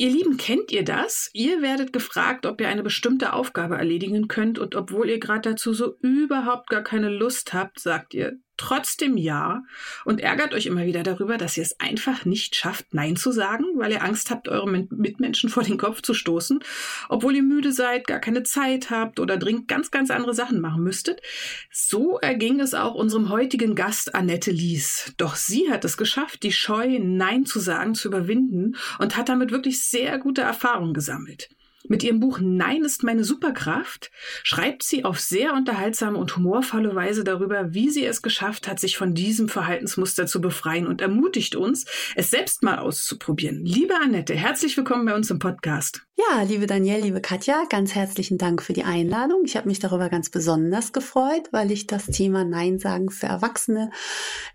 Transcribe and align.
Ihr 0.00 0.10
Lieben, 0.10 0.36
kennt 0.36 0.70
ihr 0.70 0.84
das? 0.84 1.28
Ihr 1.32 1.60
werdet 1.60 1.92
gefragt, 1.92 2.46
ob 2.46 2.60
ihr 2.60 2.68
eine 2.68 2.84
bestimmte 2.84 3.32
Aufgabe 3.32 3.76
erledigen 3.76 4.28
könnt 4.28 4.60
und 4.60 4.76
obwohl 4.76 5.10
ihr 5.10 5.18
gerade 5.18 5.50
dazu 5.50 5.74
so 5.74 5.96
überhaupt 6.02 6.70
gar 6.70 6.82
keine 6.82 7.08
Lust 7.08 7.52
habt, 7.52 7.80
sagt 7.80 8.14
ihr 8.14 8.38
trotzdem 8.58 9.16
ja 9.16 9.62
und 10.04 10.20
ärgert 10.20 10.52
euch 10.52 10.66
immer 10.66 10.84
wieder 10.84 11.02
darüber, 11.02 11.38
dass 11.38 11.56
ihr 11.56 11.62
es 11.62 11.80
einfach 11.80 12.24
nicht 12.24 12.54
schafft, 12.54 12.92
Nein 12.92 13.16
zu 13.16 13.32
sagen, 13.32 13.64
weil 13.76 13.92
ihr 13.92 14.04
Angst 14.04 14.30
habt, 14.30 14.48
eure 14.48 14.68
Mitmenschen 14.68 15.48
vor 15.48 15.62
den 15.62 15.78
Kopf 15.78 16.02
zu 16.02 16.12
stoßen, 16.12 16.60
obwohl 17.08 17.36
ihr 17.36 17.42
müde 17.42 17.72
seid, 17.72 18.06
gar 18.06 18.18
keine 18.18 18.42
Zeit 18.42 18.90
habt 18.90 19.20
oder 19.20 19.36
dringend 19.36 19.68
ganz, 19.68 19.90
ganz 19.90 20.10
andere 20.10 20.34
Sachen 20.34 20.60
machen 20.60 20.82
müsstet. 20.82 21.22
So 21.72 22.18
erging 22.18 22.60
es 22.60 22.74
auch 22.74 22.94
unserem 22.94 23.30
heutigen 23.30 23.74
Gast 23.74 24.14
Annette 24.14 24.50
Lies. 24.50 25.14
Doch 25.16 25.36
sie 25.36 25.70
hat 25.70 25.84
es 25.84 25.96
geschafft, 25.96 26.42
die 26.42 26.52
Scheu, 26.52 26.98
Nein 27.00 27.46
zu 27.46 27.60
sagen, 27.60 27.94
zu 27.94 28.08
überwinden 28.08 28.76
und 28.98 29.16
hat 29.16 29.28
damit 29.28 29.50
wirklich 29.50 29.84
sehr 29.84 30.18
gute 30.18 30.42
Erfahrungen 30.42 30.94
gesammelt. 30.94 31.48
Mit 31.86 32.02
ihrem 32.02 32.18
Buch 32.18 32.40
Nein 32.42 32.82
ist 32.82 33.04
meine 33.04 33.22
Superkraft 33.22 34.10
schreibt 34.42 34.82
sie 34.82 35.04
auf 35.04 35.20
sehr 35.20 35.54
unterhaltsame 35.54 36.18
und 36.18 36.34
humorvolle 36.36 36.94
Weise 36.94 37.22
darüber, 37.22 37.72
wie 37.72 37.88
sie 37.88 38.04
es 38.04 38.20
geschafft 38.20 38.66
hat, 38.66 38.80
sich 38.80 38.96
von 38.96 39.14
diesem 39.14 39.48
Verhaltensmuster 39.48 40.26
zu 40.26 40.40
befreien 40.40 40.88
und 40.88 41.00
ermutigt 41.00 41.54
uns, 41.54 41.86
es 42.16 42.30
selbst 42.30 42.64
mal 42.64 42.78
auszuprobieren. 42.78 43.64
Liebe 43.64 43.94
Annette, 43.94 44.34
herzlich 44.34 44.76
willkommen 44.76 45.06
bei 45.06 45.14
uns 45.14 45.30
im 45.30 45.38
Podcast. 45.38 46.02
Ja, 46.16 46.42
liebe 46.42 46.66
Danielle, 46.66 47.02
liebe 47.02 47.20
Katja, 47.20 47.64
ganz 47.70 47.94
herzlichen 47.94 48.38
Dank 48.38 48.60
für 48.60 48.72
die 48.72 48.82
Einladung. 48.82 49.42
Ich 49.44 49.56
habe 49.56 49.68
mich 49.68 49.78
darüber 49.78 50.08
ganz 50.08 50.30
besonders 50.30 50.92
gefreut, 50.92 51.48
weil 51.52 51.70
ich 51.70 51.86
das 51.86 52.06
Thema 52.06 52.44
Nein 52.44 52.80
sagen 52.80 53.08
für 53.08 53.26
Erwachsene, 53.26 53.90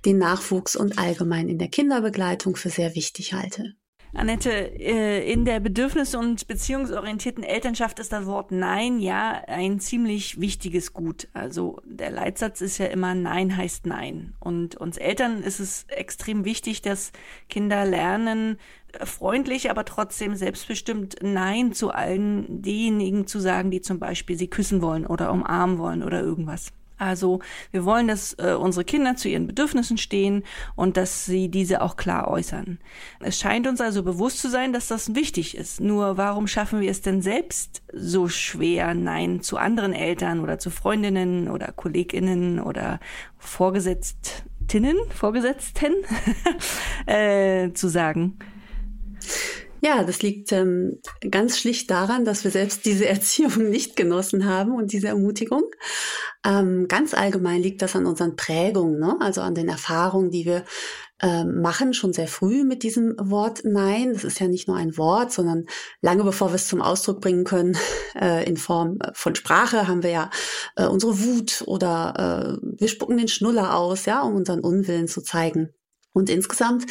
den 0.05 0.17
Nachwuchs 0.17 0.75
und 0.75 0.99
allgemein 0.99 1.47
in 1.47 1.57
der 1.57 1.69
Kinderbegleitung 1.69 2.57
für 2.57 2.69
sehr 2.69 2.95
wichtig 2.95 3.33
halte. 3.33 3.75
Annette, 4.16 4.52
äh, 4.52 5.31
in 5.31 5.44
der 5.44 5.59
bedürfnis- 5.59 6.16
und 6.16 6.47
beziehungsorientierten 6.47 7.44
Elternschaft 7.44 8.00
ist 8.00 8.14
das 8.14 8.28
Wort 8.28 8.52
Nein 8.52 9.00
ja 9.00 9.42
ein 9.47 9.80
ziemlich 9.80 10.39
wichtiges 10.39 10.94
Gut. 10.94 11.28
Also 11.33 11.81
der 11.83 12.11
Leitsatz 12.11 12.61
ist 12.61 12.78
ja 12.78 12.86
immer 12.86 13.16
Nein 13.16 13.58
heißt 13.58 13.88
Nein. 13.88 14.36
Und 14.39 14.75
uns 14.75 14.97
Eltern 14.97 15.41
ist 15.41 15.59
es 15.59 15.86
extrem 15.89 16.45
wichtig, 16.45 16.84
dass 16.84 17.11
Kinder 17.50 17.86
lernen, 17.86 18.59
freundlich, 19.03 19.72
aber 19.72 19.84
trotzdem 19.84 20.36
selbstbestimmt 20.36 21.16
Nein 21.23 21.73
zu 21.73 21.89
allen 21.89 22.61
denjenigen 22.61 23.25
zu 23.25 23.39
sagen, 23.39 23.72
die 23.72 23.81
zum 23.81 23.97
Beispiel 23.97 24.38
sie 24.38 24.47
küssen 24.47 24.84
wollen 24.84 25.08
oder 25.08 25.31
umarmen 25.31 25.80
wollen 25.80 26.03
oder 26.03 26.22
irgendwas. 26.22 26.72
Also 26.97 27.39
wir 27.72 27.86
wollen, 27.86 28.08
dass 28.08 28.33
äh, 28.33 28.53
unsere 28.53 28.86
Kinder 28.86 29.16
zu 29.16 29.27
ihren 29.27 29.47
Bedürfnissen 29.47 29.97
stehen 29.97 30.44
und 30.75 30.97
dass 30.97 31.25
sie 31.25 31.50
diese 31.50 31.81
auch 31.81 31.95
klar 31.95 32.27
äußern. 32.27 32.80
Es 33.19 33.39
scheint 33.39 33.67
uns 33.67 33.81
also 33.81 34.03
bewusst 34.03 34.39
zu 34.39 34.50
sein, 34.50 34.73
dass 34.73 34.88
das 34.88 35.16
wichtig 35.16 35.58
ist. 35.58 35.81
Nur 35.81 36.17
warum 36.17 36.47
schaffen 36.47 36.81
wir 36.81 36.91
es 36.91 37.02
denn 37.02 37.22
selbst 37.22 37.81
so 37.91 38.27
schwer, 38.30 38.94
Nein 38.94 39.41
zu 39.41 39.58
anderen 39.58 39.94
Eltern 39.94 40.39
oder 40.39 40.59
zu 40.59 40.69
Freundinnen 40.69 41.50
oder 41.50 41.72
Kolleginnen 41.72 42.59
oder 42.59 43.00
Vorgesetztinnen, 43.38 44.97
Vorgesetzten 45.09 45.94
äh, 47.05 47.72
zu 47.73 47.89
sagen? 47.89 48.38
Ja, 49.85 50.05
das 50.05 50.21
liegt 50.21 50.53
ähm, 50.53 51.01
ganz 51.29 51.57
schlicht 51.57 51.91
daran, 51.91 52.23
dass 52.23 52.45
wir 52.45 52.51
selbst 52.51 52.85
diese 52.85 53.05
Erziehung 53.09 53.69
nicht 53.69 53.97
genossen 53.97 54.45
haben 54.45 54.73
und 54.75 54.94
diese 54.94 55.09
Ermutigung. 55.09 55.63
Ähm, 56.45 56.88
ganz 56.88 57.13
allgemein 57.13 57.61
liegt 57.61 57.81
das 57.81 57.93
an 57.93 58.05
unseren 58.05 58.38
Prägungen, 58.38 58.97
ne? 58.97 59.17
also 59.19 59.41
an 59.41 59.55
den 59.55 59.67
Erfahrungen, 59.67 60.31
die 60.31 60.45
wir 60.45 60.63
ähm, 61.22 61.61
machen, 61.61 61.93
schon 61.93 62.13
sehr 62.13 62.29
früh 62.29 62.63
mit 62.63 62.83
diesem 62.83 63.16
Wort 63.19 63.63
Nein. 63.66 64.13
Das 64.13 64.23
ist 64.23 64.39
ja 64.39 64.47
nicht 64.47 64.69
nur 64.69 64.77
ein 64.77 64.97
Wort, 64.97 65.33
sondern 65.33 65.66
lange 66.01 66.23
bevor 66.23 66.51
wir 66.51 66.55
es 66.55 66.69
zum 66.69 66.81
Ausdruck 66.81 67.19
bringen 67.19 67.43
können, 67.43 67.77
äh, 68.16 68.47
in 68.47 68.55
Form 68.55 68.99
äh, 69.01 69.11
von 69.13 69.35
Sprache, 69.35 69.89
haben 69.89 70.01
wir 70.01 70.11
ja 70.11 70.29
äh, 70.77 70.85
unsere 70.85 71.19
Wut 71.19 71.61
oder 71.67 72.59
äh, 72.61 72.66
wir 72.79 72.88
spucken 72.88 73.17
den 73.17 73.27
Schnuller 73.27 73.75
aus, 73.75 74.05
ja, 74.05 74.22
um 74.22 74.35
unseren 74.35 74.61
Unwillen 74.61 75.09
zu 75.09 75.22
zeigen. 75.22 75.73
Und 76.13 76.29
insgesamt 76.29 76.85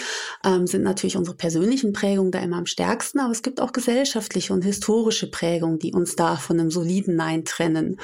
ähm, 0.45 0.67
sind 0.67 0.83
natürlich 0.83 1.17
unsere 1.17 1.37
persönlichen 1.37 1.93
Prägungen 1.93 2.33
da 2.33 2.41
immer 2.41 2.57
am 2.59 2.67
stärksten, 2.67 3.21
aber 3.21 3.31
es 3.31 3.43
gibt 3.43 3.61
auch 3.61 3.73
gesellschaftliche 3.73 4.53
und 4.53 4.63
historische 4.63 5.31
Prägungen, 5.31 5.79
die 5.79 5.93
uns 5.93 6.17
da 6.17 6.37
von 6.37 6.59
einem 6.59 6.71
soliden 6.71 7.17
Nein 7.17 7.45
trennen. 7.45 7.99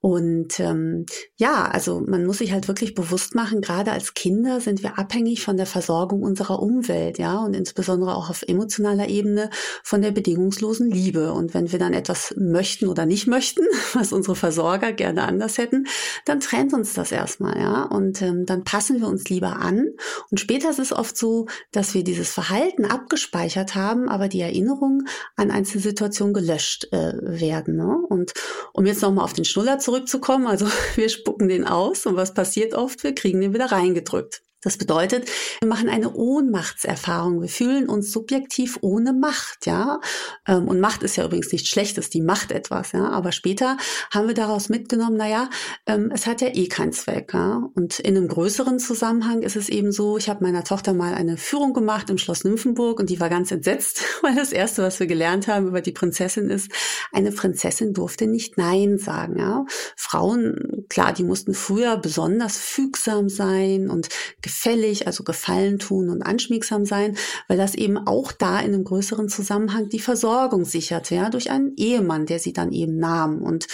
Und 0.00 0.60
ähm, 0.60 1.06
ja, 1.36 1.64
also 1.64 2.00
man 2.06 2.24
muss 2.24 2.38
sich 2.38 2.52
halt 2.52 2.68
wirklich 2.68 2.94
bewusst 2.94 3.34
machen, 3.34 3.60
gerade 3.60 3.90
als 3.90 4.14
Kinder 4.14 4.60
sind 4.60 4.84
wir 4.84 4.96
abhängig 4.96 5.42
von 5.42 5.56
der 5.56 5.66
Versorgung 5.66 6.22
unserer 6.22 6.62
Umwelt, 6.62 7.18
ja, 7.18 7.38
und 7.40 7.56
insbesondere 7.56 8.14
auch 8.14 8.30
auf 8.30 8.44
emotionaler 8.46 9.08
Ebene 9.08 9.50
von 9.82 10.00
der 10.00 10.12
bedingungslosen 10.12 10.88
Liebe. 10.88 11.32
Und 11.32 11.52
wenn 11.52 11.72
wir 11.72 11.80
dann 11.80 11.94
etwas 11.94 12.32
möchten 12.36 12.86
oder 12.86 13.06
nicht 13.06 13.26
möchten, 13.26 13.62
was 13.92 14.12
unsere 14.12 14.36
Versorger 14.36 14.92
gerne 14.92 15.24
anders 15.24 15.58
hätten, 15.58 15.86
dann 16.24 16.38
trennt 16.38 16.72
uns 16.74 16.94
das 16.94 17.10
erstmal, 17.10 17.58
ja, 17.58 17.82
und 17.82 18.22
ähm, 18.22 18.46
dann 18.46 18.62
passen 18.62 19.00
wir 19.00 19.08
uns 19.08 19.28
lieber 19.28 19.56
an. 19.56 19.88
Und 20.30 20.38
später 20.38 20.70
ist 20.70 20.78
es 20.78 20.92
oft 20.92 21.16
so, 21.16 21.46
dass 21.72 21.94
wir 21.94 22.04
dieses 22.04 22.30
Verhalten 22.30 22.84
abgespeichert 22.84 23.74
haben, 23.74 24.08
aber 24.08 24.28
die 24.28 24.42
Erinnerungen 24.42 25.08
an 25.34 25.50
einzelne 25.50 25.82
Situationen 25.82 26.34
gelöscht 26.34 26.86
äh, 26.92 27.14
werden. 27.20 27.76
Ne? 27.76 27.98
Und 28.08 28.32
um 28.72 28.86
jetzt 28.86 29.02
nochmal 29.02 29.24
auf 29.24 29.32
den 29.32 29.44
Schnuller 29.44 29.80
zu 29.80 29.87
zurückzukommen. 29.88 30.46
Also 30.46 30.66
wir 30.96 31.08
spucken 31.08 31.48
den 31.48 31.66
aus 31.66 32.04
und 32.04 32.16
was 32.16 32.34
passiert 32.34 32.74
oft? 32.74 33.02
Wir 33.02 33.14
kriegen 33.14 33.40
den 33.40 33.54
wieder 33.54 33.72
reingedrückt. 33.72 34.42
Das 34.60 34.76
bedeutet, 34.76 35.30
wir 35.60 35.68
machen 35.68 35.88
eine 35.88 36.12
Ohnmachtserfahrung. 36.12 37.40
Wir 37.40 37.48
fühlen 37.48 37.88
uns 37.88 38.10
subjektiv 38.10 38.78
ohne 38.80 39.12
Macht, 39.12 39.66
ja. 39.66 40.00
Ähm, 40.48 40.66
und 40.66 40.80
Macht 40.80 41.04
ist 41.04 41.14
ja 41.14 41.24
übrigens 41.24 41.52
nichts 41.52 41.68
Schlechtes, 41.68 42.10
die 42.10 42.20
macht 42.20 42.50
etwas, 42.50 42.90
ja. 42.90 43.08
Aber 43.08 43.30
später 43.30 43.76
haben 44.12 44.26
wir 44.26 44.34
daraus 44.34 44.68
mitgenommen, 44.68 45.16
naja, 45.16 45.48
ähm, 45.86 46.10
es 46.12 46.26
hat 46.26 46.40
ja 46.40 46.48
eh 46.48 46.66
keinen 46.66 46.92
Zweck, 46.92 47.34
ja. 47.34 47.70
Und 47.76 48.00
in 48.00 48.16
einem 48.16 48.26
größeren 48.26 48.80
Zusammenhang 48.80 49.42
ist 49.42 49.54
es 49.54 49.68
eben 49.68 49.92
so, 49.92 50.18
ich 50.18 50.28
habe 50.28 50.42
meiner 50.42 50.64
Tochter 50.64 50.92
mal 50.92 51.14
eine 51.14 51.36
Führung 51.36 51.72
gemacht 51.72 52.10
im 52.10 52.18
Schloss 52.18 52.42
Nymphenburg 52.42 52.98
und 52.98 53.10
die 53.10 53.20
war 53.20 53.28
ganz 53.28 53.52
entsetzt, 53.52 54.02
weil 54.22 54.34
das 54.34 54.50
erste, 54.50 54.82
was 54.82 54.98
wir 54.98 55.06
gelernt 55.06 55.46
haben 55.46 55.68
über 55.68 55.82
die 55.82 55.92
Prinzessin 55.92 56.50
ist, 56.50 56.72
eine 57.12 57.30
Prinzessin 57.30 57.94
durfte 57.94 58.26
nicht 58.26 58.58
Nein 58.58 58.98
sagen, 58.98 59.38
ja. 59.38 59.66
Frauen, 59.94 60.84
klar, 60.88 61.12
die 61.12 61.22
mussten 61.22 61.54
früher 61.54 61.96
besonders 61.96 62.58
fügsam 62.58 63.28
sein 63.28 63.88
und 63.88 64.08
gefällig, 64.48 65.06
also 65.06 65.24
Gefallen 65.24 65.78
tun 65.78 66.08
und 66.08 66.22
anschmiegsam 66.22 66.86
sein, 66.86 67.16
weil 67.48 67.58
das 67.58 67.74
eben 67.74 67.98
auch 67.98 68.32
da 68.32 68.58
in 68.60 68.72
einem 68.72 68.84
größeren 68.84 69.28
Zusammenhang 69.28 69.90
die 69.90 70.00
Versorgung 70.00 70.64
sichert, 70.64 71.10
ja, 71.10 71.28
durch 71.28 71.50
einen 71.50 71.74
Ehemann, 71.76 72.24
der 72.24 72.38
sie 72.38 72.54
dann 72.54 72.72
eben 72.72 72.96
nahm. 72.96 73.42
Und 73.42 73.66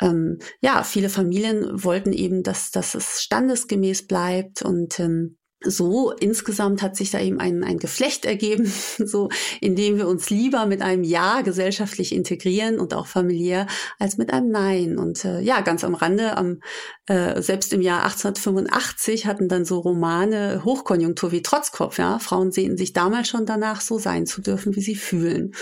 ähm, 0.00 0.38
ja, 0.60 0.84
viele 0.84 1.08
Familien 1.08 1.82
wollten 1.82 2.12
eben, 2.12 2.44
dass, 2.44 2.70
dass 2.70 2.94
es 2.94 3.20
standesgemäß 3.20 4.06
bleibt 4.06 4.62
und 4.62 5.00
ähm, 5.00 5.38
so 5.64 6.12
insgesamt 6.12 6.82
hat 6.82 6.96
sich 6.96 7.10
da 7.10 7.20
eben 7.20 7.40
ein, 7.40 7.64
ein 7.64 7.78
Geflecht 7.78 8.24
ergeben, 8.24 8.66
so 8.98 9.28
indem 9.60 9.96
wir 9.96 10.08
uns 10.08 10.30
lieber 10.30 10.66
mit 10.66 10.82
einem 10.82 11.04
Ja 11.04 11.42
gesellschaftlich 11.42 12.14
integrieren 12.14 12.78
und 12.78 12.94
auch 12.94 13.06
familiär 13.06 13.66
als 13.98 14.18
mit 14.18 14.32
einem 14.32 14.50
Nein. 14.50 14.98
Und 14.98 15.24
äh, 15.24 15.40
ja, 15.40 15.60
ganz 15.60 15.84
am 15.84 15.94
Rande, 15.94 16.36
am, 16.36 16.60
äh, 17.06 17.40
selbst 17.42 17.72
im 17.72 17.80
Jahr 17.80 18.04
1885 18.04 19.26
hatten 19.26 19.48
dann 19.48 19.64
so 19.64 19.80
Romane 19.80 20.62
Hochkonjunktur 20.64 21.32
wie 21.32 21.42
Trotzkopf. 21.42 21.98
Ja, 21.98 22.18
Frauen 22.18 22.52
sehen 22.52 22.76
sich 22.76 22.92
damals 22.92 23.28
schon 23.28 23.46
danach, 23.46 23.80
so 23.80 23.98
sein 23.98 24.26
zu 24.26 24.40
dürfen, 24.40 24.76
wie 24.76 24.82
sie 24.82 24.96
fühlen. 24.96 25.54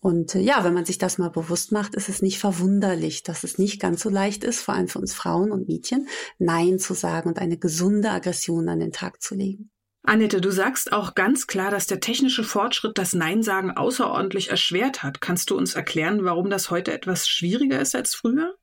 Und 0.00 0.34
äh, 0.34 0.40
ja, 0.40 0.64
wenn 0.64 0.74
man 0.74 0.84
sich 0.84 0.98
das 0.98 1.18
mal 1.18 1.30
bewusst 1.30 1.72
macht, 1.72 1.94
ist 1.94 2.08
es 2.08 2.22
nicht 2.22 2.38
verwunderlich, 2.38 3.22
dass 3.22 3.44
es 3.44 3.58
nicht 3.58 3.80
ganz 3.80 4.02
so 4.02 4.10
leicht 4.10 4.44
ist, 4.44 4.60
vor 4.60 4.74
allem 4.74 4.88
für 4.88 5.00
uns 5.00 5.14
Frauen 5.14 5.50
und 5.50 5.68
Mädchen, 5.68 6.08
Nein 6.38 6.78
zu 6.78 6.94
sagen 6.94 7.28
und 7.28 7.38
eine 7.38 7.58
gesunde 7.58 8.10
Aggression 8.10 8.68
an 8.68 8.80
den 8.80 8.92
Tag 8.92 9.22
zu 9.22 9.34
legen. 9.34 9.70
Annette, 10.02 10.40
du 10.40 10.50
sagst 10.50 10.92
auch 10.92 11.14
ganz 11.14 11.46
klar, 11.46 11.70
dass 11.70 11.86
der 11.86 12.00
technische 12.00 12.44
Fortschritt 12.44 12.96
das 12.96 13.12
Nein-Sagen 13.12 13.72
außerordentlich 13.72 14.48
erschwert 14.48 15.02
hat. 15.02 15.20
Kannst 15.20 15.50
du 15.50 15.56
uns 15.56 15.74
erklären, 15.74 16.24
warum 16.24 16.48
das 16.48 16.70
heute 16.70 16.92
etwas 16.92 17.28
schwieriger 17.28 17.80
ist 17.80 17.94
als 17.94 18.14
früher? 18.14 18.56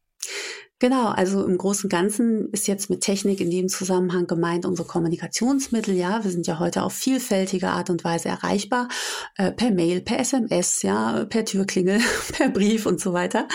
Genau, 0.79 1.07
also 1.07 1.45
im 1.45 1.57
Großen 1.57 1.85
und 1.85 1.89
Ganzen 1.89 2.49
ist 2.51 2.67
jetzt 2.67 2.89
mit 2.89 2.99
Technik 2.99 3.39
in 3.39 3.49
dem 3.49 3.69
Zusammenhang 3.69 4.27
gemeint 4.27 4.65
unsere 4.65 4.85
Kommunikationsmittel. 4.85 5.95
Ja, 5.95 6.21
wir 6.25 6.31
sind 6.31 6.47
ja 6.47 6.59
heute 6.59 6.83
auf 6.83 6.91
vielfältige 6.91 7.69
Art 7.69 7.89
und 7.89 8.03
Weise 8.03 8.27
erreichbar, 8.27 8.89
äh, 9.37 9.53
per 9.53 9.71
Mail, 9.71 10.01
per 10.01 10.19
SMS, 10.19 10.81
ja, 10.81 11.23
per 11.29 11.45
Türklingel, 11.45 12.01
per 12.33 12.49
Brief 12.49 12.85
und 12.85 12.99
so 12.99 13.13
weiter. 13.13 13.47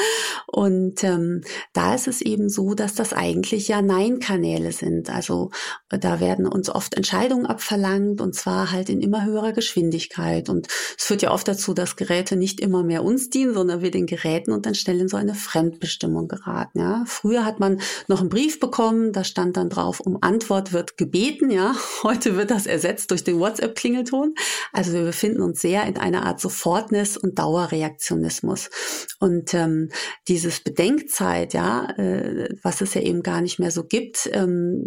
Und 0.47 1.05
ähm, 1.05 1.43
da 1.75 1.95
ist 1.95 2.09
es 2.09 2.23
eben 2.23 2.49
so, 2.49 2.73
dass 2.73 2.95
das 2.95 3.13
eigentlich 3.13 3.69
ja 3.69 3.83
Nein-Kanäle 3.83 4.73
sind. 4.73 5.11
Also 5.11 5.51
da 5.91 6.21
werden 6.21 6.47
uns 6.47 6.71
oft 6.71 6.95
Entscheidungen 6.95 7.45
abverlangt 7.45 8.23
und 8.23 8.35
zwar 8.35 8.73
halt 8.73 8.89
in 8.89 9.03
immer 9.03 9.27
höherer 9.27 9.53
Geschwindigkeit. 9.53 10.49
Und 10.49 10.69
es 10.97 11.05
führt 11.05 11.21
ja 11.21 11.33
oft 11.33 11.47
dazu, 11.47 11.75
dass 11.75 11.97
Geräte 11.97 12.37
nicht 12.37 12.61
immer 12.61 12.83
mehr 12.83 13.05
uns 13.05 13.29
dienen, 13.29 13.53
sondern 13.53 13.83
wir 13.83 13.91
den 13.91 14.07
Geräten 14.07 14.53
und 14.53 14.65
dann 14.65 14.75
schnell 14.75 15.01
in 15.01 15.09
so 15.09 15.19
eine 15.19 15.35
Fremdbestimmung 15.35 16.27
geraten. 16.27 16.79
Ja, 16.79 17.05
Früher 17.11 17.45
hat 17.45 17.61
man 17.61 17.81
noch 18.09 18.21
einen 18.21 18.29
Brief 18.29 18.61
bekommen, 18.61 19.13
da 19.13 19.25
stand 19.25 19.57
dann 19.57 19.69
drauf, 19.69 20.01
um 20.01 20.19
Antwort 20.21 20.73
wird 20.73 20.97
gebeten, 20.97 21.51
ja. 21.51 21.75
Heute 22.03 22.37
wird 22.37 22.51
das 22.51 22.67
ersetzt 22.67 23.11
durch 23.11 23.25
den 23.25 23.39
WhatsApp-Klingelton. 23.39 24.35
Also 24.73 24.93
wir 24.93 25.03
befinden 25.03 25.43
uns 25.43 25.61
sehr 25.61 25.85
in 25.87 25.97
einer 25.97 26.25
Art 26.25 26.41
Sofortness 26.41 27.17
und 27.17 27.39
Dauerreaktionismus. 27.39 28.71
Und 29.19 29.55
ähm, 29.55 29.91
dieses 30.29 30.61
Bedenkzeit, 30.61 31.55
ja, 31.55 31.91
äh, 31.97 32.49
was 32.63 32.81
es 32.81 32.95
ja 32.95 33.03
eben 33.03 33.23
gar 33.23 33.41
nicht 33.41 33.59
mehr 33.59 33.71
so 33.71 33.85
gibt, 33.85 34.29
ähm, 34.33 34.83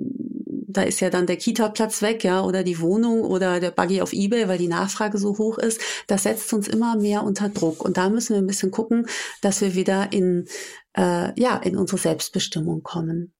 da 0.73 0.81
ist 0.81 0.99
ja 0.99 1.09
dann 1.09 1.27
der 1.27 1.37
Kita-Platz 1.37 2.01
weg, 2.01 2.23
ja, 2.23 2.43
oder 2.43 2.63
die 2.63 2.79
Wohnung 2.79 3.21
oder 3.21 3.59
der 3.59 3.71
Buggy 3.71 4.01
auf 4.01 4.13
Ebay, 4.13 4.47
weil 4.47 4.57
die 4.57 4.67
Nachfrage 4.67 5.17
so 5.17 5.37
hoch 5.37 5.57
ist. 5.57 5.79
Das 6.07 6.23
setzt 6.23 6.51
uns 6.53 6.67
immer 6.67 6.95
mehr 6.95 7.23
unter 7.23 7.49
Druck. 7.49 7.83
Und 7.83 7.97
da 7.97 8.09
müssen 8.09 8.33
wir 8.33 8.41
ein 8.41 8.47
bisschen 8.47 8.71
gucken, 8.71 9.07
dass 9.41 9.61
wir 9.61 9.75
wieder 9.75 10.11
in 10.11 10.47
äh, 10.95 11.39
ja, 11.39 11.57
in 11.57 11.77
unsere 11.77 11.97
Selbstbestimmung 11.97 12.83
kommen 12.83 13.33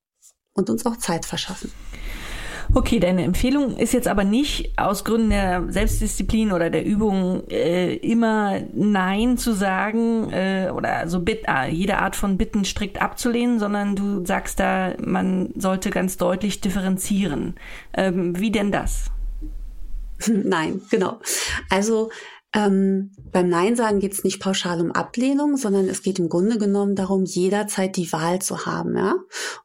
und 0.53 0.69
uns 0.69 0.85
auch 0.85 0.97
Zeit 0.97 1.25
verschaffen. 1.25 1.71
Okay, 2.75 3.00
deine 3.00 3.24
Empfehlung 3.24 3.78
ist 3.78 3.94
jetzt 3.94 4.08
aber 4.08 4.24
nicht 4.24 4.80
aus 4.80 5.04
Gründen 5.04 5.30
der 5.30 5.72
Selbstdisziplin 5.72 6.52
oder 6.52 6.72
der 6.72 6.84
Übung 6.84 7.48
äh, 7.50 7.94
immer 7.98 8.62
Nein 8.74 9.38
zu 9.38 9.54
sagen 9.54 10.31
äh, 10.31 10.72
oder 10.74 11.08
so 11.08 11.20
Bitt, 11.20 11.44
äh, 11.48 11.70
jede 11.70 12.00
Art 12.00 12.16
von 12.16 12.36
Bitten 12.36 12.66
strikt 12.66 13.00
abzulehnen, 13.00 13.60
sondern 13.60 13.96
du 13.96 14.25
sagst 14.25 14.60
da, 14.60 14.94
man 15.00 15.52
sollte 15.56 15.92
ganz 15.92 16.18
deutlich 16.18 16.62
differenzieren. 16.62 17.56
Ähm, 17.94 18.40
wie 18.40 18.50
denn 18.50 18.72
das? 18.72 19.12
Nein, 20.28 20.81
genau. 20.90 21.19
Also 21.69 22.10
ähm, 22.56 23.10
beim 23.32 23.50
Nein 23.50 23.76
sagen 23.76 24.00
geht 24.00 24.14
es 24.14 24.24
nicht 24.24 24.40
pauschal 24.40 24.80
um 24.80 24.92
Ablehnung, 24.92 25.58
sondern 25.58 25.88
es 25.88 26.04
geht 26.04 26.20
im 26.20 26.30
Grunde 26.30 26.60
genommen 26.60 26.96
darum, 26.96 27.26
jederzeit 27.26 27.98
die 27.98 28.12
Wahl 28.14 28.44
zu 28.44 28.68
haben. 28.68 28.96
Ja? 28.96 29.16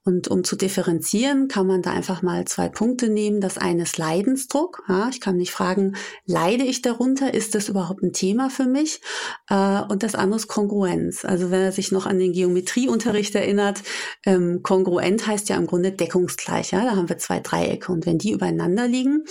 Und 0.04 0.28
um 0.28 0.42
zu 0.42 0.56
differenzieren, 0.56 1.48
kann 1.48 1.66
man 1.66 1.82
da 1.82 1.90
einfach 1.90 2.22
mal 2.22 2.46
zwei 2.46 2.70
Punkte 2.70 3.10
nehmen. 3.10 3.42
Das 3.42 3.58
eine 3.58 3.82
ist 3.82 3.98
Leidensdruck. 3.98 4.84
Ja? 4.88 5.10
Ich 5.10 5.20
kann 5.20 5.36
mich 5.36 5.52
fragen, 5.52 5.96
leide 6.24 6.64
ich 6.64 6.80
darunter? 6.80 7.34
Ist 7.34 7.54
das 7.54 7.68
überhaupt 7.68 8.02
ein 8.02 8.14
Thema 8.14 8.48
für 8.48 8.64
mich? 8.64 9.02
Äh, 9.50 9.82
und 9.82 10.02
das 10.02 10.14
andere 10.14 10.40
ist 10.40 10.48
Kongruenz. 10.48 11.26
Also 11.26 11.50
wenn 11.50 11.60
er 11.60 11.72
sich 11.72 11.92
noch 11.92 12.06
an 12.06 12.18
den 12.18 12.32
Geometrieunterricht 12.32 13.34
erinnert, 13.34 13.82
ähm, 14.24 14.62
kongruent 14.62 15.26
heißt 15.26 15.50
ja 15.50 15.56
im 15.56 15.66
Grunde 15.66 15.92
deckungsgleich. 15.92 16.70
Ja? 16.70 16.84
Da 16.84 16.96
haben 16.96 17.10
wir 17.10 17.18
zwei 17.18 17.40
Dreiecke 17.40 17.92
und 17.92 18.06
wenn 18.06 18.16
die 18.16 18.32
übereinander 18.32 18.88
liegen, 18.88 19.24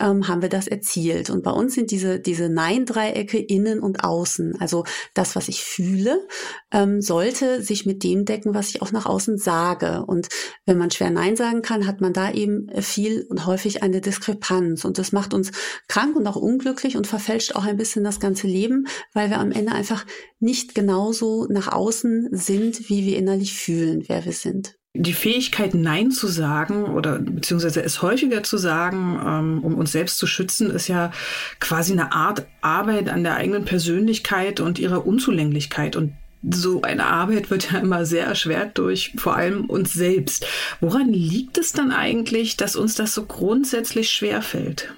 ähm, 0.00 0.28
haben 0.28 0.40
wir 0.40 0.48
das 0.48 0.66
erzielt. 0.66 1.28
Und 1.28 1.42
bei 1.42 1.50
uns 1.50 1.74
sind 1.74 1.90
diese, 1.90 2.18
diese 2.18 2.48
Nein-Dreiecke 2.48 3.01
Dreiecke 3.02 3.38
innen 3.38 3.80
und 3.80 4.04
außen. 4.04 4.60
Also 4.60 4.84
das, 5.14 5.34
was 5.36 5.48
ich 5.48 5.64
fühle, 5.64 6.26
ähm, 6.70 7.00
sollte 7.00 7.62
sich 7.62 7.86
mit 7.86 8.04
dem 8.04 8.24
decken, 8.24 8.54
was 8.54 8.70
ich 8.70 8.82
auch 8.82 8.92
nach 8.92 9.06
außen 9.06 9.38
sage. 9.38 10.04
Und 10.06 10.28
wenn 10.66 10.78
man 10.78 10.90
schwer 10.90 11.10
Nein 11.10 11.36
sagen 11.36 11.62
kann, 11.62 11.86
hat 11.86 12.00
man 12.00 12.12
da 12.12 12.30
eben 12.30 12.68
viel 12.80 13.26
und 13.28 13.46
häufig 13.46 13.82
eine 13.82 14.00
Diskrepanz. 14.00 14.84
Und 14.84 14.98
das 14.98 15.12
macht 15.12 15.34
uns 15.34 15.50
krank 15.88 16.16
und 16.16 16.26
auch 16.26 16.36
unglücklich 16.36 16.96
und 16.96 17.06
verfälscht 17.06 17.56
auch 17.56 17.64
ein 17.64 17.76
bisschen 17.76 18.04
das 18.04 18.20
ganze 18.20 18.46
Leben, 18.46 18.86
weil 19.12 19.30
wir 19.30 19.38
am 19.38 19.52
Ende 19.52 19.72
einfach 19.72 20.06
nicht 20.38 20.74
genauso 20.74 21.46
nach 21.46 21.68
außen 21.72 22.28
sind, 22.32 22.88
wie 22.88 23.06
wir 23.06 23.18
innerlich 23.18 23.54
fühlen, 23.54 24.04
wer 24.06 24.24
wir 24.24 24.32
sind. 24.32 24.76
Die 24.94 25.14
Fähigkeit, 25.14 25.72
Nein 25.72 26.10
zu 26.10 26.26
sagen 26.26 26.84
oder 26.84 27.18
beziehungsweise 27.18 27.82
es 27.82 28.02
häufiger 28.02 28.42
zu 28.42 28.58
sagen, 28.58 29.18
ähm, 29.26 29.64
um 29.64 29.74
uns 29.76 29.92
selbst 29.92 30.18
zu 30.18 30.26
schützen, 30.26 30.70
ist 30.70 30.86
ja 30.86 31.12
quasi 31.60 31.92
eine 31.92 32.12
Art 32.12 32.46
Arbeit 32.60 33.08
an 33.08 33.24
der 33.24 33.36
eigenen 33.36 33.64
Persönlichkeit 33.64 34.60
und 34.60 34.78
ihrer 34.78 35.06
Unzulänglichkeit. 35.06 35.96
Und 35.96 36.12
so 36.50 36.82
eine 36.82 37.06
Arbeit 37.06 37.50
wird 37.50 37.72
ja 37.72 37.78
immer 37.78 38.04
sehr 38.04 38.26
erschwert 38.26 38.76
durch 38.76 39.14
vor 39.16 39.34
allem 39.34 39.64
uns 39.64 39.94
selbst. 39.94 40.46
Woran 40.80 41.08
liegt 41.08 41.56
es 41.56 41.72
dann 41.72 41.90
eigentlich, 41.90 42.58
dass 42.58 42.76
uns 42.76 42.94
das 42.94 43.14
so 43.14 43.24
grundsätzlich 43.24 44.10
schwer 44.10 44.42
fällt? 44.42 44.92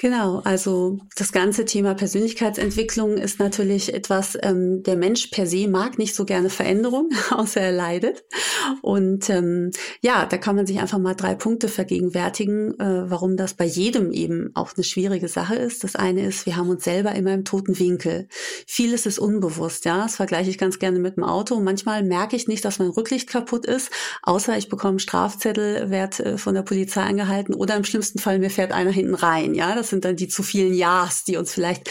Genau, 0.00 0.42
also 0.44 1.00
das 1.16 1.32
ganze 1.32 1.64
Thema 1.64 1.94
Persönlichkeitsentwicklung 1.94 3.16
ist 3.16 3.40
natürlich 3.40 3.92
etwas, 3.92 4.38
ähm, 4.42 4.84
der 4.84 4.94
Mensch 4.96 5.26
per 5.26 5.44
se 5.44 5.66
mag 5.66 5.98
nicht 5.98 6.14
so 6.14 6.24
gerne 6.24 6.50
Veränderung, 6.50 7.10
außer 7.30 7.60
er 7.60 7.72
leidet. 7.72 8.22
Und 8.80 9.28
ähm, 9.28 9.72
ja, 10.00 10.24
da 10.24 10.36
kann 10.36 10.54
man 10.54 10.68
sich 10.68 10.78
einfach 10.78 10.98
mal 10.98 11.14
drei 11.14 11.34
Punkte 11.34 11.66
vergegenwärtigen, 11.66 12.78
äh, 12.78 13.10
warum 13.10 13.36
das 13.36 13.54
bei 13.54 13.64
jedem 13.64 14.12
eben 14.12 14.52
auch 14.54 14.72
eine 14.76 14.84
schwierige 14.84 15.26
Sache 15.26 15.56
ist. 15.56 15.82
Das 15.82 15.96
eine 15.96 16.24
ist, 16.24 16.46
wir 16.46 16.56
haben 16.56 16.68
uns 16.68 16.84
selber 16.84 17.16
immer 17.16 17.34
im 17.34 17.44
toten 17.44 17.76
Winkel. 17.80 18.28
Vieles 18.68 19.04
ist 19.04 19.18
unbewusst, 19.18 19.84
ja. 19.84 20.02
Das 20.02 20.14
vergleiche 20.14 20.50
ich 20.50 20.58
ganz 20.58 20.78
gerne 20.78 21.00
mit 21.00 21.16
dem 21.16 21.24
Auto. 21.24 21.58
Manchmal 21.58 22.04
merke 22.04 22.36
ich 22.36 22.46
nicht, 22.46 22.64
dass 22.64 22.78
mein 22.78 22.90
Rücklicht 22.90 23.28
kaputt 23.28 23.66
ist, 23.66 23.90
außer 24.22 24.56
ich 24.56 24.68
bekomme 24.68 25.00
Strafzettel, 25.00 25.90
werde 25.90 26.24
äh, 26.24 26.38
von 26.38 26.54
der 26.54 26.62
Polizei 26.62 27.02
angehalten 27.02 27.52
oder 27.52 27.74
im 27.74 27.82
schlimmsten 27.82 28.20
Fall 28.20 28.38
mir 28.38 28.50
fährt 28.50 28.70
einer 28.70 28.92
hinten 28.92 29.14
rein, 29.14 29.56
ja. 29.56 29.74
Das 29.74 29.87
sind 29.88 30.04
dann 30.04 30.16
die 30.16 30.28
zu 30.28 30.42
vielen 30.42 30.74
Ja's, 30.74 31.24
die 31.24 31.36
uns 31.36 31.52
vielleicht 31.52 31.90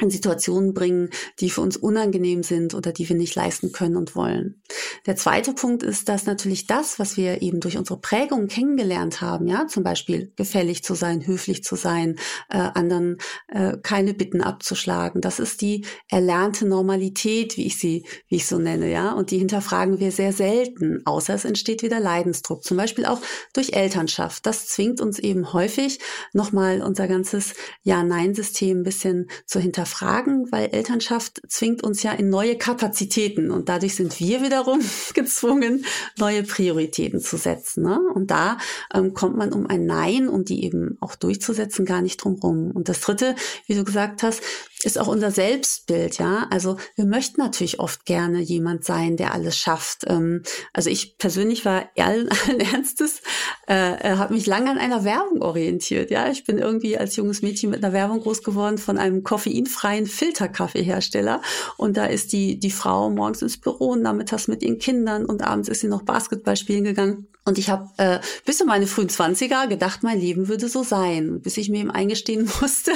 in 0.00 0.10
Situationen 0.10 0.74
bringen, 0.74 1.10
die 1.40 1.50
für 1.50 1.60
uns 1.60 1.76
unangenehm 1.76 2.42
sind 2.42 2.74
oder 2.74 2.92
die 2.92 3.08
wir 3.08 3.16
nicht 3.16 3.34
leisten 3.34 3.72
können 3.72 3.96
und 3.96 4.14
wollen. 4.14 4.62
Der 5.06 5.16
zweite 5.16 5.52
Punkt 5.52 5.82
ist, 5.82 6.08
dass 6.08 6.26
natürlich 6.26 6.66
das, 6.66 6.98
was 6.98 7.16
wir 7.16 7.42
eben 7.42 7.60
durch 7.60 7.76
unsere 7.76 8.00
Prägung 8.00 8.48
kennengelernt 8.48 9.20
haben, 9.20 9.46
ja, 9.46 9.66
zum 9.66 9.82
Beispiel 9.82 10.32
gefällig 10.36 10.82
zu 10.84 10.94
sein, 10.94 11.26
höflich 11.26 11.62
zu 11.62 11.76
sein, 11.76 12.16
äh, 12.48 12.58
anderen 12.58 13.18
äh, 13.48 13.76
keine 13.82 14.14
Bitten 14.14 14.40
abzuschlagen, 14.40 15.20
das 15.20 15.38
ist 15.38 15.60
die 15.60 15.84
erlernte 16.08 16.66
Normalität, 16.66 17.56
wie 17.56 17.66
ich 17.66 17.78
sie, 17.78 18.06
wie 18.28 18.36
ich 18.36 18.46
so 18.46 18.58
nenne, 18.58 18.90
ja, 18.90 19.12
und 19.12 19.30
die 19.30 19.38
hinterfragen 19.38 20.00
wir 20.00 20.12
sehr 20.12 20.32
selten, 20.32 21.02
außer 21.04 21.34
es 21.34 21.44
entsteht 21.44 21.82
wieder 21.82 22.00
Leidensdruck, 22.00 22.64
zum 22.64 22.76
Beispiel 22.76 23.04
auch 23.04 23.20
durch 23.52 23.72
Elternschaft. 23.74 24.46
Das 24.46 24.66
zwingt 24.66 25.00
uns 25.00 25.18
eben 25.18 25.52
häufig 25.52 25.98
nochmal 26.32 26.82
unser 26.82 27.08
ganzes 27.08 27.54
Ja-Nein-System 27.82 28.80
ein 28.80 28.84
bisschen 28.84 29.30
zu 29.46 29.60
hinterfragen 29.60 29.89
hinterfragen, 29.90 30.50
weil 30.50 30.70
Elternschaft 30.72 31.42
zwingt 31.48 31.82
uns 31.82 32.02
ja 32.02 32.12
in 32.12 32.28
neue 32.28 32.56
Kapazitäten 32.56 33.50
und 33.50 33.68
dadurch 33.68 33.96
sind 33.96 34.18
wir 34.20 34.42
wiederum 34.42 34.80
gezwungen, 35.14 35.84
neue 36.18 36.42
Prioritäten 36.42 37.20
zu 37.20 37.36
setzen. 37.36 37.84
Ne? 37.84 38.00
Und 38.14 38.30
da 38.30 38.58
ähm, 38.94 39.14
kommt 39.14 39.36
man 39.36 39.52
um 39.52 39.66
ein 39.66 39.86
Nein, 39.86 40.28
um 40.28 40.44
die 40.44 40.64
eben 40.64 40.96
auch 41.00 41.16
durchzusetzen, 41.16 41.84
gar 41.84 42.02
nicht 42.02 42.18
drum 42.18 42.34
rum. 42.34 42.70
Und 42.70 42.88
das 42.88 43.00
Dritte, 43.00 43.34
wie 43.66 43.74
du 43.74 43.84
gesagt 43.84 44.22
hast, 44.22 44.42
ist 44.84 44.98
auch 44.98 45.08
unser 45.08 45.30
Selbstbild, 45.30 46.18
ja. 46.18 46.46
Also 46.50 46.78
wir 46.96 47.04
möchten 47.04 47.40
natürlich 47.40 47.80
oft 47.80 48.06
gerne 48.06 48.40
jemand 48.40 48.84
sein, 48.84 49.16
der 49.16 49.34
alles 49.34 49.56
schafft. 49.58 50.04
Ähm, 50.06 50.42
also 50.72 50.88
ich 50.88 51.18
persönlich 51.18 51.64
war 51.64 51.90
allen, 51.98 52.28
allen 52.46 52.60
Ernstes, 52.60 53.20
äh, 53.68 53.94
äh 53.94 54.16
habe 54.16 54.34
mich 54.34 54.46
lange 54.46 54.70
an 54.70 54.78
einer 54.78 55.04
Werbung 55.04 55.42
orientiert, 55.42 56.10
ja. 56.10 56.30
Ich 56.30 56.44
bin 56.44 56.58
irgendwie 56.58 56.96
als 56.96 57.16
junges 57.16 57.42
Mädchen 57.42 57.70
mit 57.70 57.84
einer 57.84 57.92
Werbung 57.92 58.20
groß 58.20 58.42
geworden 58.42 58.78
von 58.78 58.98
einem 58.98 59.22
koffeinfreien 59.22 59.79
Filterkaffeehersteller 60.06 61.42
und 61.76 61.96
da 61.96 62.06
ist 62.06 62.32
die 62.32 62.58
die 62.58 62.70
Frau 62.70 63.10
morgens 63.10 63.42
ins 63.42 63.58
Büro 63.58 63.90
und 63.90 64.02
nachmittags 64.02 64.48
mit 64.48 64.62
ihren 64.62 64.78
Kindern 64.78 65.24
und 65.24 65.42
abends 65.42 65.68
ist 65.68 65.80
sie 65.80 65.88
noch 65.88 66.02
Basketball 66.02 66.56
spielen 66.56 66.84
gegangen. 66.84 67.26
Und 67.44 67.58
ich 67.58 67.70
habe 67.70 67.88
äh, 67.96 68.20
bis 68.44 68.60
in 68.60 68.66
meine 68.66 68.86
frühen 68.86 69.08
Zwanziger 69.08 69.66
gedacht, 69.66 70.02
mein 70.02 70.20
Leben 70.20 70.48
würde 70.48 70.68
so 70.68 70.82
sein, 70.82 71.40
bis 71.40 71.56
ich 71.56 71.68
mir 71.70 71.80
eben 71.80 71.90
eingestehen 71.90 72.48
musste, 72.60 72.92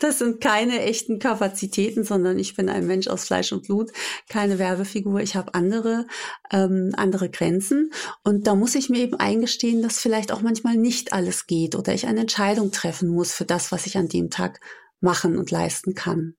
das 0.00 0.18
sind 0.18 0.40
keine 0.40 0.82
echten 0.82 1.18
Kapazitäten, 1.18 2.04
sondern 2.04 2.38
ich 2.38 2.54
bin 2.54 2.68
ein 2.68 2.86
Mensch 2.86 3.08
aus 3.08 3.24
Fleisch 3.24 3.52
und 3.52 3.64
Blut, 3.64 3.90
keine 4.28 4.58
Werbefigur. 4.58 5.20
Ich 5.20 5.36
habe 5.36 5.54
andere, 5.54 6.06
ähm, 6.52 6.92
andere 6.96 7.30
Grenzen. 7.30 7.90
Und 8.22 8.46
da 8.46 8.54
muss 8.54 8.74
ich 8.74 8.88
mir 8.88 8.98
eben 8.98 9.16
eingestehen, 9.16 9.82
dass 9.82 9.98
vielleicht 9.98 10.32
auch 10.32 10.42
manchmal 10.42 10.76
nicht 10.76 11.12
alles 11.12 11.46
geht 11.46 11.74
oder 11.74 11.92
ich 11.92 12.06
eine 12.06 12.20
Entscheidung 12.20 12.70
treffen 12.70 13.08
muss 13.08 13.32
für 13.32 13.44
das, 13.44 13.72
was 13.72 13.86
ich 13.86 13.96
an 13.96 14.08
dem 14.08 14.30
Tag 14.30 14.60
machen 15.00 15.38
und 15.38 15.50
leisten 15.50 15.94
kann. 15.94 16.34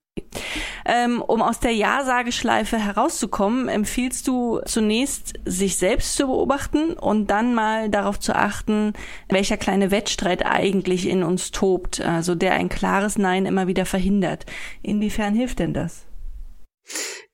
Ähm, 0.86 1.22
um 1.22 1.42
aus 1.42 1.60
der 1.60 1.72
Ja-Sageschleife 1.72 2.78
herauszukommen, 2.78 3.68
empfiehlst 3.68 4.28
du 4.28 4.60
zunächst, 4.66 5.34
sich 5.46 5.78
selbst 5.78 6.16
zu 6.16 6.28
beobachten 6.28 6.94
und 6.94 7.28
dann 7.28 7.54
mal 7.54 7.90
darauf 7.90 8.20
zu 8.20 8.36
achten, 8.36 8.94
welcher 9.30 9.58
kleine 9.58 9.92
Wettstreit 9.92 10.46
eigentlich 10.46 11.08
in 11.08 11.24
uns 11.24 11.52
tobt, 11.52 12.02
also 12.02 12.36
der 12.36 12.54
ein 12.54 12.70
klares 12.70 13.18
Nein 13.18 13.46
immer 13.46 13.68
wieder 13.68 13.86
verhindert. 13.86 14.46
Inwiefern 14.82 15.36
hilft 15.36 15.60
denn 15.60 15.74
das? 15.74 16.06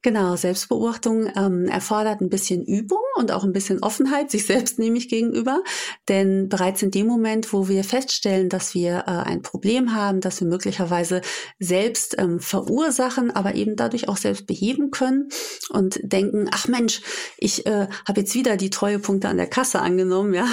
Genau, 0.05 0.35
Selbstbeobachtung 0.35 1.31
ähm, 1.35 1.65
erfordert 1.65 2.21
ein 2.21 2.29
bisschen 2.29 2.63
Übung 2.63 3.01
und 3.15 3.31
auch 3.31 3.43
ein 3.43 3.53
bisschen 3.53 3.81
Offenheit 3.81 4.29
sich 4.29 4.45
selbst 4.45 4.77
nämlich 4.77 5.09
gegenüber. 5.09 5.63
Denn 6.07 6.47
bereits 6.47 6.83
in 6.83 6.91
dem 6.91 7.07
Moment, 7.07 7.51
wo 7.53 7.69
wir 7.69 7.83
feststellen, 7.83 8.47
dass 8.47 8.75
wir 8.75 9.05
äh, 9.07 9.27
ein 9.27 9.41
Problem 9.41 9.95
haben, 9.95 10.21
dass 10.21 10.39
wir 10.39 10.47
möglicherweise 10.47 11.21
selbst 11.57 12.19
ähm, 12.19 12.39
verursachen, 12.39 13.35
aber 13.35 13.55
eben 13.55 13.75
dadurch 13.75 14.07
auch 14.07 14.17
selbst 14.17 14.45
beheben 14.45 14.91
können 14.91 15.29
und 15.69 15.99
denken, 16.03 16.49
ach 16.51 16.67
Mensch, 16.67 17.01
ich 17.39 17.65
äh, 17.65 17.87
habe 18.07 18.19
jetzt 18.19 18.35
wieder 18.35 18.57
die 18.57 18.69
Treuepunkte 18.69 19.27
an 19.27 19.37
der 19.37 19.47
Kasse 19.47 19.81
angenommen, 19.81 20.35
ja, 20.35 20.47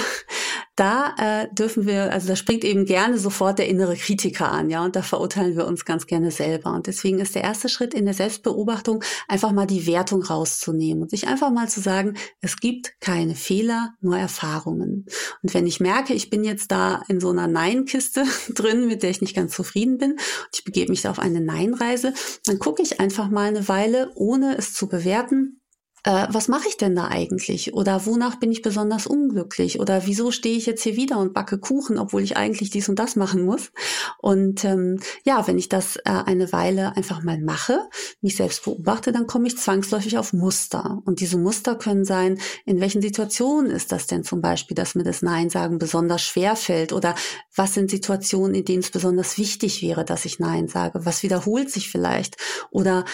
da 0.75 1.13
äh, 1.19 1.53
dürfen 1.53 1.85
wir, 1.85 2.11
also 2.11 2.27
da 2.27 2.35
springt 2.35 2.63
eben 2.63 2.85
gerne 2.85 3.19
sofort 3.19 3.59
der 3.59 3.67
innere 3.67 3.95
Kritiker 3.95 4.51
an, 4.51 4.71
ja, 4.71 4.83
und 4.83 4.95
da 4.95 5.03
verurteilen 5.03 5.55
wir 5.55 5.67
uns 5.67 5.85
ganz 5.85 6.07
gerne 6.07 6.31
selber. 6.31 6.73
Und 6.73 6.87
deswegen 6.87 7.19
ist 7.19 7.35
der 7.35 7.43
erste 7.43 7.69
Schritt 7.69 7.93
in 7.93 8.05
der 8.05 8.15
Selbstbeobachtung 8.15 9.03
einfach 9.27 9.42
mal 9.51 9.67
die 9.67 9.85
Wertung 9.85 10.23
rauszunehmen 10.23 11.03
und 11.03 11.09
sich 11.09 11.27
einfach 11.27 11.51
mal 11.51 11.67
zu 11.67 11.81
sagen, 11.81 12.15
es 12.41 12.57
gibt 12.57 12.99
keine 12.99 13.35
Fehler, 13.35 13.95
nur 14.01 14.17
Erfahrungen. 14.17 15.05
Und 15.41 15.53
wenn 15.53 15.67
ich 15.67 15.79
merke, 15.79 16.13
ich 16.13 16.29
bin 16.29 16.43
jetzt 16.43 16.71
da 16.71 17.03
in 17.07 17.19
so 17.19 17.29
einer 17.29 17.47
Nein-Kiste 17.47 18.23
drin, 18.53 18.87
mit 18.87 19.03
der 19.03 19.09
ich 19.09 19.21
nicht 19.21 19.35
ganz 19.35 19.55
zufrieden 19.55 19.97
bin, 19.97 20.11
und 20.13 20.49
ich 20.53 20.63
begebe 20.63 20.91
mich 20.91 21.01
da 21.01 21.11
auf 21.11 21.19
eine 21.19 21.41
Nein-Reise, 21.41 22.13
dann 22.45 22.59
gucke 22.59 22.81
ich 22.81 22.99
einfach 22.99 23.29
mal 23.29 23.47
eine 23.47 23.67
Weile, 23.67 24.11
ohne 24.15 24.57
es 24.57 24.73
zu 24.73 24.87
bewerten, 24.87 25.62
äh, 26.03 26.27
was 26.29 26.49
mache 26.49 26.67
ich 26.67 26.77
denn 26.77 26.95
da 26.95 27.07
eigentlich? 27.07 27.73
Oder 27.73 28.05
wonach 28.05 28.35
bin 28.35 28.51
ich 28.51 28.61
besonders 28.61 29.07
unglücklich? 29.07 29.79
Oder 29.79 30.05
wieso 30.05 30.31
stehe 30.31 30.57
ich 30.57 30.65
jetzt 30.65 30.83
hier 30.83 30.97
wieder 30.97 31.17
und 31.17 31.33
backe 31.33 31.57
Kuchen, 31.57 31.97
obwohl 31.97 32.23
ich 32.23 32.35
eigentlich 32.35 32.69
dies 32.69 32.89
und 32.89 32.99
das 32.99 33.15
machen 33.15 33.45
muss? 33.45 33.71
Und 34.17 34.65
ähm, 34.65 34.99
ja, 35.23 35.47
wenn 35.47 35.57
ich 35.57 35.69
das 35.69 35.95
äh, 35.97 36.01
eine 36.05 36.51
Weile 36.51 36.97
einfach 36.97 37.23
mal 37.23 37.39
mache, 37.39 37.79
mich 38.21 38.35
selbst 38.35 38.65
beobachte, 38.65 39.13
dann 39.13 39.27
komme 39.27 39.47
ich 39.47 39.57
zwangsläufig 39.57 40.17
auf 40.17 40.33
Muster. 40.33 41.01
Und 41.05 41.21
diese 41.21 41.37
Muster 41.37 41.75
können 41.75 42.03
sein, 42.03 42.37
in 42.65 42.81
welchen 42.81 43.01
Situationen 43.01 43.71
ist 43.71 43.93
das 43.93 44.05
denn 44.05 44.25
zum 44.25 44.41
Beispiel, 44.41 44.75
dass 44.75 44.95
mir 44.95 45.03
das 45.03 45.21
Nein 45.21 45.49
sagen 45.49 45.77
besonders 45.77 46.21
schwer 46.21 46.57
fällt? 46.57 46.91
Oder 46.91 47.15
was 47.55 47.75
sind 47.75 47.89
Situationen, 47.89 48.55
in 48.55 48.65
denen 48.65 48.79
es 48.79 48.91
besonders 48.91 49.37
wichtig 49.37 49.81
wäre, 49.81 50.03
dass 50.03 50.25
ich 50.25 50.39
Nein 50.39 50.67
sage? 50.67 51.05
Was 51.05 51.23
wiederholt 51.23 51.69
sich 51.69 51.89
vielleicht? 51.89 52.35
Oder 52.71 53.05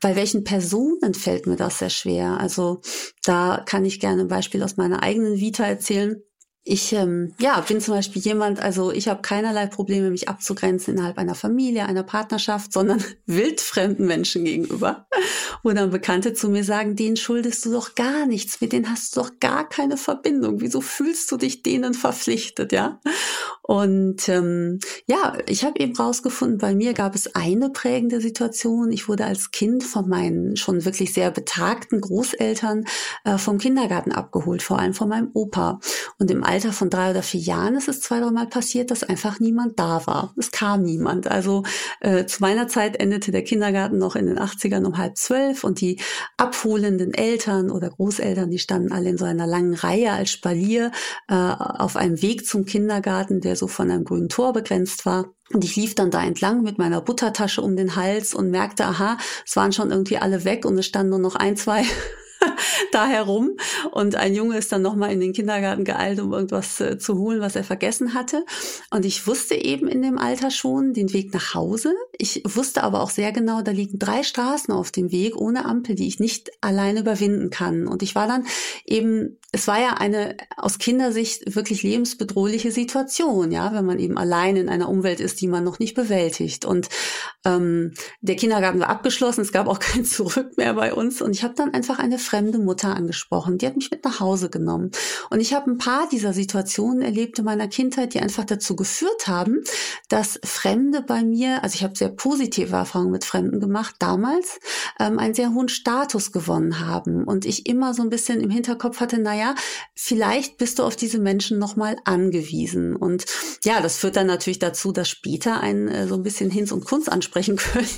bei 0.00 0.16
welchen 0.16 0.44
Personen 0.44 1.14
fällt 1.14 1.46
mir 1.46 1.56
das 1.56 1.78
sehr 1.78 1.90
schwer? 1.90 2.40
Also 2.40 2.80
da 3.22 3.62
kann 3.66 3.84
ich 3.84 4.00
gerne 4.00 4.22
ein 4.22 4.28
Beispiel 4.28 4.62
aus 4.62 4.76
meiner 4.76 5.02
eigenen 5.02 5.38
Vita 5.38 5.64
erzählen. 5.64 6.22
Ich 6.62 6.92
ähm, 6.92 7.34
ja, 7.38 7.58
bin 7.60 7.80
zum 7.80 7.94
Beispiel 7.94 8.20
jemand, 8.20 8.60
also 8.60 8.92
ich 8.92 9.08
habe 9.08 9.22
keinerlei 9.22 9.66
Probleme, 9.66 10.10
mich 10.10 10.28
abzugrenzen 10.28 10.94
innerhalb 10.94 11.16
einer 11.16 11.34
Familie, 11.34 11.86
einer 11.86 12.02
Partnerschaft, 12.02 12.74
sondern 12.74 13.02
wildfremden 13.26 14.06
Menschen 14.06 14.44
gegenüber. 14.44 15.06
Wo 15.62 15.70
dann 15.70 15.90
Bekannte 15.90 16.34
zu 16.34 16.50
mir 16.50 16.62
sagen, 16.62 16.96
denen 16.96 17.16
schuldest 17.16 17.64
du 17.64 17.72
doch 17.72 17.94
gar 17.94 18.26
nichts, 18.26 18.60
mit 18.60 18.72
denen 18.72 18.90
hast 18.90 19.16
du 19.16 19.20
doch 19.20 19.30
gar 19.40 19.68
keine 19.68 19.96
Verbindung. 19.96 20.60
Wieso 20.60 20.82
fühlst 20.82 21.32
du 21.32 21.38
dich 21.38 21.62
denen 21.62 21.94
verpflichtet, 21.94 22.72
ja? 22.72 23.00
Und 23.62 24.28
ähm, 24.28 24.80
ja, 25.06 25.38
ich 25.46 25.64
habe 25.64 25.78
eben 25.78 25.94
rausgefunden, 25.94 26.58
bei 26.58 26.74
mir 26.74 26.92
gab 26.92 27.14
es 27.14 27.36
eine 27.36 27.70
prägende 27.70 28.20
Situation. 28.20 28.90
Ich 28.90 29.08
wurde 29.08 29.24
als 29.24 29.52
Kind 29.52 29.84
von 29.84 30.08
meinen 30.08 30.56
schon 30.56 30.84
wirklich 30.84 31.14
sehr 31.14 31.30
betagten 31.30 32.00
Großeltern 32.00 32.84
äh, 33.24 33.38
vom 33.38 33.58
Kindergarten 33.58 34.10
abgeholt, 34.10 34.62
vor 34.62 34.80
allem 34.80 34.92
von 34.92 35.08
meinem 35.08 35.30
Opa. 35.34 35.78
Und 36.18 36.32
im 36.32 36.42
Alter 36.50 36.72
von 36.72 36.90
drei 36.90 37.10
oder 37.10 37.22
vier 37.22 37.40
Jahren 37.40 37.76
ist 37.76 37.88
es 37.88 38.00
zwei, 38.00 38.18
drei 38.18 38.32
Mal 38.32 38.48
passiert, 38.48 38.90
dass 38.90 39.04
einfach 39.04 39.38
niemand 39.38 39.78
da 39.78 40.04
war. 40.06 40.34
Es 40.36 40.50
kam 40.50 40.82
niemand. 40.82 41.30
Also 41.30 41.62
äh, 42.00 42.26
zu 42.26 42.42
meiner 42.42 42.66
Zeit 42.66 42.98
endete 43.00 43.30
der 43.30 43.44
Kindergarten 43.44 43.98
noch 43.98 44.16
in 44.16 44.26
den 44.26 44.38
80ern 44.38 44.84
um 44.84 44.98
halb 44.98 45.16
zwölf 45.16 45.62
und 45.62 45.80
die 45.80 46.00
abholenden 46.36 47.14
Eltern 47.14 47.70
oder 47.70 47.90
Großeltern, 47.90 48.50
die 48.50 48.58
standen 48.58 48.90
alle 48.90 49.10
in 49.10 49.16
so 49.16 49.24
einer 49.24 49.46
langen 49.46 49.74
Reihe 49.74 50.10
als 50.10 50.30
Spalier 50.30 50.90
äh, 51.28 51.34
auf 51.34 51.96
einem 51.96 52.20
Weg 52.20 52.46
zum 52.46 52.64
Kindergarten, 52.64 53.40
der 53.40 53.54
so 53.54 53.68
von 53.68 53.88
einem 53.88 54.04
grünen 54.04 54.28
Tor 54.28 54.52
begrenzt 54.52 55.06
war. 55.06 55.32
Und 55.52 55.64
ich 55.64 55.76
lief 55.76 55.94
dann 55.94 56.10
da 56.10 56.22
entlang 56.22 56.62
mit 56.62 56.78
meiner 56.78 57.00
Buttertasche 57.00 57.62
um 57.62 57.76
den 57.76 57.94
Hals 57.94 58.34
und 58.34 58.50
merkte, 58.50 58.86
aha, 58.86 59.18
es 59.46 59.54
waren 59.54 59.72
schon 59.72 59.90
irgendwie 59.90 60.18
alle 60.18 60.44
weg 60.44 60.64
und 60.64 60.76
es 60.78 60.86
standen 60.86 61.10
nur 61.10 61.18
noch 61.20 61.36
ein, 61.36 61.56
zwei 61.56 61.84
da 62.92 63.06
herum. 63.06 63.56
Und 63.92 64.16
ein 64.16 64.34
Junge 64.34 64.58
ist 64.58 64.72
dann 64.72 64.82
nochmal 64.82 65.12
in 65.12 65.20
den 65.20 65.32
Kindergarten 65.32 65.84
geeilt, 65.84 66.20
um 66.20 66.32
irgendwas 66.32 66.80
äh, 66.80 66.98
zu 66.98 67.18
holen, 67.18 67.40
was 67.40 67.56
er 67.56 67.64
vergessen 67.64 68.14
hatte. 68.14 68.44
Und 68.90 69.04
ich 69.04 69.26
wusste 69.26 69.54
eben 69.54 69.88
in 69.88 70.02
dem 70.02 70.18
Alter 70.18 70.50
schon 70.50 70.92
den 70.92 71.12
Weg 71.12 71.32
nach 71.32 71.54
Hause. 71.54 71.94
Ich 72.18 72.42
wusste 72.44 72.82
aber 72.82 73.02
auch 73.02 73.10
sehr 73.10 73.32
genau, 73.32 73.62
da 73.62 73.70
liegen 73.72 73.98
drei 73.98 74.22
Straßen 74.22 74.72
auf 74.72 74.90
dem 74.90 75.12
Weg 75.12 75.36
ohne 75.36 75.64
Ampel, 75.64 75.94
die 75.94 76.08
ich 76.08 76.20
nicht 76.20 76.50
alleine 76.60 77.00
überwinden 77.00 77.50
kann. 77.50 77.86
Und 77.86 78.02
ich 78.02 78.14
war 78.14 78.26
dann 78.26 78.46
eben, 78.86 79.38
es 79.52 79.66
war 79.66 79.80
ja 79.80 79.94
eine 79.94 80.36
aus 80.56 80.78
Kindersicht 80.78 81.54
wirklich 81.54 81.82
lebensbedrohliche 81.82 82.70
Situation, 82.70 83.52
ja, 83.52 83.72
wenn 83.72 83.86
man 83.86 83.98
eben 83.98 84.18
allein 84.18 84.56
in 84.56 84.68
einer 84.68 84.88
Umwelt 84.88 85.20
ist, 85.20 85.40
die 85.40 85.48
man 85.48 85.64
noch 85.64 85.78
nicht 85.78 85.94
bewältigt. 85.94 86.64
Und 86.64 86.88
ähm, 87.44 87.92
der 88.20 88.36
Kindergarten 88.36 88.80
war 88.80 88.88
abgeschlossen, 88.88 89.40
es 89.40 89.52
gab 89.52 89.66
auch 89.66 89.78
kein 89.80 90.04
Zurück 90.04 90.56
mehr 90.56 90.74
bei 90.74 90.92
uns. 90.92 91.22
Und 91.22 91.32
ich 91.32 91.42
habe 91.42 91.54
dann 91.54 91.74
einfach 91.74 91.98
eine 91.98 92.18
fremde 92.30 92.58
Mutter 92.58 92.94
angesprochen. 92.94 93.58
Die 93.58 93.66
hat 93.66 93.76
mich 93.76 93.90
mit 93.90 94.04
nach 94.04 94.20
Hause 94.20 94.50
genommen. 94.50 94.92
Und 95.30 95.40
ich 95.40 95.52
habe 95.52 95.68
ein 95.70 95.78
paar 95.78 96.08
dieser 96.08 96.32
Situationen 96.32 97.02
erlebt 97.02 97.40
in 97.40 97.44
meiner 97.44 97.66
Kindheit, 97.66 98.14
die 98.14 98.20
einfach 98.20 98.44
dazu 98.44 98.76
geführt 98.76 99.26
haben, 99.26 99.64
dass 100.08 100.38
Fremde 100.44 101.02
bei 101.02 101.24
mir, 101.24 101.64
also 101.64 101.74
ich 101.74 101.82
habe 101.82 101.96
sehr 101.96 102.08
positive 102.08 102.74
Erfahrungen 102.74 103.10
mit 103.10 103.24
Fremden 103.24 103.58
gemacht, 103.58 103.96
damals 103.98 104.60
ähm, 105.00 105.18
einen 105.18 105.34
sehr 105.34 105.52
hohen 105.52 105.68
Status 105.68 106.30
gewonnen 106.30 106.86
haben. 106.86 107.24
Und 107.24 107.44
ich 107.44 107.66
immer 107.66 107.94
so 107.94 108.02
ein 108.02 108.10
bisschen 108.10 108.40
im 108.40 108.50
Hinterkopf 108.50 109.00
hatte, 109.00 109.18
naja, 109.18 109.56
vielleicht 109.94 110.56
bist 110.56 110.78
du 110.78 110.84
auf 110.84 110.94
diese 110.94 111.18
Menschen 111.18 111.58
nochmal 111.58 111.96
angewiesen. 112.04 112.94
Und 112.94 113.24
ja, 113.64 113.80
das 113.80 113.96
führt 113.96 114.14
dann 114.14 114.28
natürlich 114.28 114.60
dazu, 114.60 114.92
dass 114.92 115.08
später 115.08 115.60
einen 115.60 115.88
äh, 115.88 116.06
so 116.06 116.14
ein 116.14 116.22
bisschen 116.22 116.50
Hinz 116.50 116.70
und 116.70 116.84
Kunst 116.84 117.10
ansprechen 117.10 117.56
können 117.72 117.88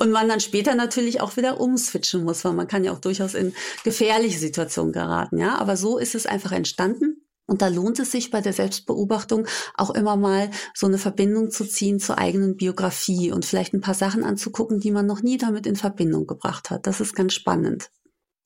und 0.00 0.10
man 0.10 0.28
dann 0.28 0.40
später 0.40 0.74
natürlich 0.74 1.20
auch 1.20 1.36
wieder 1.36 1.60
umswitchen 1.60 2.24
muss, 2.24 2.44
weil 2.44 2.54
man 2.54 2.66
kann 2.66 2.82
ja 2.82 2.92
auch 2.92 2.98
durchaus 2.98 3.34
in 3.34 3.54
gefährliche 3.84 4.38
Situation 4.38 4.92
geraten, 4.92 5.38
ja. 5.38 5.58
Aber 5.58 5.76
so 5.76 5.98
ist 5.98 6.14
es 6.14 6.26
einfach 6.26 6.52
entstanden. 6.52 7.24
Und 7.46 7.62
da 7.62 7.68
lohnt 7.68 7.98
es 7.98 8.12
sich 8.12 8.30
bei 8.30 8.42
der 8.42 8.52
Selbstbeobachtung 8.52 9.46
auch 9.74 9.90
immer 9.90 10.16
mal 10.16 10.50
so 10.74 10.86
eine 10.86 10.98
Verbindung 10.98 11.50
zu 11.50 11.64
ziehen 11.64 11.98
zur 11.98 12.18
eigenen 12.18 12.56
Biografie 12.56 13.32
und 13.32 13.46
vielleicht 13.46 13.72
ein 13.72 13.80
paar 13.80 13.94
Sachen 13.94 14.22
anzugucken, 14.22 14.80
die 14.80 14.90
man 14.90 15.06
noch 15.06 15.22
nie 15.22 15.38
damit 15.38 15.66
in 15.66 15.74
Verbindung 15.74 16.26
gebracht 16.26 16.68
hat. 16.68 16.86
Das 16.86 17.00
ist 17.00 17.16
ganz 17.16 17.32
spannend 17.32 17.90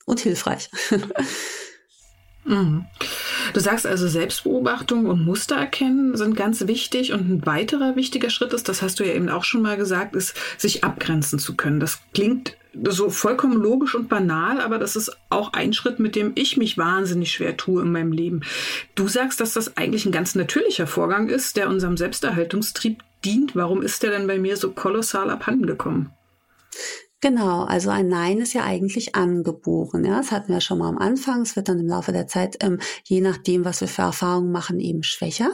und 0.06 0.20
hilfreich. 0.20 0.70
Mhm. 2.44 2.86
Du 3.52 3.60
sagst 3.60 3.86
also, 3.86 4.08
Selbstbeobachtung 4.08 5.06
und 5.06 5.24
Muster 5.24 5.56
erkennen 5.56 6.16
sind 6.16 6.36
ganz 6.36 6.66
wichtig. 6.66 7.12
Und 7.12 7.30
ein 7.30 7.46
weiterer 7.46 7.96
wichtiger 7.96 8.30
Schritt 8.30 8.52
ist, 8.52 8.68
das 8.68 8.82
hast 8.82 9.00
du 9.00 9.04
ja 9.04 9.14
eben 9.14 9.28
auch 9.28 9.44
schon 9.44 9.62
mal 9.62 9.76
gesagt, 9.76 10.16
ist, 10.16 10.34
sich 10.58 10.84
abgrenzen 10.84 11.38
zu 11.38 11.54
können. 11.54 11.80
Das 11.80 12.00
klingt 12.14 12.56
so 12.88 13.10
vollkommen 13.10 13.60
logisch 13.60 13.94
und 13.94 14.08
banal, 14.08 14.60
aber 14.60 14.78
das 14.78 14.96
ist 14.96 15.16
auch 15.28 15.52
ein 15.52 15.72
Schritt, 15.72 15.98
mit 15.98 16.16
dem 16.16 16.32
ich 16.34 16.56
mich 16.56 16.78
wahnsinnig 16.78 17.32
schwer 17.32 17.56
tue 17.56 17.82
in 17.82 17.92
meinem 17.92 18.12
Leben. 18.12 18.40
Du 18.94 19.08
sagst, 19.08 19.40
dass 19.40 19.52
das 19.52 19.76
eigentlich 19.76 20.06
ein 20.06 20.12
ganz 20.12 20.34
natürlicher 20.34 20.86
Vorgang 20.86 21.28
ist, 21.28 21.56
der 21.56 21.68
unserem 21.68 21.96
Selbsterhaltungstrieb 21.96 23.02
dient. 23.24 23.54
Warum 23.54 23.82
ist 23.82 24.02
der 24.02 24.10
denn 24.10 24.26
bei 24.26 24.38
mir 24.38 24.56
so 24.56 24.70
kolossal 24.70 25.30
abhanden 25.30 25.66
gekommen? 25.66 26.10
Genau, 27.22 27.62
also 27.62 27.90
ein 27.90 28.08
Nein 28.08 28.40
ist 28.40 28.52
ja 28.52 28.64
eigentlich 28.64 29.14
angeboren. 29.14 30.04
Ja, 30.04 30.16
das 30.16 30.32
hatten 30.32 30.52
wir 30.52 30.60
schon 30.60 30.78
mal 30.78 30.88
am 30.88 30.98
Anfang. 30.98 31.42
Es 31.42 31.54
wird 31.54 31.68
dann 31.68 31.78
im 31.78 31.86
Laufe 31.86 32.10
der 32.10 32.26
Zeit, 32.26 32.56
ähm, 32.64 32.80
je 33.04 33.20
nachdem, 33.20 33.64
was 33.64 33.80
wir 33.80 33.86
für 33.86 34.02
Erfahrungen 34.02 34.50
machen, 34.50 34.80
eben 34.80 35.04
schwächer 35.04 35.52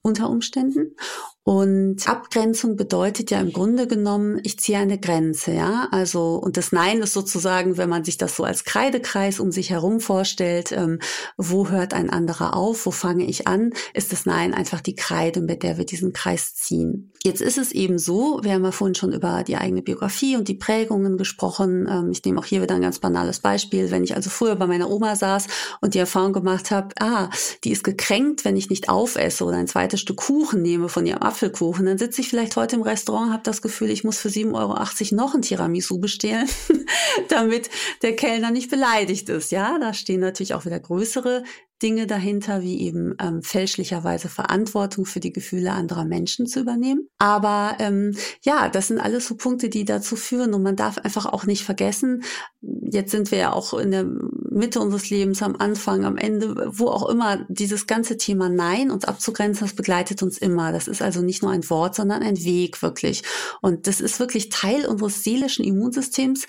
unter 0.00 0.30
Umständen. 0.30 0.96
Und 1.44 2.08
Abgrenzung 2.08 2.76
bedeutet 2.76 3.30
ja 3.30 3.38
im 3.38 3.52
Grunde 3.52 3.86
genommen, 3.86 4.40
ich 4.44 4.58
ziehe 4.58 4.78
eine 4.78 4.98
Grenze, 4.98 5.52
ja. 5.52 5.88
Also, 5.90 6.36
und 6.36 6.56
das 6.56 6.72
Nein 6.72 7.02
ist 7.02 7.12
sozusagen, 7.12 7.76
wenn 7.76 7.90
man 7.90 8.02
sich 8.02 8.16
das 8.16 8.34
so 8.34 8.44
als 8.44 8.64
Kreidekreis 8.64 9.40
um 9.40 9.52
sich 9.52 9.68
herum 9.68 10.00
vorstellt, 10.00 10.72
ähm, 10.72 11.00
wo 11.36 11.68
hört 11.68 11.92
ein 11.92 12.08
anderer 12.08 12.56
auf, 12.56 12.86
wo 12.86 12.90
fange 12.90 13.26
ich 13.26 13.46
an, 13.46 13.74
ist 13.92 14.10
das 14.10 14.24
Nein 14.24 14.54
einfach 14.54 14.80
die 14.80 14.94
Kreide, 14.94 15.42
mit 15.42 15.62
der 15.62 15.76
wir 15.76 15.84
diesen 15.84 16.14
Kreis 16.14 16.54
ziehen. 16.54 17.12
Jetzt 17.22 17.42
ist 17.42 17.58
es 17.58 17.72
eben 17.72 17.98
so, 17.98 18.40
wir 18.42 18.52
haben 18.52 18.64
ja 18.64 18.72
vorhin 18.72 18.94
schon 18.94 19.12
über 19.12 19.44
die 19.44 19.56
eigene 19.56 19.82
Biografie 19.82 20.36
und 20.36 20.48
die 20.48 20.54
Prägungen 20.54 21.18
gesprochen. 21.18 21.86
Ähm, 21.90 22.10
ich 22.10 22.24
nehme 22.24 22.40
auch 22.40 22.46
hier 22.46 22.62
wieder 22.62 22.74
ein 22.74 22.82
ganz 22.82 23.00
banales 23.00 23.40
Beispiel. 23.40 23.90
Wenn 23.90 24.04
ich 24.04 24.14
also 24.14 24.30
früher 24.30 24.56
bei 24.56 24.66
meiner 24.66 24.90
Oma 24.90 25.14
saß 25.14 25.46
und 25.82 25.92
die 25.92 25.98
Erfahrung 25.98 26.32
gemacht 26.32 26.70
habe, 26.70 26.88
ah, 27.00 27.28
die 27.64 27.72
ist 27.72 27.84
gekränkt, 27.84 28.46
wenn 28.46 28.56
ich 28.56 28.70
nicht 28.70 28.88
aufesse 28.88 29.44
oder 29.44 29.58
ein 29.58 29.66
zweites 29.66 30.00
Stück 30.00 30.16
Kuchen 30.16 30.62
nehme 30.62 30.88
von 30.88 31.04
ihrem 31.04 31.22
Apfelkuchen, 31.34 31.84
dann 31.86 31.98
sitze 31.98 32.20
ich 32.20 32.28
vielleicht 32.28 32.54
heute 32.54 32.76
im 32.76 32.82
Restaurant, 32.82 33.32
habe 33.32 33.42
das 33.42 33.60
Gefühl, 33.60 33.90
ich 33.90 34.04
muss 34.04 34.18
für 34.18 34.28
7,80 34.28 34.52
Euro 34.54 35.16
noch 35.16 35.34
ein 35.34 35.42
Tiramisu 35.42 35.98
bestellen, 35.98 36.48
damit 37.28 37.70
der 38.02 38.14
Kellner 38.14 38.52
nicht 38.52 38.70
beleidigt 38.70 39.28
ist. 39.28 39.50
Ja, 39.50 39.78
da 39.80 39.92
stehen 39.92 40.20
natürlich 40.20 40.54
auch 40.54 40.64
wieder 40.64 40.78
größere 40.78 41.42
Dinge 41.84 42.06
dahinter, 42.06 42.62
wie 42.62 42.80
eben 42.80 43.14
ähm, 43.20 43.42
fälschlicherweise 43.42 44.30
Verantwortung 44.30 45.04
für 45.04 45.20
die 45.20 45.34
Gefühle 45.34 45.72
anderer 45.72 46.06
Menschen 46.06 46.46
zu 46.46 46.60
übernehmen. 46.60 47.08
Aber 47.18 47.76
ähm, 47.78 48.16
ja, 48.42 48.70
das 48.70 48.88
sind 48.88 48.98
alles 48.98 49.28
so 49.28 49.36
Punkte, 49.36 49.68
die 49.68 49.84
dazu 49.84 50.16
führen. 50.16 50.54
Und 50.54 50.62
man 50.62 50.76
darf 50.76 50.96
einfach 50.96 51.26
auch 51.26 51.44
nicht 51.44 51.62
vergessen, 51.62 52.24
jetzt 52.62 53.10
sind 53.10 53.30
wir 53.30 53.38
ja 53.38 53.52
auch 53.52 53.74
in 53.74 53.90
der 53.90 54.06
Mitte 54.50 54.80
unseres 54.80 55.10
Lebens, 55.10 55.42
am 55.42 55.56
Anfang, 55.56 56.06
am 56.06 56.16
Ende, 56.16 56.70
wo 56.70 56.88
auch 56.88 57.06
immer, 57.08 57.44
dieses 57.50 57.86
ganze 57.86 58.16
Thema 58.16 58.48
Nein 58.48 58.90
uns 58.90 59.04
abzugrenzen, 59.04 59.66
das 59.66 59.76
begleitet 59.76 60.22
uns 60.22 60.38
immer. 60.38 60.72
Das 60.72 60.88
ist 60.88 61.02
also 61.02 61.20
nicht 61.20 61.42
nur 61.42 61.50
ein 61.50 61.68
Wort, 61.68 61.96
sondern 61.96 62.22
ein 62.22 62.42
Weg 62.44 62.80
wirklich. 62.80 63.24
Und 63.60 63.86
das 63.86 64.00
ist 64.00 64.20
wirklich 64.20 64.48
Teil 64.48 64.86
unseres 64.86 65.22
seelischen 65.22 65.66
Immunsystems, 65.66 66.46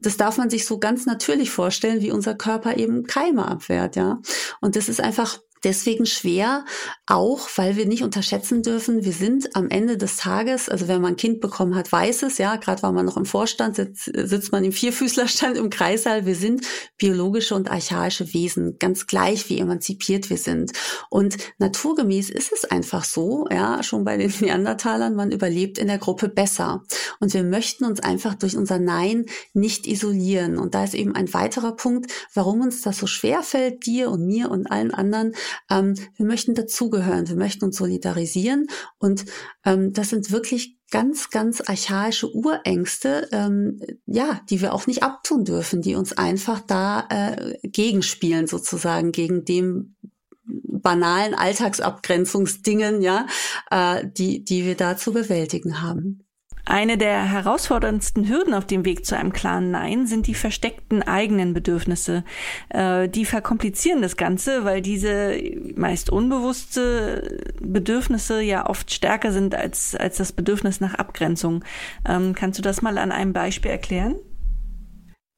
das 0.00 0.16
darf 0.16 0.38
man 0.38 0.50
sich 0.50 0.66
so 0.66 0.78
ganz 0.78 1.06
natürlich 1.06 1.50
vorstellen, 1.50 2.00
wie 2.00 2.12
unser 2.12 2.34
Körper 2.34 2.76
eben 2.76 3.04
Keime 3.04 3.46
abwehrt, 3.46 3.96
ja. 3.96 4.20
Und 4.60 4.76
das 4.76 4.88
ist 4.88 5.00
einfach 5.00 5.38
deswegen 5.64 6.06
schwer, 6.06 6.64
auch 7.06 7.48
weil 7.56 7.76
wir 7.76 7.86
nicht 7.86 8.02
unterschätzen 8.02 8.62
dürfen, 8.62 9.04
wir 9.04 9.12
sind 9.12 9.54
am 9.56 9.68
Ende 9.70 9.96
des 9.96 10.16
Tages, 10.16 10.68
also 10.68 10.88
wenn 10.88 11.00
man 11.00 11.14
ein 11.14 11.16
Kind 11.16 11.40
bekommen 11.40 11.74
hat, 11.74 11.90
weiß 11.90 12.22
es, 12.22 12.38
ja, 12.38 12.56
gerade 12.56 12.82
war 12.82 12.92
man 12.92 13.06
noch 13.06 13.16
im 13.16 13.24
Vorstand, 13.24 13.76
sitzt, 13.76 14.10
sitzt 14.14 14.52
man 14.52 14.64
im 14.64 14.72
Vierfüßlerstand 14.72 15.56
im 15.56 15.70
Kreissaal, 15.70 16.26
wir 16.26 16.34
sind 16.34 16.64
biologische 16.98 17.54
und 17.54 17.70
archaische 17.70 18.32
Wesen, 18.34 18.78
ganz 18.78 19.06
gleich 19.06 19.48
wie 19.48 19.58
emanzipiert 19.58 20.30
wir 20.30 20.38
sind. 20.38 20.72
Und 21.10 21.36
naturgemäß 21.58 22.30
ist 22.30 22.52
es 22.52 22.64
einfach 22.64 23.04
so, 23.04 23.46
ja, 23.50 23.82
schon 23.82 24.04
bei 24.04 24.16
den 24.16 24.32
Neandertalern, 24.40 25.14
man 25.14 25.32
überlebt 25.32 25.78
in 25.78 25.88
der 25.88 25.98
Gruppe 25.98 26.28
besser. 26.28 26.82
Und 27.20 27.34
wir 27.34 27.44
möchten 27.44 27.84
uns 27.84 28.00
einfach 28.00 28.34
durch 28.34 28.56
unser 28.56 28.78
Nein 28.78 29.26
nicht 29.52 29.86
isolieren. 29.86 30.58
Und 30.58 30.74
da 30.74 30.84
ist 30.84 30.94
eben 30.94 31.14
ein 31.14 31.32
weiterer 31.34 31.76
Punkt, 31.76 32.12
warum 32.34 32.60
uns 32.60 32.82
das 32.82 32.98
so 32.98 33.06
schwer 33.06 33.42
fällt, 33.42 33.86
dir 33.86 34.10
und 34.10 34.26
mir 34.26 34.50
und 34.50 34.70
allen 34.70 34.92
anderen, 34.92 35.34
ähm, 35.70 35.94
wir 36.16 36.26
möchten 36.26 36.54
dazugehören, 36.54 37.28
wir 37.28 37.36
möchten 37.36 37.64
uns 37.64 37.76
solidarisieren 37.76 38.66
und 38.98 39.24
ähm, 39.64 39.92
das 39.92 40.10
sind 40.10 40.30
wirklich 40.30 40.78
ganz, 40.90 41.30
ganz 41.30 41.60
archaische 41.60 42.34
Urängste, 42.34 43.28
ähm, 43.32 43.80
ja, 44.06 44.40
die 44.48 44.60
wir 44.60 44.72
auch 44.72 44.86
nicht 44.86 45.02
abtun 45.02 45.44
dürfen, 45.44 45.82
die 45.82 45.94
uns 45.94 46.16
einfach 46.16 46.60
da 46.60 47.06
äh, 47.10 47.58
gegenspielen 47.62 48.46
sozusagen, 48.46 49.12
gegen 49.12 49.44
dem 49.44 49.96
banalen 50.44 51.34
Alltagsabgrenzungsdingen, 51.34 53.02
ja, 53.02 53.26
äh, 53.70 54.06
die, 54.06 54.44
die 54.44 54.64
wir 54.64 54.76
da 54.76 54.96
zu 54.96 55.12
bewältigen 55.12 55.82
haben. 55.82 56.27
Eine 56.68 56.98
der 56.98 57.24
herausforderndsten 57.24 58.28
Hürden 58.28 58.52
auf 58.52 58.66
dem 58.66 58.84
Weg 58.84 59.06
zu 59.06 59.16
einem 59.16 59.32
klaren 59.32 59.70
Nein 59.70 60.06
sind 60.06 60.26
die 60.26 60.34
versteckten 60.34 61.02
eigenen 61.02 61.54
Bedürfnisse. 61.54 62.24
Äh, 62.68 63.08
die 63.08 63.24
verkomplizieren 63.24 64.02
das 64.02 64.18
Ganze, 64.18 64.66
weil 64.66 64.82
diese 64.82 65.34
meist 65.76 66.10
unbewusste 66.10 67.54
Bedürfnisse 67.58 68.42
ja 68.42 68.68
oft 68.68 68.92
stärker 68.92 69.32
sind 69.32 69.54
als, 69.54 69.94
als 69.94 70.18
das 70.18 70.32
Bedürfnis 70.32 70.78
nach 70.78 70.92
Abgrenzung. 70.94 71.64
Ähm, 72.06 72.34
kannst 72.34 72.58
du 72.58 72.62
das 72.62 72.82
mal 72.82 72.98
an 72.98 73.12
einem 73.12 73.32
Beispiel 73.32 73.70
erklären? 73.70 74.16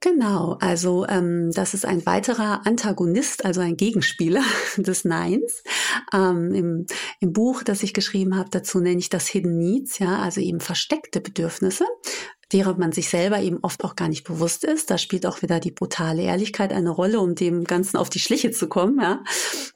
Genau, 0.02 0.56
also 0.60 1.06
ähm, 1.06 1.50
das 1.52 1.74
ist 1.74 1.84
ein 1.84 2.06
weiterer 2.06 2.66
Antagonist, 2.66 3.44
also 3.44 3.60
ein 3.60 3.76
Gegenspieler 3.76 4.42
des 4.78 5.04
Neins. 5.04 5.62
Ähm, 6.14 6.54
im, 6.54 6.86
Im 7.20 7.32
Buch, 7.34 7.62
das 7.62 7.82
ich 7.82 7.92
geschrieben 7.92 8.36
habe, 8.36 8.48
dazu 8.50 8.80
nenne 8.80 8.98
ich 8.98 9.10
das 9.10 9.28
Hidden 9.28 9.58
Needs, 9.58 9.98
ja, 9.98 10.20
also 10.20 10.40
eben 10.40 10.60
versteckte 10.60 11.20
Bedürfnisse 11.20 11.84
deren 12.52 12.78
man 12.78 12.92
sich 12.92 13.08
selber 13.08 13.40
eben 13.40 13.58
oft 13.62 13.84
auch 13.84 13.96
gar 13.96 14.08
nicht 14.08 14.24
bewusst 14.24 14.64
ist. 14.64 14.90
Da 14.90 14.98
spielt 14.98 15.26
auch 15.26 15.42
wieder 15.42 15.60
die 15.60 15.70
brutale 15.70 16.22
Ehrlichkeit 16.22 16.72
eine 16.72 16.90
Rolle, 16.90 17.20
um 17.20 17.34
dem 17.34 17.64
Ganzen 17.64 17.96
auf 17.96 18.10
die 18.10 18.18
Schliche 18.18 18.50
zu 18.50 18.68
kommen. 18.68 19.00
Ja. 19.00 19.22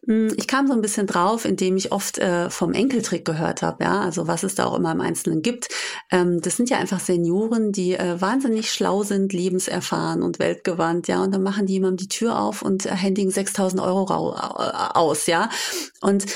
Hm, 0.06 0.34
ich 0.36 0.48
kam 0.48 0.66
so 0.66 0.72
ein 0.72 0.80
bisschen 0.80 1.06
drauf, 1.06 1.44
indem 1.44 1.76
ich 1.76 1.92
oft 1.92 2.18
äh, 2.18 2.50
vom 2.50 2.72
Enkeltrick 2.72 3.24
gehört 3.24 3.62
habe, 3.62 3.84
ja, 3.84 4.00
also 4.00 4.26
was 4.26 4.42
es 4.42 4.54
da 4.54 4.66
auch 4.66 4.76
immer 4.76 4.92
im 4.92 5.00
Einzelnen 5.00 5.42
gibt. 5.42 5.68
Ähm, 6.10 6.40
das 6.40 6.56
sind 6.56 6.70
ja 6.70 6.78
einfach 6.78 7.00
Senioren, 7.00 7.72
die 7.72 7.94
äh, 7.94 8.20
wahnsinnig 8.20 8.70
schlau 8.70 9.02
sind, 9.02 9.32
lebenserfahren 9.32 10.22
und 10.22 10.38
weltgewandt, 10.38 11.08
ja, 11.08 11.22
und 11.22 11.32
dann 11.32 11.42
machen 11.42 11.66
die 11.66 11.74
jemandem 11.74 11.96
die 11.98 12.08
Tür 12.08 12.40
auf 12.40 12.62
und 12.62 12.86
äh, 12.86 12.90
händigen 12.90 13.30
6000 13.30 13.80
Euro 13.80 14.04
aus, 14.04 15.26
ja. 15.26 15.48
Und 16.00 16.26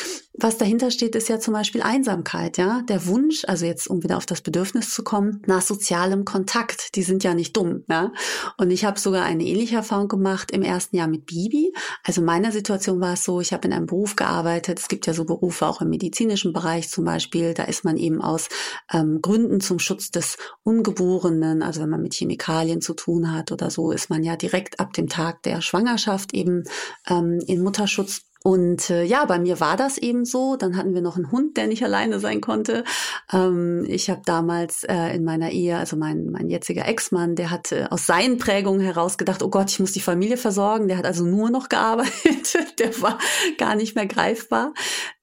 was 0.40 0.56
dahinter 0.56 0.90
steht, 0.90 1.16
ist 1.16 1.28
ja 1.28 1.40
zum 1.40 1.54
Beispiel 1.54 1.82
Einsamkeit, 1.82 2.58
ja. 2.58 2.82
Der 2.88 3.06
Wunsch, 3.06 3.44
also 3.46 3.66
jetzt, 3.66 3.88
um 3.88 4.02
wieder 4.02 4.16
auf 4.16 4.26
das 4.26 4.40
Bedürfnis 4.40 4.94
zu 4.94 5.02
kommen, 5.02 5.42
nach 5.46 5.62
sozialem 5.62 6.24
Kontakt. 6.24 6.94
Die 6.94 7.02
sind 7.02 7.24
ja 7.24 7.34
nicht 7.34 7.56
dumm, 7.56 7.84
ja. 7.88 8.12
Und 8.56 8.70
ich 8.70 8.84
habe 8.84 9.00
sogar 9.00 9.24
eine 9.24 9.44
ähnliche 9.44 9.76
Erfahrung 9.76 10.08
gemacht 10.08 10.50
im 10.52 10.62
ersten 10.62 10.96
Jahr 10.96 11.08
mit 11.08 11.26
Bibi. 11.26 11.72
Also 12.04 12.20
in 12.20 12.26
meiner 12.26 12.52
Situation 12.52 13.00
war 13.00 13.14
es 13.14 13.24
so, 13.24 13.40
ich 13.40 13.52
habe 13.52 13.66
in 13.66 13.74
einem 13.74 13.86
Beruf 13.86 14.16
gearbeitet. 14.16 14.78
Es 14.78 14.88
gibt 14.88 15.06
ja 15.06 15.14
so 15.14 15.24
Berufe 15.24 15.66
auch 15.66 15.80
im 15.80 15.88
medizinischen 15.88 16.52
Bereich 16.52 16.88
zum 16.88 17.04
Beispiel. 17.04 17.54
Da 17.54 17.64
ist 17.64 17.84
man 17.84 17.96
eben 17.96 18.22
aus 18.22 18.48
ähm, 18.92 19.20
Gründen 19.20 19.60
zum 19.60 19.78
Schutz 19.78 20.10
des 20.10 20.36
Ungeborenen, 20.62 21.62
also 21.62 21.82
wenn 21.82 21.90
man 21.90 22.02
mit 22.02 22.14
Chemikalien 22.14 22.80
zu 22.80 22.94
tun 22.94 23.32
hat 23.32 23.50
oder 23.50 23.70
so, 23.70 23.90
ist 23.90 24.08
man 24.08 24.22
ja 24.22 24.36
direkt 24.36 24.78
ab 24.78 24.92
dem 24.92 25.08
Tag 25.08 25.42
der 25.42 25.60
Schwangerschaft 25.60 26.32
eben 26.32 26.62
ähm, 27.08 27.40
in 27.46 27.62
Mutterschutz 27.62 28.27
und 28.44 28.88
äh, 28.90 29.02
ja, 29.02 29.24
bei 29.24 29.38
mir 29.38 29.58
war 29.58 29.76
das 29.76 29.98
eben 29.98 30.24
so. 30.24 30.56
Dann 30.56 30.76
hatten 30.76 30.94
wir 30.94 31.02
noch 31.02 31.16
einen 31.16 31.32
Hund, 31.32 31.56
der 31.56 31.66
nicht 31.66 31.82
alleine 31.82 32.20
sein 32.20 32.40
konnte. 32.40 32.84
Ähm, 33.32 33.84
ich 33.88 34.10
habe 34.10 34.22
damals 34.24 34.84
äh, 34.84 35.14
in 35.16 35.24
meiner 35.24 35.50
Ehe, 35.50 35.76
also 35.76 35.96
mein, 35.96 36.30
mein 36.30 36.48
jetziger 36.48 36.86
Ex-Mann, 36.86 37.34
der 37.34 37.50
hat 37.50 37.72
äh, 37.72 37.86
aus 37.90 38.06
seinen 38.06 38.38
Prägungen 38.38 38.80
heraus 38.80 39.18
gedacht, 39.18 39.42
oh 39.42 39.50
Gott, 39.50 39.70
ich 39.70 39.80
muss 39.80 39.92
die 39.92 40.00
Familie 40.00 40.36
versorgen. 40.36 40.86
Der 40.86 40.98
hat 40.98 41.06
also 41.06 41.24
nur 41.24 41.50
noch 41.50 41.68
gearbeitet. 41.68 42.78
der 42.78 43.00
war 43.02 43.18
gar 43.58 43.74
nicht 43.74 43.96
mehr 43.96 44.06
greifbar. 44.06 44.72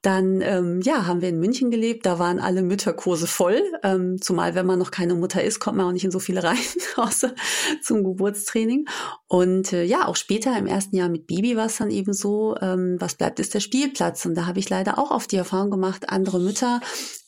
Dann 0.06 0.42
ähm, 0.42 0.82
ja, 0.84 1.08
haben 1.08 1.22
wir 1.22 1.30
in 1.30 1.40
München 1.40 1.72
gelebt. 1.72 2.06
Da 2.06 2.20
waren 2.20 2.40
alle 2.40 2.62
Mütterkurse 2.62 3.26
voll. 3.26 3.60
Ähm, 3.82 4.22
zumal 4.22 4.54
wenn 4.54 4.68
man 4.68 4.78
noch 4.78 4.92
keine 4.92 5.16
Mutter 5.16 5.44
ist, 5.44 5.60
kommt 5.60 5.78
man 5.78 5.88
auch 5.88 5.92
nicht 5.92 6.06
in 6.06 6.12
so 6.12 6.20
viele 6.20 6.44
rein, 6.44 6.60
außer 6.96 7.34
zum 7.82 8.04
Geburtstraining. 8.04 8.88
Und 9.28 9.74
äh, 9.74 9.84
ja, 9.84 10.08
auch 10.08 10.16
später 10.16 10.56
im 10.60 10.68
ersten 10.68 10.96
Jahr 10.96 11.10
mit 11.10 11.26
Baby 11.26 11.58
war 11.58 11.66
es 11.66 11.78
dann 11.78 11.90
eben 11.90 12.14
so, 12.14 12.56
ähm, 12.62 12.98
was 13.00 13.16
bleibt, 13.16 13.40
ist 13.40 13.56
der 13.56 13.62
Spielplatz. 13.62 14.28
Und 14.28 14.36
da 14.36 14.46
habe 14.46 14.60
ich 14.60 14.70
leider 14.70 15.00
auch 15.00 15.10
auf 15.10 15.26
die 15.26 15.38
Erfahrung 15.38 15.72
gemacht, 15.72 16.08
andere 16.08 16.40
Mütter 16.40 16.82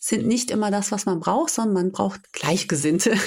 sind 0.08 0.26
nicht 0.26 0.52
immer 0.52 0.72
das, 0.72 0.94
was 0.94 1.06
man 1.06 1.20
braucht, 1.20 1.50
sondern 1.50 1.74
man 1.74 1.92
braucht 1.92 2.32
Gleichgesinnte. 2.32 3.14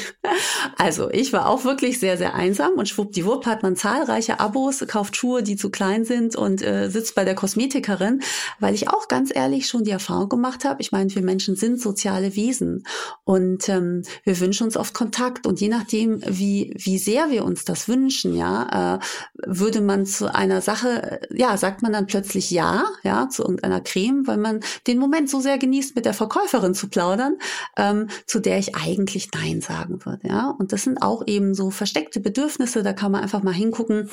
Also 0.77 1.11
ich 1.11 1.33
war 1.33 1.49
auch 1.49 1.64
wirklich 1.64 2.01
sehr, 2.01 2.16
sehr 2.16 2.35
einsam 2.35 2.73
und 2.73 2.88
schwuppdiwupp 2.88 3.45
hat 3.47 3.62
man 3.62 3.77
zahlreiche 3.77 4.40
Abos, 4.40 4.85
kauft 4.87 5.16
Schuhe, 5.16 5.43
die 5.43 5.57
zu 5.57 5.71
klein 5.71 6.05
sind 6.05 6.37
und 6.37 6.62
äh, 6.62 6.88
sitzt 6.88 7.14
bei 7.14 7.25
der 7.25 7.35
Kosmetikerin, 7.35 8.21
weil 8.61 8.75
ich 8.75 8.88
auch 8.88 9.09
ganz 9.09 9.35
ehrlich 9.35 9.69
schon 9.69 9.85
die 9.85 9.90
Erfahrung 9.90 10.29
gemacht 10.29 10.64
habe, 10.64 10.81
ich 10.81 10.93
meine, 10.93 11.14
wir 11.14 11.23
Menschen 11.23 11.57
sind 11.57 11.81
soziale 11.81 12.35
Wesen 12.37 12.85
und 13.25 13.69
ähm, 13.69 14.03
wir 14.25 14.38
wünschen 14.40 14.64
uns 14.64 14.77
oft 14.77 14.95
Kontakt 14.95 15.47
und 15.47 15.61
je 15.61 15.69
nachdem, 15.69 16.23
wie, 16.27 16.75
wie 16.79 16.99
sehr 16.99 17.31
wir 17.31 17.45
uns 17.45 17.64
das 17.64 17.88
wünschen, 17.88 18.35
ja, 18.35 18.97
äh, 18.97 18.99
würde 19.47 19.81
man 19.81 20.07
zu 20.07 20.35
einer 20.35 20.61
Sache, 20.61 21.21
ja, 21.31 21.57
sagt 21.57 21.83
man 21.83 21.93
dann 21.93 22.07
plötzlich 22.07 22.51
ja, 22.51 22.85
ja, 23.03 23.29
zu 23.29 23.43
irgendeiner 23.43 23.81
Creme, 23.81 24.27
weil 24.27 24.38
man 24.38 24.61
den 24.87 24.99
Moment 24.99 25.29
so 25.29 25.40
sehr 25.40 25.59
genießt 25.59 25.95
mit 25.97 26.05
der 26.05 26.14
Verkäuferin 26.14 26.69
Nachbarin 26.70 26.74
zu 26.74 26.88
plaudern, 26.88 27.38
ähm, 27.76 28.09
zu 28.26 28.40
der 28.40 28.59
ich 28.59 28.74
eigentlich 28.74 29.30
Nein 29.35 29.61
sagen 29.61 30.04
würde. 30.04 30.28
Ja, 30.28 30.54
und 30.59 30.72
das 30.72 30.85
sind 30.85 31.02
auch 31.02 31.26
eben 31.26 31.54
so 31.54 31.70
versteckte 31.70 32.20
Bedürfnisse. 32.20 32.83
Da 32.83 32.92
kann 32.92 33.12
man 33.12 33.22
einfach 33.22 33.42
mal 33.42 33.54
hingucken. 33.54 34.09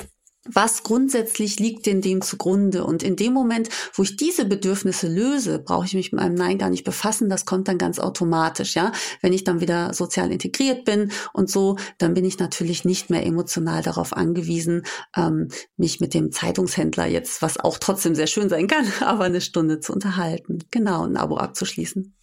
Was 0.50 0.82
grundsätzlich 0.82 1.58
liegt 1.58 1.84
denn 1.84 2.00
dem 2.00 2.22
zugrunde? 2.22 2.84
Und 2.84 3.02
in 3.02 3.16
dem 3.16 3.34
Moment, 3.34 3.68
wo 3.92 4.02
ich 4.02 4.16
diese 4.16 4.46
Bedürfnisse 4.46 5.06
löse, 5.06 5.58
brauche 5.58 5.84
ich 5.84 5.94
mich 5.94 6.12
mit 6.12 6.22
meinem 6.22 6.36
Nein 6.36 6.56
gar 6.56 6.70
nicht 6.70 6.84
befassen. 6.84 7.28
Das 7.28 7.44
kommt 7.44 7.68
dann 7.68 7.76
ganz 7.76 7.98
automatisch, 7.98 8.74
ja. 8.74 8.92
Wenn 9.20 9.34
ich 9.34 9.44
dann 9.44 9.60
wieder 9.60 9.92
sozial 9.92 10.32
integriert 10.32 10.86
bin 10.86 11.10
und 11.34 11.50
so, 11.50 11.76
dann 11.98 12.14
bin 12.14 12.24
ich 12.24 12.38
natürlich 12.38 12.86
nicht 12.86 13.10
mehr 13.10 13.26
emotional 13.26 13.82
darauf 13.82 14.16
angewiesen, 14.16 14.84
ähm, 15.14 15.48
mich 15.76 16.00
mit 16.00 16.14
dem 16.14 16.32
Zeitungshändler 16.32 17.06
jetzt, 17.06 17.42
was 17.42 17.58
auch 17.58 17.76
trotzdem 17.76 18.14
sehr 18.14 18.28
schön 18.28 18.48
sein 18.48 18.68
kann, 18.68 18.86
aber 19.00 19.24
eine 19.24 19.42
Stunde 19.42 19.80
zu 19.80 19.92
unterhalten. 19.92 20.60
Genau, 20.70 21.04
ein 21.04 21.18
Abo 21.18 21.36
abzuschließen. 21.36 22.14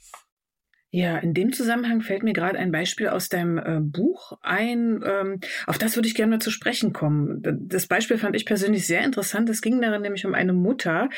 Ja, 0.95 1.17
in 1.17 1.34
dem 1.34 1.51
Zusammenhang 1.51 1.99
fällt 1.99 2.23
mir 2.23 2.31
gerade 2.31 2.58
ein 2.58 2.71
Beispiel 2.71 3.10
aus 3.10 3.27
deinem 3.27 3.58
äh, 3.58 3.81
Buch 3.81 4.31
ein. 4.41 5.03
Ähm, 5.05 5.41
auf 5.67 5.77
das 5.77 5.97
würde 5.97 6.08
ich 6.08 6.15
gerne 6.15 6.29
mal 6.29 6.39
zu 6.39 6.51
sprechen 6.51 6.93
kommen. 6.93 7.41
Das 7.67 7.88
Beispiel 7.88 8.17
fand 8.17 8.34
ich 8.34 8.45
persönlich 8.45 8.88
sehr 8.88 9.03
interessant. 9.03 9.49
Es 9.49 9.62
ging 9.62 9.81
darin 9.81 10.03
nämlich 10.03 10.25
um 10.25 10.34
eine 10.34 10.53
Mutter, 10.53 11.10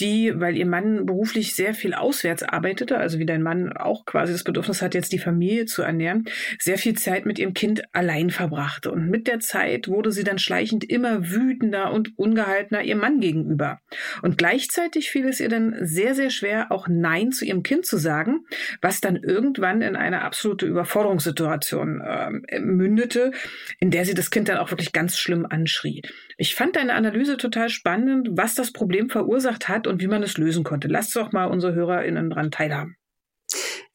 die, 0.00 0.32
weil 0.36 0.56
ihr 0.56 0.66
Mann 0.66 1.06
beruflich 1.06 1.54
sehr 1.54 1.74
viel 1.74 1.94
auswärts 1.94 2.42
arbeitete, 2.42 2.98
also 2.98 3.18
wie 3.18 3.26
dein 3.26 3.42
Mann 3.42 3.72
auch 3.72 4.04
quasi 4.04 4.32
das 4.32 4.44
Bedürfnis 4.44 4.82
hat, 4.82 4.94
jetzt 4.94 5.12
die 5.12 5.18
Familie 5.18 5.66
zu 5.66 5.82
ernähren, 5.82 6.24
sehr 6.58 6.78
viel 6.78 6.94
Zeit 6.94 7.26
mit 7.26 7.38
ihrem 7.38 7.54
Kind 7.54 7.82
allein 7.92 8.30
verbrachte. 8.30 8.90
Und 8.90 9.08
mit 9.08 9.26
der 9.26 9.40
Zeit 9.40 9.88
wurde 9.88 10.10
sie 10.10 10.24
dann 10.24 10.38
schleichend 10.38 10.84
immer 10.84 11.30
wütender 11.30 11.92
und 11.92 12.18
ungehaltener 12.18 12.82
ihrem 12.82 13.00
Mann 13.00 13.20
gegenüber. 13.20 13.80
Und 14.22 14.36
gleichzeitig 14.38 15.10
fiel 15.10 15.28
es 15.28 15.40
ihr 15.40 15.48
dann 15.48 15.76
sehr, 15.80 16.14
sehr 16.14 16.30
schwer, 16.30 16.72
auch 16.72 16.88
Nein 16.88 17.30
zu 17.30 17.44
ihrem 17.44 17.62
Kind 17.62 17.86
zu 17.86 17.96
sagen, 17.96 18.40
was 18.82 19.00
dann 19.00 19.16
irgendwann 19.16 19.82
in 19.82 19.96
eine 19.96 20.22
absolute 20.22 20.66
Überforderungssituation 20.66 22.00
äh, 22.00 22.60
mündete, 22.60 23.32
in 23.78 23.90
der 23.90 24.04
sie 24.04 24.14
das 24.14 24.30
Kind 24.30 24.48
dann 24.48 24.58
auch 24.58 24.70
wirklich 24.70 24.92
ganz 24.92 25.18
schlimm 25.18 25.46
anschrie. 25.48 26.02
Ich 26.36 26.54
fand 26.54 26.76
deine 26.76 26.94
Analyse 26.94 27.36
total 27.36 27.68
spannend, 27.68 28.28
was 28.32 28.54
das 28.54 28.72
Problem 28.72 29.08
verursacht 29.08 29.68
hat 29.68 29.83
und 29.86 30.00
wie 30.00 30.06
man 30.06 30.22
es 30.22 30.38
lösen 30.38 30.64
konnte. 30.64 30.88
Lass 30.88 31.10
doch 31.10 31.32
mal 31.32 31.46
unsere 31.46 31.74
HörerInnen 31.74 32.30
dran 32.30 32.50
teilhaben. 32.50 32.96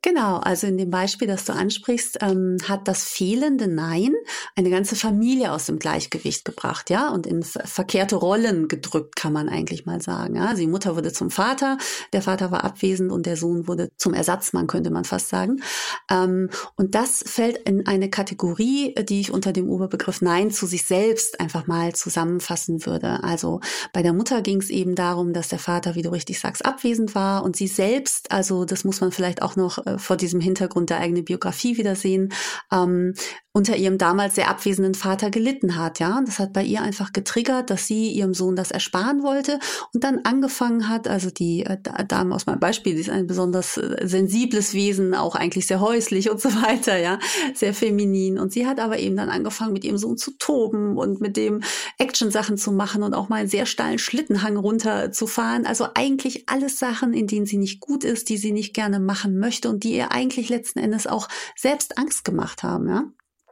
Genau, 0.02 0.38
also 0.38 0.66
in 0.66 0.78
dem 0.78 0.90
Beispiel, 0.90 1.28
das 1.28 1.44
du 1.44 1.52
ansprichst, 1.52 2.20
ähm, 2.22 2.56
hat 2.70 2.88
das 2.88 3.04
fehlende 3.04 3.68
Nein 3.68 4.14
eine 4.56 4.70
ganze 4.70 4.96
Familie 4.96 5.52
aus 5.52 5.66
dem 5.66 5.78
Gleichgewicht 5.78 6.46
gebracht, 6.46 6.90
ja, 6.90 7.10
und 7.10 7.28
in 7.28 7.44
verkehrte 7.44 8.16
Rollen 8.16 8.70
gedrückt, 8.70 9.18
kann 9.18 9.34
man 9.34 9.50
eigentlich 9.50 9.86
mal 9.86 10.02
sagen. 10.02 10.38
Ja? 10.38 10.46
Also 10.46 10.62
die 10.62 10.68
Mutter 10.68 10.96
wurde 10.96 11.12
zum 11.12 11.30
Vater, 11.30 11.78
der 12.14 12.22
Vater 12.22 12.50
war 12.50 12.64
abwesend 12.64 13.12
und 13.12 13.26
der 13.26 13.36
Sohn 13.36 13.68
wurde 13.68 13.90
zum 13.98 14.14
Ersatzmann, 14.14 14.68
könnte 14.68 14.90
man 14.90 15.04
fast 15.04 15.28
sagen. 15.28 15.62
Ähm, 16.10 16.50
und 16.78 16.96
das 16.96 17.22
fällt 17.26 17.58
in 17.68 17.86
eine 17.86 18.10
Kategorie, 18.10 18.96
die 18.96 19.20
ich 19.20 19.32
unter 19.32 19.52
dem 19.52 19.70
Oberbegriff 19.70 20.22
Nein 20.22 20.50
zu 20.50 20.66
sich 20.66 20.86
selbst 20.86 21.42
einfach 21.42 21.68
mal 21.68 21.94
zusammenfassen 21.94 22.86
würde. 22.86 23.22
Also 23.26 23.60
bei 23.92 24.02
der 24.02 24.14
Mutter 24.14 24.42
ging 24.44 24.62
es 24.62 24.70
eben 24.70 24.96
darum, 24.96 25.34
dass 25.34 25.50
der 25.50 25.60
Vater, 25.60 25.96
wie 25.96 26.04
du 26.04 26.12
richtig 26.14 26.40
sagst, 26.40 26.66
abwesend 26.66 27.16
war 27.16 27.44
und 27.44 27.58
sie 27.58 27.68
selbst, 27.68 28.32
also 28.32 28.64
das 28.64 28.86
muss 28.86 29.02
man 29.02 29.12
vielleicht 29.12 29.42
auch 29.42 29.58
noch 29.58 29.89
vor 29.98 30.18
diesem 30.18 30.40
Hintergrund 30.40 30.90
der 30.90 31.00
eigenen 31.00 31.26
Biografie 31.26 31.78
wiedersehen, 31.78 32.34
ähm, 32.72 33.14
unter 33.52 33.76
ihrem 33.76 33.98
damals 33.98 34.36
sehr 34.36 34.50
abwesenden 34.50 34.94
Vater 34.94 35.32
gelitten 35.32 35.76
hat, 35.76 36.00
ja. 36.00 36.18
Und 36.18 36.28
das 36.28 36.38
hat 36.38 36.54
bei 36.54 36.64
ihr 36.64 36.82
einfach 36.82 37.14
getriggert, 37.14 37.70
dass 37.72 37.88
sie 37.88 38.12
ihrem 38.12 38.34
Sohn 38.34 38.56
das 38.56 38.70
ersparen 38.70 39.24
wollte 39.24 39.60
und 39.94 40.04
dann 40.04 40.20
angefangen 40.24 40.88
hat, 40.88 41.08
also 41.08 41.32
die 41.32 41.66
äh, 41.66 41.78
Dame 42.08 42.36
aus 42.36 42.46
meinem 42.46 42.60
Beispiel, 42.60 42.94
die 42.94 43.02
ist 43.02 43.10
ein 43.10 43.26
besonders 43.26 43.78
äh, 43.78 44.08
sensibles 44.08 44.74
Wesen, 44.74 45.16
auch 45.16 45.36
eigentlich 45.36 45.66
sehr 45.66 45.82
häuslich 45.82 46.30
und 46.30 46.40
so 46.40 46.50
weiter, 46.50 46.98
ja, 46.98 47.18
sehr 47.56 47.74
feminin. 47.74 48.38
Und 48.38 48.54
sie 48.54 48.68
hat 48.68 48.80
aber 48.80 49.00
eben 49.00 49.18
dann 49.18 49.30
angefangen, 49.30 49.74
mit 49.74 49.84
ihrem 49.84 49.98
Sohn 49.98 50.18
zu 50.18 50.38
toben 50.38 50.98
und 50.98 51.20
mit 51.20 51.36
dem 51.36 51.62
Action-Sachen 51.98 52.58
zu 52.58 52.72
machen 52.72 53.02
und 53.02 53.16
auch 53.16 53.30
mal 53.30 53.38
einen 53.38 53.50
sehr 53.50 53.66
steilen 53.66 54.00
Schlittenhang 54.00 54.58
runterzufahren. 54.58 55.66
Also 55.66 55.88
eigentlich 55.96 56.48
alles 56.48 56.78
Sachen, 56.78 57.14
in 57.14 57.26
denen 57.26 57.48
sie 57.48 57.58
nicht 57.58 57.80
gut 57.80 58.04
ist, 58.04 58.30
die 58.30 58.38
sie 58.38 58.52
nicht 58.52 58.76
gerne 58.76 59.00
machen 59.00 59.40
möchte 59.40 59.70
und 59.70 59.79
die 59.80 59.96
ihr 59.96 60.12
eigentlich 60.12 60.50
letzten 60.50 60.80
Endes 60.80 61.08
auch 61.08 61.28
selbst 61.56 61.98
Angst 61.98 62.26
gemacht 62.26 62.64
haben, 62.64 62.90
ja. 62.90 63.04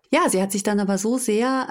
Ja, 0.09 0.29
sie 0.29 0.41
hat 0.41 0.53
sich 0.53 0.63
dann 0.63 0.79
aber 0.79 0.97
so 0.97 1.17
sehr 1.17 1.67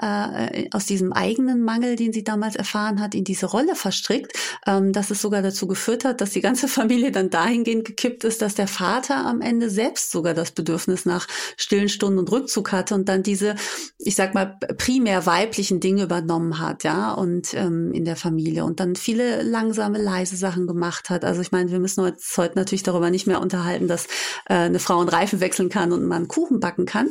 äh, 0.51 0.69
aus 0.71 0.85
diesem 0.85 1.11
eigenen 1.11 1.63
Mangel, 1.63 1.95
den 1.95 2.13
sie 2.13 2.23
damals 2.23 2.55
erfahren 2.55 3.01
hat, 3.01 3.15
in 3.15 3.23
diese 3.23 3.47
Rolle 3.47 3.75
verstrickt, 3.75 4.33
ähm, 4.67 4.93
dass 4.93 5.09
es 5.09 5.23
sogar 5.23 5.41
dazu 5.41 5.65
geführt 5.65 6.05
hat, 6.05 6.21
dass 6.21 6.31
die 6.31 6.41
ganze 6.41 6.67
Familie 6.67 7.11
dann 7.11 7.31
dahingehend 7.31 7.85
gekippt 7.85 8.23
ist, 8.25 8.43
dass 8.43 8.53
der 8.53 8.67
Vater 8.67 9.25
am 9.25 9.41
Ende 9.41 9.71
selbst 9.71 10.11
sogar 10.11 10.35
das 10.35 10.51
Bedürfnis 10.51 11.05
nach 11.05 11.27
stillen 11.57 11.89
Stunden 11.89 12.19
und 12.19 12.31
Rückzug 12.31 12.71
hatte 12.71 12.93
und 12.93 13.09
dann 13.09 13.23
diese, 13.23 13.55
ich 13.97 14.15
sag 14.15 14.35
mal, 14.35 14.57
primär 14.77 15.25
weiblichen 15.25 15.79
Dinge 15.79 16.03
übernommen 16.03 16.59
hat, 16.59 16.83
ja, 16.83 17.13
und 17.13 17.55
ähm, 17.55 17.91
in 17.91 18.05
der 18.05 18.15
Familie 18.15 18.65
und 18.65 18.79
dann 18.79 18.95
viele 18.95 19.41
langsame, 19.41 19.99
leise 19.99 20.35
Sachen 20.35 20.67
gemacht 20.67 21.09
hat. 21.09 21.25
Also 21.25 21.41
ich 21.41 21.51
meine, 21.51 21.71
wir 21.71 21.79
müssen 21.79 22.01
uns 22.01 22.37
heute 22.37 22.55
natürlich 22.55 22.83
darüber 22.83 23.09
nicht 23.09 23.25
mehr 23.25 23.41
unterhalten, 23.41 23.87
dass 23.87 24.05
äh, 24.45 24.53
eine 24.53 24.79
Frau 24.79 24.99
einen 24.99 25.09
Reifen 25.09 25.39
wechseln 25.39 25.69
kann 25.69 25.91
und 25.91 26.05
man 26.05 26.27
Kuchen 26.27 26.59
backen 26.59 26.85
kann. 26.85 27.09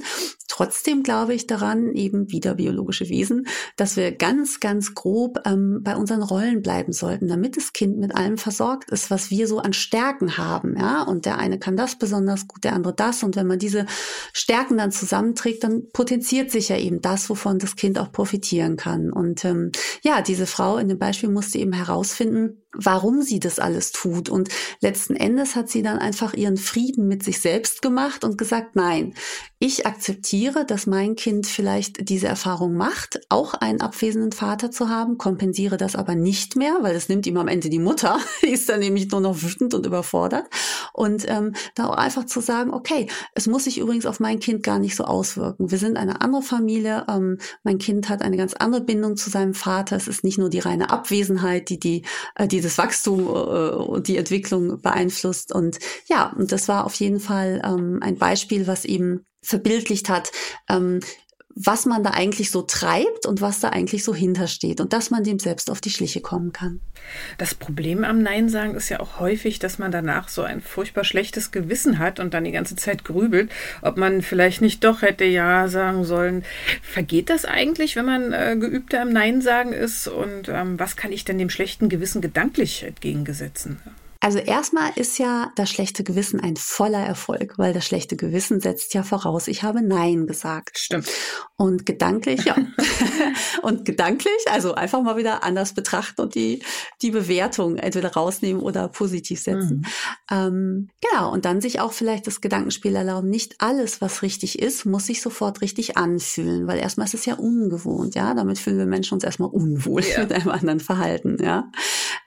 Trotzdem 0.48 1.02
glaube 1.02 1.15
glaube 1.16 1.32
ich 1.32 1.46
daran, 1.46 1.92
eben 1.92 2.30
wieder 2.30 2.56
biologische 2.56 3.08
Wesen, 3.08 3.46
dass 3.76 3.96
wir 3.96 4.12
ganz, 4.12 4.60
ganz 4.60 4.94
grob 4.94 5.38
ähm, 5.46 5.80
bei 5.82 5.96
unseren 5.96 6.22
Rollen 6.22 6.60
bleiben 6.60 6.92
sollten, 6.92 7.26
damit 7.26 7.56
das 7.56 7.72
Kind 7.72 7.96
mit 7.96 8.14
allem 8.14 8.36
versorgt 8.36 8.90
ist, 8.90 9.10
was 9.10 9.30
wir 9.30 9.48
so 9.48 9.60
an 9.60 9.72
Stärken 9.72 10.36
haben. 10.36 10.76
Ja, 10.78 11.02
und 11.04 11.24
der 11.24 11.38
eine 11.38 11.58
kann 11.58 11.74
das 11.74 11.96
besonders 11.96 12.46
gut, 12.46 12.64
der 12.64 12.74
andere 12.74 12.94
das. 12.94 13.22
Und 13.22 13.34
wenn 13.34 13.46
man 13.46 13.58
diese 13.58 13.86
Stärken 14.34 14.76
dann 14.76 14.92
zusammenträgt, 14.92 15.64
dann 15.64 15.84
potenziert 15.90 16.50
sich 16.50 16.68
ja 16.68 16.76
eben 16.76 17.00
das, 17.00 17.30
wovon 17.30 17.58
das 17.58 17.76
Kind 17.76 17.98
auch 17.98 18.12
profitieren 18.12 18.76
kann. 18.76 19.10
Und 19.10 19.42
ähm, 19.46 19.72
ja, 20.02 20.20
diese 20.20 20.46
Frau 20.46 20.76
in 20.76 20.88
dem 20.88 20.98
Beispiel 20.98 21.30
musste 21.30 21.58
eben 21.58 21.72
herausfinden, 21.72 22.62
warum 22.76 23.22
sie 23.22 23.40
das 23.40 23.58
alles 23.58 23.92
tut. 23.92 24.28
Und 24.28 24.48
letzten 24.80 25.16
Endes 25.16 25.56
hat 25.56 25.68
sie 25.68 25.82
dann 25.82 25.98
einfach 25.98 26.34
ihren 26.34 26.56
Frieden 26.56 27.08
mit 27.08 27.22
sich 27.22 27.40
selbst 27.40 27.82
gemacht 27.82 28.24
und 28.24 28.38
gesagt, 28.38 28.76
nein, 28.76 29.14
ich 29.58 29.86
akzeptiere, 29.86 30.66
dass 30.66 30.86
mein 30.86 31.16
Kind 31.16 31.46
vielleicht 31.46 32.10
diese 32.10 32.26
Erfahrung 32.26 32.74
macht, 32.74 33.20
auch 33.30 33.54
einen 33.54 33.80
abwesenden 33.80 34.32
Vater 34.32 34.70
zu 34.70 34.90
haben, 34.90 35.16
kompensiere 35.16 35.78
das 35.78 35.96
aber 35.96 36.14
nicht 36.14 36.56
mehr, 36.56 36.78
weil 36.82 36.94
es 36.94 37.08
nimmt 37.08 37.26
ihm 37.26 37.38
am 37.38 37.48
Ende 37.48 37.70
die 37.70 37.78
Mutter, 37.78 38.18
die 38.42 38.48
ist 38.48 38.68
dann 38.68 38.80
nämlich 38.80 39.10
nur 39.10 39.22
noch 39.22 39.42
wütend 39.42 39.72
und 39.72 39.86
überfordert. 39.86 40.46
Und 40.92 41.24
ähm, 41.28 41.54
da 41.74 41.86
auch 41.86 41.96
einfach 41.96 42.26
zu 42.26 42.40
sagen, 42.40 42.72
okay, 42.72 43.06
es 43.34 43.46
muss 43.46 43.64
sich 43.64 43.78
übrigens 43.78 44.04
auf 44.04 44.20
mein 44.20 44.40
Kind 44.40 44.62
gar 44.62 44.78
nicht 44.78 44.94
so 44.94 45.04
auswirken. 45.04 45.70
Wir 45.70 45.78
sind 45.78 45.96
eine 45.96 46.20
andere 46.20 46.42
Familie, 46.42 47.06
ähm, 47.08 47.38
mein 47.64 47.78
Kind 47.78 48.10
hat 48.10 48.20
eine 48.20 48.36
ganz 48.36 48.52
andere 48.52 48.82
Bindung 48.82 49.16
zu 49.16 49.30
seinem 49.30 49.54
Vater. 49.54 49.96
Es 49.96 50.06
ist 50.06 50.22
nicht 50.22 50.38
nur 50.38 50.50
die 50.50 50.58
reine 50.58 50.90
Abwesenheit, 50.90 51.70
die, 51.70 51.80
die 51.80 52.02
äh, 52.34 52.46
dieses 52.66 52.78
Wachstum 52.78 53.26
äh, 53.26 53.30
und 53.30 54.08
die 54.08 54.16
Entwicklung 54.16 54.80
beeinflusst. 54.80 55.54
Und 55.54 55.78
ja, 56.08 56.32
und 56.36 56.52
das 56.52 56.68
war 56.68 56.84
auf 56.84 56.94
jeden 56.94 57.20
Fall 57.20 57.62
ähm, 57.64 58.00
ein 58.02 58.16
Beispiel, 58.16 58.66
was 58.66 58.84
eben 58.84 59.24
verbildlicht 59.42 60.08
hat, 60.08 60.32
ähm, 60.68 61.00
was 61.58 61.86
man 61.86 62.04
da 62.04 62.10
eigentlich 62.10 62.50
so 62.50 62.60
treibt 62.60 63.24
und 63.24 63.40
was 63.40 63.60
da 63.60 63.70
eigentlich 63.70 64.04
so 64.04 64.14
hintersteht 64.14 64.78
und 64.78 64.92
dass 64.92 65.10
man 65.10 65.24
dem 65.24 65.38
selbst 65.38 65.70
auf 65.70 65.80
die 65.80 65.88
Schliche 65.88 66.20
kommen 66.20 66.52
kann. 66.52 66.80
Das 67.38 67.54
Problem 67.54 68.04
am 68.04 68.20
Nein 68.20 68.50
sagen 68.50 68.74
ist 68.74 68.90
ja 68.90 69.00
auch 69.00 69.18
häufig, 69.20 69.58
dass 69.58 69.78
man 69.78 69.90
danach 69.90 70.28
so 70.28 70.42
ein 70.42 70.60
furchtbar 70.60 71.04
schlechtes 71.04 71.52
Gewissen 71.52 71.98
hat 71.98 72.20
und 72.20 72.34
dann 72.34 72.44
die 72.44 72.52
ganze 72.52 72.76
Zeit 72.76 73.04
grübelt, 73.04 73.50
ob 73.80 73.96
man 73.96 74.20
vielleicht 74.20 74.60
nicht 74.60 74.84
doch 74.84 75.00
hätte 75.00 75.24
Ja 75.24 75.68
sagen 75.68 76.04
sollen. 76.04 76.44
Vergeht 76.82 77.30
das 77.30 77.46
eigentlich, 77.46 77.96
wenn 77.96 78.04
man 78.04 78.34
äh, 78.34 78.56
geübter 78.60 79.00
im 79.00 79.12
Nein 79.12 79.40
sagen 79.40 79.72
ist 79.72 80.08
und 80.08 80.50
ähm, 80.50 80.78
was 80.78 80.96
kann 80.96 81.10
ich 81.10 81.24
denn 81.24 81.38
dem 81.38 81.48
schlechten 81.48 81.88
Gewissen 81.88 82.20
gedanklich 82.20 82.82
entgegengesetzen? 82.82 83.80
Also 84.26 84.38
erstmal 84.38 84.90
ist 84.96 85.18
ja 85.18 85.52
das 85.54 85.70
schlechte 85.70 86.02
Gewissen 86.02 86.40
ein 86.40 86.56
voller 86.56 86.98
Erfolg, 86.98 87.58
weil 87.58 87.72
das 87.72 87.86
schlechte 87.86 88.16
Gewissen 88.16 88.60
setzt 88.60 88.92
ja 88.92 89.04
voraus, 89.04 89.46
ich 89.46 89.62
habe 89.62 89.82
Nein 89.82 90.26
gesagt. 90.26 90.80
Stimmt. 90.80 91.08
Und 91.54 91.86
gedanklich, 91.86 92.44
ja. 92.44 92.56
und 93.62 93.84
gedanklich, 93.84 94.34
also 94.50 94.74
einfach 94.74 95.00
mal 95.00 95.16
wieder 95.16 95.44
anders 95.44 95.74
betrachten 95.74 96.22
und 96.22 96.34
die, 96.34 96.64
die 97.02 97.12
Bewertung 97.12 97.76
entweder 97.76 98.14
rausnehmen 98.14 98.60
oder 98.60 98.88
positiv 98.88 99.40
setzen. 99.40 99.84
Mhm. 100.28 100.36
Ähm, 100.36 100.90
genau. 101.00 101.32
Und 101.32 101.44
dann 101.44 101.60
sich 101.60 101.78
auch 101.78 101.92
vielleicht 101.92 102.26
das 102.26 102.40
Gedankenspiel 102.40 102.96
erlauben. 102.96 103.30
Nicht 103.30 103.60
alles, 103.60 104.00
was 104.00 104.22
richtig 104.22 104.58
ist, 104.58 104.86
muss 104.86 105.06
sich 105.06 105.22
sofort 105.22 105.60
richtig 105.60 105.96
anfühlen, 105.96 106.66
weil 106.66 106.80
erstmal 106.80 107.06
ist 107.06 107.14
es 107.14 107.26
ja 107.26 107.34
ungewohnt, 107.34 108.16
ja. 108.16 108.34
Damit 108.34 108.58
fühlen 108.58 108.78
wir 108.78 108.86
Menschen 108.86 109.14
uns 109.14 109.22
erstmal 109.22 109.50
unwohl 109.50 110.02
ja. 110.02 110.18
mit 110.22 110.32
einem 110.32 110.48
anderen 110.48 110.80
Verhalten, 110.80 111.36
ja. 111.40 111.70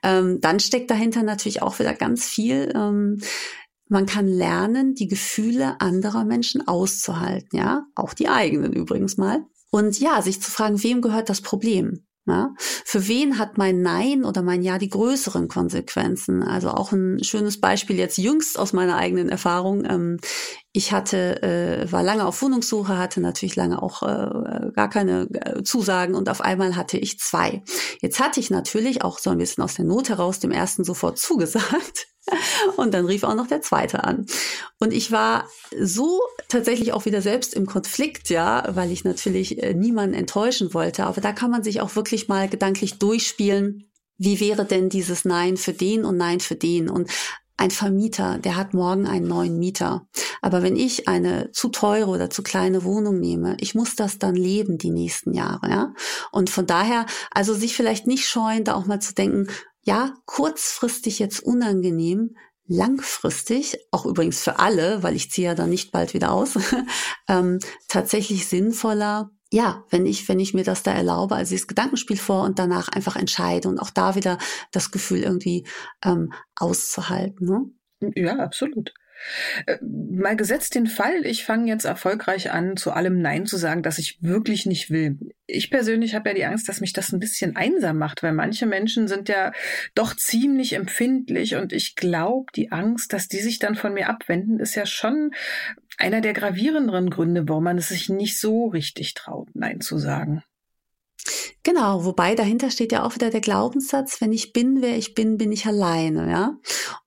Ähm, 0.02 0.40
dann 0.40 0.60
steckt 0.60 0.90
dahinter 0.90 1.22
natürlich 1.22 1.60
auch 1.60 1.78
wieder 1.78 1.89
ganz 1.92 2.26
viel. 2.26 2.72
Ähm, 2.74 3.20
man 3.88 4.06
kann 4.06 4.28
lernen, 4.28 4.94
die 4.94 5.08
Gefühle 5.08 5.80
anderer 5.80 6.24
Menschen 6.24 6.66
auszuhalten, 6.66 7.58
ja, 7.58 7.84
auch 7.96 8.14
die 8.14 8.28
eigenen 8.28 8.72
übrigens 8.72 9.16
mal. 9.16 9.44
Und 9.70 9.98
ja, 9.98 10.22
sich 10.22 10.40
zu 10.40 10.50
fragen, 10.50 10.82
wem 10.82 11.00
gehört 11.00 11.28
das 11.28 11.40
Problem? 11.40 12.06
Ja? 12.26 12.54
Für 12.58 13.08
wen 13.08 13.38
hat 13.38 13.58
mein 13.58 13.82
Nein 13.82 14.24
oder 14.24 14.42
mein 14.42 14.62
Ja 14.62 14.78
die 14.78 14.88
größeren 14.88 15.48
Konsequenzen? 15.48 16.42
Also 16.42 16.70
auch 16.70 16.92
ein 16.92 17.22
schönes 17.24 17.60
Beispiel 17.60 17.96
jetzt 17.96 18.18
jüngst 18.18 18.58
aus 18.58 18.72
meiner 18.72 18.96
eigenen 18.96 19.28
Erfahrung. 19.28 19.84
Ähm, 19.84 20.18
ich 20.72 20.92
hatte, 20.92 21.42
äh, 21.42 21.90
war 21.90 22.02
lange 22.02 22.26
auf 22.26 22.42
Wohnungssuche, 22.42 22.96
hatte 22.96 23.20
natürlich 23.20 23.56
lange 23.56 23.82
auch 23.82 24.02
äh, 24.02 24.70
gar 24.72 24.88
keine 24.88 25.28
äh, 25.32 25.62
Zusagen 25.64 26.14
und 26.14 26.28
auf 26.28 26.40
einmal 26.40 26.76
hatte 26.76 26.96
ich 26.96 27.18
zwei. 27.18 27.62
Jetzt 28.00 28.20
hatte 28.20 28.38
ich 28.38 28.50
natürlich 28.50 29.02
auch 29.02 29.18
so 29.18 29.30
ein 29.30 29.38
bisschen 29.38 29.64
aus 29.64 29.74
der 29.74 29.84
Not 29.84 30.10
heraus 30.10 30.38
dem 30.38 30.52
ersten 30.52 30.84
sofort 30.84 31.18
zugesagt. 31.18 32.06
Und 32.76 32.94
dann 32.94 33.06
rief 33.06 33.24
auch 33.24 33.34
noch 33.34 33.46
der 33.46 33.62
zweite 33.62 34.04
an. 34.04 34.26
Und 34.78 34.92
ich 34.92 35.10
war 35.10 35.48
so 35.80 36.20
tatsächlich 36.48 36.92
auch 36.92 37.04
wieder 37.04 37.22
selbst 37.22 37.54
im 37.54 37.66
Konflikt, 37.66 38.28
ja, 38.28 38.64
weil 38.68 38.92
ich 38.92 39.04
natürlich 39.04 39.60
äh, 39.62 39.74
niemanden 39.74 40.14
enttäuschen 40.14 40.72
wollte. 40.74 41.06
Aber 41.06 41.20
da 41.20 41.32
kann 41.32 41.50
man 41.50 41.62
sich 41.62 41.80
auch 41.80 41.96
wirklich 41.96 42.28
mal 42.28 42.48
gedanklich 42.48 42.98
durchspielen. 42.98 43.90
Wie 44.18 44.38
wäre 44.38 44.64
denn 44.64 44.90
dieses 44.90 45.24
Nein 45.24 45.56
für 45.56 45.72
den 45.72 46.04
und 46.04 46.18
Nein 46.18 46.40
für 46.40 46.54
den? 46.54 46.88
Und 46.88 47.10
ein 47.60 47.70
Vermieter, 47.70 48.38
der 48.38 48.56
hat 48.56 48.72
morgen 48.72 49.06
einen 49.06 49.28
neuen 49.28 49.58
Mieter. 49.58 50.06
Aber 50.40 50.62
wenn 50.62 50.76
ich 50.76 51.08
eine 51.08 51.52
zu 51.52 51.68
teure 51.68 52.08
oder 52.08 52.30
zu 52.30 52.42
kleine 52.42 52.84
Wohnung 52.84 53.20
nehme, 53.20 53.56
ich 53.60 53.74
muss 53.74 53.96
das 53.96 54.18
dann 54.18 54.34
leben 54.34 54.78
die 54.78 54.90
nächsten 54.90 55.34
Jahre, 55.34 55.68
ja. 55.68 55.94
Und 56.32 56.48
von 56.48 56.66
daher, 56.66 57.04
also 57.30 57.52
sich 57.52 57.76
vielleicht 57.76 58.06
nicht 58.06 58.26
scheuen, 58.26 58.64
da 58.64 58.74
auch 58.74 58.86
mal 58.86 59.00
zu 59.00 59.14
denken, 59.14 59.46
ja, 59.82 60.14
kurzfristig 60.24 61.18
jetzt 61.18 61.40
unangenehm, 61.40 62.34
langfristig, 62.66 63.76
auch 63.90 64.06
übrigens 64.06 64.40
für 64.42 64.58
alle, 64.58 65.02
weil 65.02 65.14
ich 65.14 65.30
ziehe 65.30 65.48
ja 65.48 65.54
dann 65.54 65.68
nicht 65.68 65.92
bald 65.92 66.14
wieder 66.14 66.32
aus, 66.32 66.54
ähm, 67.28 67.58
tatsächlich 67.88 68.48
sinnvoller, 68.48 69.32
ja, 69.52 69.84
wenn 69.90 70.06
ich, 70.06 70.28
wenn 70.28 70.38
ich 70.38 70.54
mir 70.54 70.64
das 70.64 70.82
da 70.82 70.92
erlaube, 70.92 71.34
also 71.34 71.50
dieses 71.50 71.66
Gedankenspiel 71.66 72.16
vor 72.16 72.44
und 72.44 72.58
danach 72.58 72.88
einfach 72.88 73.16
entscheide 73.16 73.68
und 73.68 73.78
auch 73.78 73.90
da 73.90 74.14
wieder 74.14 74.38
das 74.70 74.90
Gefühl 74.90 75.22
irgendwie 75.22 75.66
ähm, 76.04 76.32
auszuhalten. 76.56 77.46
Ne? 77.46 78.12
Ja, 78.14 78.38
absolut. 78.38 78.92
Äh, 79.66 79.78
mal 79.82 80.36
gesetzt 80.36 80.74
den 80.74 80.86
Fall, 80.86 81.24
ich 81.24 81.44
fange 81.44 81.68
jetzt 81.68 81.84
erfolgreich 81.84 82.50
an, 82.52 82.76
zu 82.76 82.92
allem 82.92 83.20
Nein 83.20 83.46
zu 83.46 83.56
sagen, 83.56 83.82
dass 83.82 83.98
ich 83.98 84.18
wirklich 84.22 84.66
nicht 84.66 84.90
will. 84.90 85.18
Ich 85.46 85.70
persönlich 85.70 86.14
habe 86.14 86.30
ja 86.30 86.34
die 86.34 86.44
Angst, 86.44 86.68
dass 86.68 86.80
mich 86.80 86.92
das 86.92 87.12
ein 87.12 87.20
bisschen 87.20 87.56
einsam 87.56 87.98
macht, 87.98 88.22
weil 88.22 88.32
manche 88.32 88.66
Menschen 88.66 89.08
sind 89.08 89.28
ja 89.28 89.52
doch 89.94 90.14
ziemlich 90.14 90.74
empfindlich 90.74 91.56
und 91.56 91.72
ich 91.72 91.96
glaube, 91.96 92.46
die 92.54 92.72
Angst, 92.72 93.12
dass 93.12 93.28
die 93.28 93.40
sich 93.40 93.58
dann 93.58 93.74
von 93.74 93.94
mir 93.94 94.08
abwenden, 94.08 94.60
ist 94.60 94.74
ja 94.74 94.86
schon 94.86 95.32
einer 95.98 96.20
der 96.20 96.32
gravierenderen 96.32 97.10
Gründe, 97.10 97.48
warum 97.48 97.64
man 97.64 97.78
es 97.78 97.88
sich 97.88 98.08
nicht 98.08 98.38
so 98.38 98.66
richtig 98.68 99.14
traut, 99.14 99.48
Nein 99.54 99.80
zu 99.80 99.98
sagen. 99.98 100.42
Genau, 101.62 102.06
wobei 102.06 102.34
dahinter 102.34 102.70
steht 102.70 102.90
ja 102.90 103.04
auch 103.04 103.14
wieder 103.14 103.28
der 103.28 103.42
Glaubenssatz, 103.42 104.22
wenn 104.22 104.32
ich 104.32 104.54
bin, 104.54 104.80
wer 104.80 104.96
ich 104.96 105.14
bin, 105.14 105.36
bin 105.36 105.52
ich 105.52 105.66
alleine, 105.66 106.30
ja. 106.30 106.56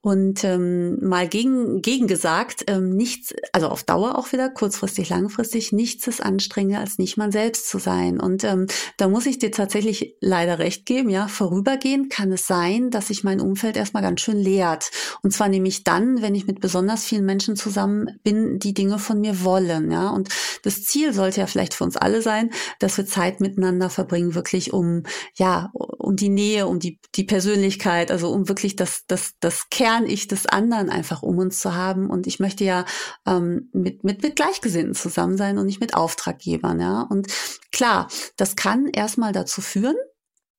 Und 0.01 0.43
ähm, 0.43 0.99
mal 1.01 1.27
gegen, 1.27 1.81
gegen 1.81 2.05
gesagt, 2.05 2.65
ähm, 2.67 2.89
nichts, 2.95 3.33
also 3.51 3.69
auf 3.69 3.83
Dauer 3.83 4.15
auch 4.15 4.31
wieder, 4.31 4.49
kurzfristig, 4.49 5.09
langfristig, 5.09 5.71
nichts 5.71 6.05
ist 6.05 6.21
anstrengender, 6.21 6.81
als 6.81 6.99
nicht 6.99 7.17
man 7.17 7.31
selbst 7.31 7.67
zu 7.67 7.79
sein. 7.79 8.19
Und 8.19 8.43
ähm, 8.43 8.67
da 8.97 9.07
muss 9.07 9.25
ich 9.25 9.39
dir 9.39 9.51
tatsächlich 9.51 10.17
leider 10.19 10.59
recht 10.59 10.85
geben, 10.85 11.09
ja, 11.09 11.27
vorübergehend 11.27 12.11
kann 12.11 12.31
es 12.31 12.45
sein, 12.45 12.91
dass 12.91 13.07
sich 13.07 13.23
mein 13.23 13.41
Umfeld 13.41 13.75
erstmal 13.75 14.03
ganz 14.03 14.21
schön 14.21 14.37
leert. 14.37 14.91
Und 15.23 15.31
zwar 15.31 15.49
nämlich 15.49 15.83
dann, 15.83 16.21
wenn 16.21 16.35
ich 16.35 16.45
mit 16.45 16.59
besonders 16.59 17.05
vielen 17.05 17.25
Menschen 17.25 17.55
zusammen 17.55 18.19
bin, 18.23 18.59
die 18.59 18.75
Dinge 18.75 18.99
von 18.99 19.19
mir 19.19 19.43
wollen, 19.43 19.89
ja. 19.89 20.09
Und 20.09 20.29
das 20.61 20.83
Ziel 20.83 21.11
sollte 21.11 21.39
ja 21.39 21.47
vielleicht 21.47 21.73
für 21.73 21.85
uns 21.85 21.97
alle 21.97 22.21
sein, 22.21 22.51
dass 22.77 22.97
wir 22.97 23.07
Zeit 23.07 23.39
miteinander 23.39 23.89
verbringen, 23.89 24.35
wirklich 24.43 24.73
um, 24.73 25.03
ja, 25.36 25.71
um 25.73 26.17
die 26.17 26.27
Nähe, 26.27 26.67
um 26.67 26.79
die, 26.79 26.99
die 27.15 27.23
Persönlichkeit, 27.23 28.12
also 28.12 28.29
um 28.29 28.49
wirklich 28.49 28.75
das, 28.75 29.03
das, 29.08 29.36
das 29.39 29.69
Kern-Ich 29.69 30.27
des 30.27 30.47
anderen 30.47 30.89
einfach 30.89 31.23
um 31.23 31.38
uns 31.38 31.62
zu 31.62 31.73
haben. 31.73 32.10
Und 32.10 32.27
ich 32.27 32.41
möchte 32.41 32.65
ja 32.65 32.84
ähm, 33.25 33.69
mit, 33.71 34.03
mit, 34.03 34.21
mit 34.21 34.36
Gleichgesinnten 34.36 34.95
zusammen 34.95 35.38
sein 35.38 35.58
und 35.58 35.65
nicht 35.65 35.79
mit 35.79 35.95
Auftraggebern, 35.95 36.82
ja. 36.82 37.08
Und 37.10 37.27
klar, 37.71 38.10
das 38.36 38.58
kann 38.58 38.88
erstmal 38.88 39.32
dazu 39.32 39.62
führen, 39.62 39.95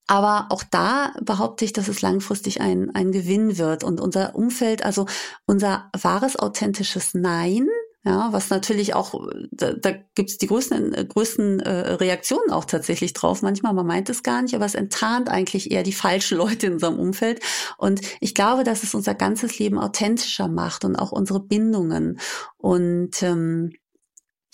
aber 0.07 0.47
auch 0.49 0.65
da 0.71 1.13
behaupte 1.23 1.67
ich, 1.67 1.75
dass 1.75 1.89
es 1.89 2.01
langfristig 2.01 2.63
ein, 2.63 2.91
ein 2.95 3.13
Gewinn 3.13 3.59
wird 3.59 3.85
und 3.85 4.01
unser 4.01 4.35
Umfeld, 4.35 4.83
also 4.83 5.07
unser 5.45 5.91
wahres, 5.95 6.39
authentisches 6.39 7.13
Nein, 7.13 7.69
ja, 8.07 8.33
was 8.33 8.51
natürlich 8.51 8.95
auch, 8.95 9.15
da, 9.51 9.73
da 9.73 9.93
gibt 10.15 10.29
es 10.29 10.37
die 10.37 10.47
größten, 10.47 10.93
äh, 10.93 11.05
größten 11.07 11.61
äh, 11.61 11.71
Reaktionen 11.95 12.51
auch 12.51 12.67
tatsächlich 12.67 13.15
drauf. 13.15 13.41
Manchmal, 13.41 13.73
man 13.73 13.87
meint 13.87 14.11
es 14.11 14.23
gar 14.23 14.43
nicht, 14.43 14.55
aber 14.55 14.67
es 14.67 14.75
enttarnt 14.75 15.31
eigentlich 15.31 15.71
eher 15.71 15.83
die 15.83 15.95
falschen 15.95 16.37
Leute 16.39 16.67
in 16.67 16.75
unserem 16.75 16.99
Umfeld. 16.99 17.41
Und 17.79 18.03
ich 18.21 18.35
glaube, 18.35 18.63
dass 18.63 18.83
es 18.83 18.95
unser 18.95 19.15
ganzes 19.15 19.59
Leben 19.59 19.79
authentischer 19.79 20.49
macht 20.49 20.85
und 20.85 20.97
auch 20.97 21.13
unsere 21.13 21.41
Bindungen. 21.41 22.19
Und 22.59 23.23
ähm, 23.23 23.73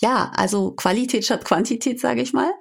ja, 0.01 0.31
also 0.33 0.71
Qualität 0.71 1.25
statt 1.25 1.43
Quantität, 1.43 1.99
sage 1.99 2.21
ich 2.21 2.31
mal. 2.31 2.51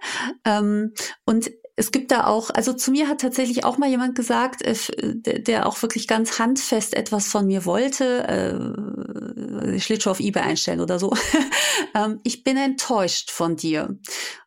Ähm, 0.44 0.92
und 1.24 1.52
es 1.76 1.92
gibt 1.92 2.10
da 2.10 2.26
auch, 2.26 2.50
also 2.50 2.72
zu 2.72 2.90
mir 2.90 3.08
hat 3.08 3.20
tatsächlich 3.20 3.64
auch 3.64 3.78
mal 3.78 3.88
jemand 3.88 4.14
gesagt, 4.14 4.62
äh, 4.62 4.74
der, 5.14 5.66
auch 5.66 5.80
wirklich 5.82 6.06
ganz 6.08 6.38
handfest 6.38 6.94
etwas 6.94 7.28
von 7.28 7.46
mir 7.46 7.64
wollte, 7.64 8.28
äh, 8.28 9.78
Schlittschuh 9.78 10.10
auf 10.10 10.20
eBay 10.20 10.42
einstellen 10.42 10.80
oder 10.80 10.98
so. 10.98 11.12
ähm, 11.94 12.20
ich 12.22 12.44
bin 12.44 12.56
enttäuscht 12.56 13.30
von 13.30 13.56
dir. 13.56 13.98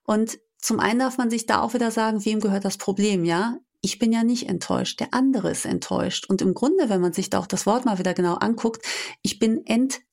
Und 0.04 0.40
zum 0.60 0.80
einen 0.80 1.00
darf 1.00 1.18
man 1.18 1.30
sich 1.30 1.46
da 1.46 1.62
auch 1.62 1.74
wieder 1.74 1.92
sagen, 1.92 2.24
wem 2.26 2.40
gehört 2.40 2.66
das 2.66 2.78
Problem, 2.78 3.26
ja? 3.26 3.58
Ich 3.82 4.00
bin 4.00 4.14
ja 4.14 4.24
nicht 4.24 4.48
enttäuscht, 4.48 5.02
der 5.02 5.14
andere 5.14 5.52
ist 5.52 5.66
enttäuscht. 5.66 6.30
Und 6.30 6.42
im 6.42 6.54
Grunde, 6.54 6.88
wenn 6.88 7.02
man 7.02 7.12
sich 7.12 7.30
da 7.30 7.40
auch 7.40 7.48
das 7.48 7.66
Wort 7.66 7.84
mal 7.84 8.00
wieder 8.00 8.14
genau 8.14 8.36
anguckt, 8.36 8.86
ich 9.24 9.40
bin 9.40 9.66
enttäuscht 9.66 10.04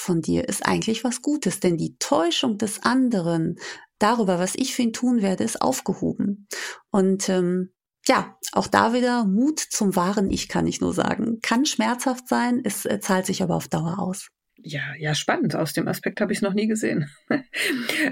von 0.00 0.20
dir, 0.20 0.48
ist 0.48 0.66
eigentlich 0.66 1.04
was 1.04 1.22
Gutes, 1.22 1.60
denn 1.60 1.76
die 1.76 1.96
Täuschung 1.98 2.58
des 2.58 2.82
anderen 2.82 3.56
darüber, 3.98 4.38
was 4.38 4.54
ich 4.54 4.74
für 4.74 4.82
ihn 4.82 4.92
tun 4.92 5.22
werde, 5.22 5.44
ist 5.44 5.62
aufgehoben. 5.62 6.46
Und 6.90 7.28
ähm, 7.28 7.72
ja, 8.06 8.36
auch 8.52 8.66
da 8.66 8.92
wieder 8.92 9.24
Mut 9.24 9.58
zum 9.58 9.96
wahren 9.96 10.30
Ich, 10.30 10.48
kann 10.48 10.66
ich 10.66 10.80
nur 10.80 10.92
sagen. 10.92 11.40
Kann 11.42 11.66
schmerzhaft 11.66 12.28
sein, 12.28 12.60
es 12.64 12.84
äh, 12.84 13.00
zahlt 13.00 13.26
sich 13.26 13.42
aber 13.42 13.56
auf 13.56 13.68
Dauer 13.68 13.98
aus. 13.98 14.28
Ja, 14.68 14.82
ja, 14.98 15.14
spannend. 15.14 15.54
Aus 15.54 15.74
dem 15.74 15.86
Aspekt 15.86 16.20
habe 16.20 16.32
ich 16.32 16.38
es 16.38 16.42
noch 16.42 16.52
nie 16.52 16.66
gesehen. 16.66 17.08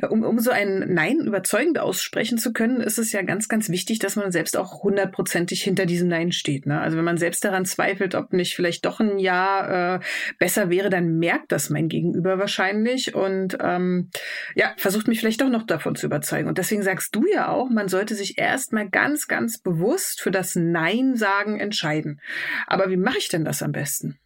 um, 0.09 0.23
um 0.23 0.39
so 0.39 0.53
ein 0.53 0.85
Nein 0.95 1.19
überzeugend 1.19 1.81
aussprechen 1.81 2.39
zu 2.39 2.53
können, 2.53 2.81
ist 2.81 2.97
es 2.97 3.11
ja 3.11 3.23
ganz, 3.23 3.49
ganz 3.49 3.71
wichtig, 3.71 3.99
dass 3.99 4.15
man 4.15 4.31
selbst 4.31 4.57
auch 4.57 4.85
hundertprozentig 4.85 5.65
hinter 5.65 5.85
diesem 5.85 6.07
Nein 6.07 6.31
steht. 6.31 6.67
Ne? 6.67 6.81
Also 6.81 6.97
wenn 6.97 7.05
man 7.05 7.17
selbst 7.17 7.45
daran 7.45 7.65
zweifelt, 7.65 8.15
ob 8.15 8.33
nicht 8.33 8.55
vielleicht 8.55 8.85
doch 8.85 9.01
ein 9.01 9.19
Ja 9.19 9.97
äh, 9.97 10.01
besser 10.39 10.71
wäre, 10.71 10.91
dann 10.91 11.19
merkt 11.19 11.51
das 11.51 11.71
mein 11.71 11.89
Gegenüber 11.89 12.39
wahrscheinlich 12.39 13.17
und 13.17 13.59
ähm, 13.61 14.11
ja, 14.55 14.75
versucht 14.77 15.09
mich 15.09 15.19
vielleicht 15.19 15.41
doch 15.41 15.51
noch 15.51 15.67
davon 15.67 15.97
zu 15.97 16.07
überzeugen. 16.07 16.47
Und 16.47 16.59
deswegen 16.59 16.85
sagst 16.85 17.17
du 17.17 17.27
ja 17.27 17.49
auch, 17.49 17.69
man 17.69 17.89
sollte 17.89 18.15
sich 18.15 18.39
erstmal 18.39 18.89
ganz, 18.89 19.27
ganz 19.27 19.59
bewusst 19.59 20.21
für 20.21 20.31
das 20.31 20.55
Nein 20.55 21.17
sagen 21.17 21.59
entscheiden. 21.59 22.21
Aber 22.69 22.91
wie 22.91 22.97
mache 22.97 23.19
ich 23.19 23.29
denn 23.29 23.45
das 23.45 23.61
am 23.61 23.73
besten? 23.73 24.21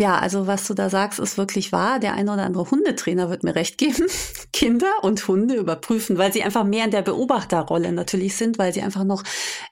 Ja, 0.00 0.18
also 0.18 0.46
was 0.46 0.66
du 0.66 0.72
da 0.72 0.88
sagst, 0.88 1.18
ist 1.18 1.36
wirklich 1.36 1.72
wahr. 1.72 1.98
Der 1.98 2.14
eine 2.14 2.32
oder 2.32 2.44
andere 2.44 2.70
Hundetrainer 2.70 3.28
wird 3.28 3.44
mir 3.44 3.54
recht 3.54 3.76
geben. 3.76 4.06
Kinder 4.54 4.90
und 5.02 5.28
Hunde 5.28 5.56
überprüfen, 5.56 6.16
weil 6.16 6.32
sie 6.32 6.42
einfach 6.42 6.64
mehr 6.64 6.86
in 6.86 6.90
der 6.90 7.02
Beobachterrolle 7.02 7.92
natürlich 7.92 8.34
sind, 8.34 8.58
weil 8.58 8.72
sie 8.72 8.80
einfach 8.80 9.04
noch 9.04 9.22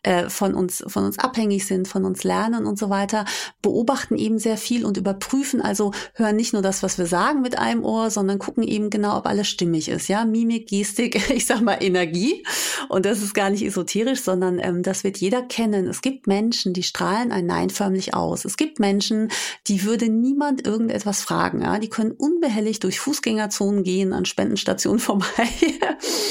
äh, 0.03 0.29
von 0.29 0.53
uns 0.53 0.85
von 0.87 1.07
uns 1.07 1.19
abhängig 1.19 1.67
sind, 1.67 1.89
von 1.89 2.05
uns 2.05 2.25
lernen 2.25 2.67
und 2.67 2.79
so 2.79 2.91
weiter. 2.91 3.25
Beobachten 3.63 4.17
eben 4.17 4.39
sehr 4.39 4.59
viel 4.59 4.85
und 4.85 4.99
überprüfen. 4.99 5.63
Also 5.63 5.93
hören 6.13 6.37
nicht 6.37 6.53
nur 6.53 6.61
das, 6.61 6.83
was 6.83 6.99
wir 6.99 7.07
sagen 7.07 7.41
mit 7.41 7.59
einem 7.59 7.83
Ohr, 7.83 8.11
sondern 8.11 8.39
gucken 8.39 8.65
eben 8.65 8.91
genau, 8.91 9.17
ob 9.17 9.27
alles 9.27 9.49
stimmig 9.49 9.89
ist. 9.89 10.09
Ja, 10.09 10.27
Mimik, 10.27 10.69
Gestik, 10.69 11.31
ich 11.35 11.47
sag 11.47 11.63
mal 11.63 11.79
Energie. 11.81 12.45
Und 12.91 13.07
das 13.07 13.23
ist 13.23 13.33
gar 13.33 13.49
nicht 13.49 13.65
esoterisch, 13.65 14.21
sondern 14.21 14.59
ähm, 14.59 14.83
das 14.83 15.05
wird 15.05 15.17
jeder 15.17 15.41
kennen. 15.41 15.89
Es 15.89 16.03
gibt 16.03 16.27
Menschen, 16.27 16.75
die 16.75 16.83
strahlen 16.83 17.33
ein 17.33 17.47
Nein 17.47 17.71
förmlich 17.71 18.13
aus. 18.13 18.45
Es 18.45 18.59
gibt 18.59 18.79
Menschen, 18.79 19.31
die 19.69 19.87
niemand 20.21 20.67
irgendetwas 20.67 21.23
fragen. 21.23 21.63
Ja? 21.63 21.79
Die 21.79 21.89
können 21.89 22.13
unbehelligt 22.13 22.85
durch 22.85 23.01
Fußgängerzonen 23.01 23.85
gehen, 23.85 24.13
an 24.13 24.25
Spendenstationen 24.25 24.99
vorbei. 25.01 25.49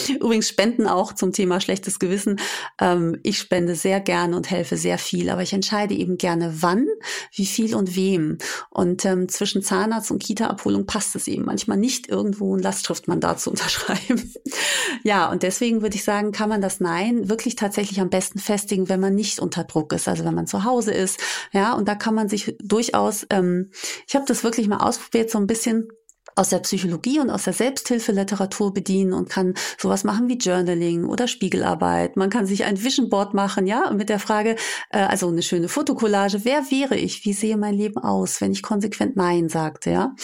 Übrigens 0.09 0.49
Spenden 0.49 0.87
auch 0.87 1.13
zum 1.13 1.33
Thema 1.33 1.59
schlechtes 1.59 1.99
Gewissen. 1.99 2.39
Ähm, 2.79 3.19
ich 3.23 3.39
spende 3.39 3.75
sehr 3.75 3.99
gerne 3.99 4.35
und 4.35 4.49
helfe 4.49 4.77
sehr 4.77 4.97
viel, 4.97 5.29
aber 5.29 5.41
ich 5.41 5.53
entscheide 5.53 5.93
eben 5.93 6.17
gerne 6.17 6.61
wann, 6.61 6.87
wie 7.33 7.45
viel 7.45 7.75
und 7.75 7.95
wem. 7.95 8.37
Und 8.69 9.05
ähm, 9.05 9.29
zwischen 9.29 9.63
Zahnarzt 9.63 10.11
und 10.11 10.21
Kita-Abholung 10.21 10.85
passt 10.85 11.15
es 11.15 11.27
eben 11.27 11.45
manchmal 11.45 11.77
nicht 11.77 12.09
irgendwo 12.09 12.55
ein 12.55 12.61
Lastschriftmandat 12.61 13.39
zu 13.39 13.49
unterschreiben. 13.57 14.33
ja, 15.03 15.29
und 15.29 15.43
deswegen 15.43 15.81
würde 15.81 15.95
ich 15.95 16.03
sagen, 16.03 16.31
kann 16.31 16.49
man 16.49 16.61
das 16.61 16.79
Nein 16.79 17.29
wirklich 17.29 17.55
tatsächlich 17.55 17.99
am 18.01 18.09
besten 18.09 18.39
festigen, 18.39 18.89
wenn 18.89 18.99
man 18.99 19.15
nicht 19.15 19.39
unter 19.39 19.63
Druck 19.63 19.93
ist, 19.93 20.07
also 20.07 20.23
wenn 20.25 20.35
man 20.35 20.47
zu 20.47 20.63
Hause 20.63 20.91
ist. 20.91 21.19
Ja, 21.51 21.73
und 21.73 21.87
da 21.87 21.95
kann 21.95 22.15
man 22.15 22.29
sich 22.29 22.55
durchaus 22.59 23.25
ähm, 23.29 23.66
ich 24.07 24.15
habe 24.15 24.25
das 24.27 24.43
wirklich 24.43 24.67
mal 24.67 24.77
ausprobiert, 24.77 25.29
so 25.29 25.37
ein 25.37 25.47
bisschen 25.47 25.89
aus 26.37 26.49
der 26.49 26.59
Psychologie 26.59 27.19
und 27.19 27.29
aus 27.31 27.45
der 27.45 27.53
Selbsthilfeliteratur 27.53 28.73
bedienen 28.73 29.13
und 29.13 29.29
kann 29.29 29.55
sowas 29.77 30.03
machen 30.03 30.29
wie 30.29 30.37
Journaling 30.37 31.05
oder 31.05 31.27
Spiegelarbeit. 31.27 32.15
Man 32.15 32.29
kann 32.29 32.45
sich 32.45 32.63
ein 32.63 32.83
Vision 32.83 33.09
Board 33.09 33.33
machen, 33.33 33.65
ja, 33.65 33.91
mit 33.91 34.09
der 34.09 34.19
Frage, 34.19 34.55
äh, 34.91 34.99
also 34.99 35.27
eine 35.27 35.41
schöne 35.41 35.67
Fotokollage, 35.67 36.45
wer 36.45 36.69
wäre 36.69 36.95
ich? 36.95 37.25
Wie 37.25 37.33
sehe 37.33 37.57
mein 37.57 37.73
Leben 37.73 37.97
aus, 37.97 38.39
wenn 38.39 38.51
ich 38.51 38.61
konsequent 38.61 39.15
Nein 39.15 39.49
sagte, 39.49 39.89
ja? 39.89 40.15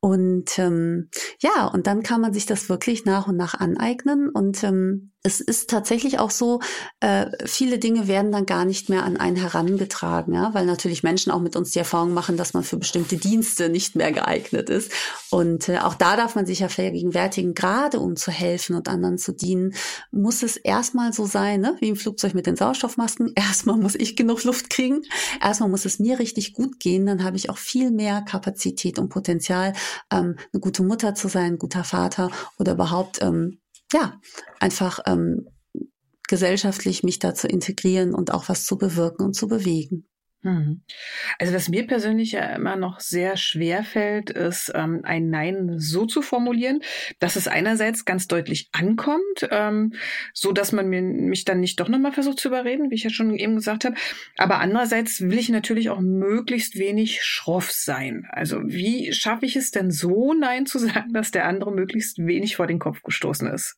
Und 0.00 0.58
ähm, 0.58 1.10
ja, 1.40 1.66
und 1.66 1.86
dann 1.86 2.02
kann 2.02 2.22
man 2.22 2.32
sich 2.32 2.46
das 2.46 2.68
wirklich 2.68 3.04
nach 3.04 3.28
und 3.28 3.36
nach 3.36 3.54
aneignen. 3.54 4.30
Und 4.30 4.64
ähm, 4.64 5.10
es 5.22 5.40
ist 5.40 5.68
tatsächlich 5.68 6.18
auch 6.18 6.30
so, 6.30 6.60
äh, 7.00 7.26
viele 7.44 7.78
Dinge 7.78 8.08
werden 8.08 8.32
dann 8.32 8.46
gar 8.46 8.64
nicht 8.64 8.88
mehr 8.88 9.04
an 9.04 9.18
einen 9.18 9.36
herangetragen, 9.36 10.32
ja, 10.32 10.54
weil 10.54 10.64
natürlich 10.64 11.02
Menschen 11.02 11.30
auch 11.30 11.40
mit 11.40 11.56
uns 11.56 11.72
die 11.72 11.78
Erfahrung 11.78 12.14
machen, 12.14 12.38
dass 12.38 12.54
man 12.54 12.62
für 12.62 12.78
bestimmte 12.78 13.18
Dienste 13.18 13.68
nicht 13.68 13.96
mehr 13.96 14.12
geeignet 14.12 14.70
ist. 14.70 14.90
Und 15.30 15.68
äh, 15.68 15.78
auch 15.78 15.94
da 15.94 16.16
darf 16.16 16.36
man 16.36 16.46
sich 16.46 16.60
ja 16.60 16.68
vergegenwärtigen, 16.68 17.52
gerade 17.52 18.00
um 18.00 18.16
zu 18.16 18.30
helfen 18.30 18.74
und 18.76 18.88
anderen 18.88 19.18
zu 19.18 19.32
dienen, 19.32 19.74
muss 20.10 20.42
es 20.42 20.56
erstmal 20.56 21.12
so 21.12 21.26
sein, 21.26 21.60
ne? 21.60 21.76
wie 21.80 21.90
im 21.90 21.96
Flugzeug 21.96 22.32
mit 22.32 22.46
den 22.46 22.56
Sauerstoffmasken. 22.56 23.32
Erstmal 23.36 23.76
muss 23.76 23.96
ich 23.96 24.16
genug 24.16 24.44
Luft 24.44 24.70
kriegen. 24.70 25.02
Erstmal 25.42 25.68
muss 25.68 25.84
es 25.84 25.98
mir 25.98 26.18
richtig 26.18 26.54
gut 26.54 26.80
gehen. 26.80 27.04
Dann 27.04 27.24
habe 27.24 27.36
ich 27.36 27.50
auch 27.50 27.58
viel 27.58 27.90
mehr 27.90 28.22
Kapazität 28.22 28.98
und 28.98 29.10
Potenzial, 29.10 29.74
ähm, 30.12 30.36
eine 30.52 30.60
gute 30.60 30.82
Mutter 30.82 31.14
zu 31.14 31.28
sein, 31.28 31.54
ein 31.54 31.58
guter 31.58 31.84
Vater 31.84 32.30
oder 32.58 32.72
überhaupt, 32.72 33.22
ähm, 33.22 33.60
ja, 33.92 34.20
einfach 34.58 35.00
ähm, 35.06 35.48
gesellschaftlich 36.28 37.02
mich 37.02 37.18
da 37.18 37.34
zu 37.34 37.48
integrieren 37.48 38.14
und 38.14 38.32
auch 38.32 38.48
was 38.48 38.64
zu 38.64 38.78
bewirken 38.78 39.24
und 39.24 39.34
zu 39.34 39.48
bewegen. 39.48 40.06
Hm. 40.42 40.80
Also 41.38 41.52
was 41.52 41.68
mir 41.68 41.86
persönlich 41.86 42.32
ja 42.32 42.54
immer 42.56 42.74
noch 42.76 43.00
sehr 43.00 43.36
schwer 43.36 43.84
fällt, 43.84 44.30
ist 44.30 44.72
ähm, 44.74 45.00
ein 45.02 45.28
Nein 45.28 45.74
so 45.78 46.06
zu 46.06 46.22
formulieren, 46.22 46.80
dass 47.18 47.36
es 47.36 47.46
einerseits 47.46 48.06
ganz 48.06 48.26
deutlich 48.26 48.70
ankommt, 48.72 49.48
ähm, 49.50 49.92
so 50.32 50.52
dass 50.52 50.72
man 50.72 50.88
mir, 50.88 51.02
mich 51.02 51.44
dann 51.44 51.60
nicht 51.60 51.78
doch 51.78 51.88
nochmal 51.88 52.12
versucht 52.12 52.40
zu 52.40 52.48
überreden, 52.48 52.90
wie 52.90 52.94
ich 52.94 53.04
ja 53.04 53.10
schon 53.10 53.36
eben 53.36 53.56
gesagt 53.56 53.84
habe. 53.84 53.96
Aber 54.38 54.60
andererseits 54.60 55.20
will 55.20 55.38
ich 55.38 55.50
natürlich 55.50 55.90
auch 55.90 56.00
möglichst 56.00 56.78
wenig 56.78 57.22
schroff 57.22 57.70
sein. 57.70 58.26
Also 58.30 58.60
wie 58.64 59.12
schaffe 59.12 59.44
ich 59.44 59.56
es 59.56 59.72
denn 59.72 59.90
so 59.90 60.32
Nein 60.32 60.64
zu 60.64 60.78
sagen, 60.78 61.12
dass 61.12 61.32
der 61.32 61.46
andere 61.46 61.70
möglichst 61.70 62.16
wenig 62.18 62.56
vor 62.56 62.66
den 62.66 62.78
Kopf 62.78 63.02
gestoßen 63.02 63.46
ist? 63.48 63.76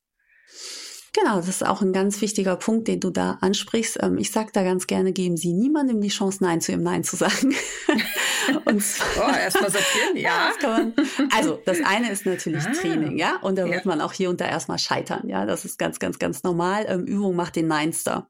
Genau, 1.14 1.36
das 1.36 1.48
ist 1.48 1.66
auch 1.66 1.82
ein 1.82 1.92
ganz 1.92 2.22
wichtiger 2.22 2.56
Punkt, 2.56 2.88
den 2.88 3.00
du 3.00 3.10
da 3.10 3.36
ansprichst. 3.42 3.98
Ähm, 4.02 4.16
ich 4.16 4.30
sage 4.30 4.48
da 4.52 4.62
ganz 4.62 4.86
gerne, 4.86 5.12
geben 5.12 5.36
Sie 5.36 5.52
niemandem 5.52 6.00
die 6.00 6.08
Chance, 6.08 6.42
Nein 6.42 6.62
zu 6.62 6.72
ihm 6.72 6.82
Nein 6.82 7.04
zu 7.04 7.16
sagen. 7.16 7.54
Und 8.64 8.82
oh, 9.18 9.36
erstmal 9.36 9.70
sortieren, 9.70 10.16
ja. 10.16 10.52
Das 10.60 10.70
man, 10.70 10.94
also 11.34 11.60
das 11.64 11.78
eine 11.84 12.10
ist 12.10 12.26
natürlich 12.26 12.64
ah, 12.64 12.72
Training, 12.72 13.18
ja, 13.18 13.36
und 13.42 13.56
da 13.56 13.64
wird 13.64 13.84
ja. 13.84 13.88
man 13.88 14.00
auch 14.00 14.12
hier 14.12 14.30
und 14.30 14.40
da 14.40 14.46
erstmal 14.46 14.78
scheitern, 14.78 15.28
ja. 15.28 15.46
Das 15.46 15.64
ist 15.64 15.78
ganz, 15.78 15.98
ganz, 15.98 16.18
ganz 16.18 16.42
normal. 16.42 16.86
Ähm, 16.88 17.04
Übung 17.04 17.36
macht 17.36 17.56
den 17.56 17.66
Neinster. 17.66 18.28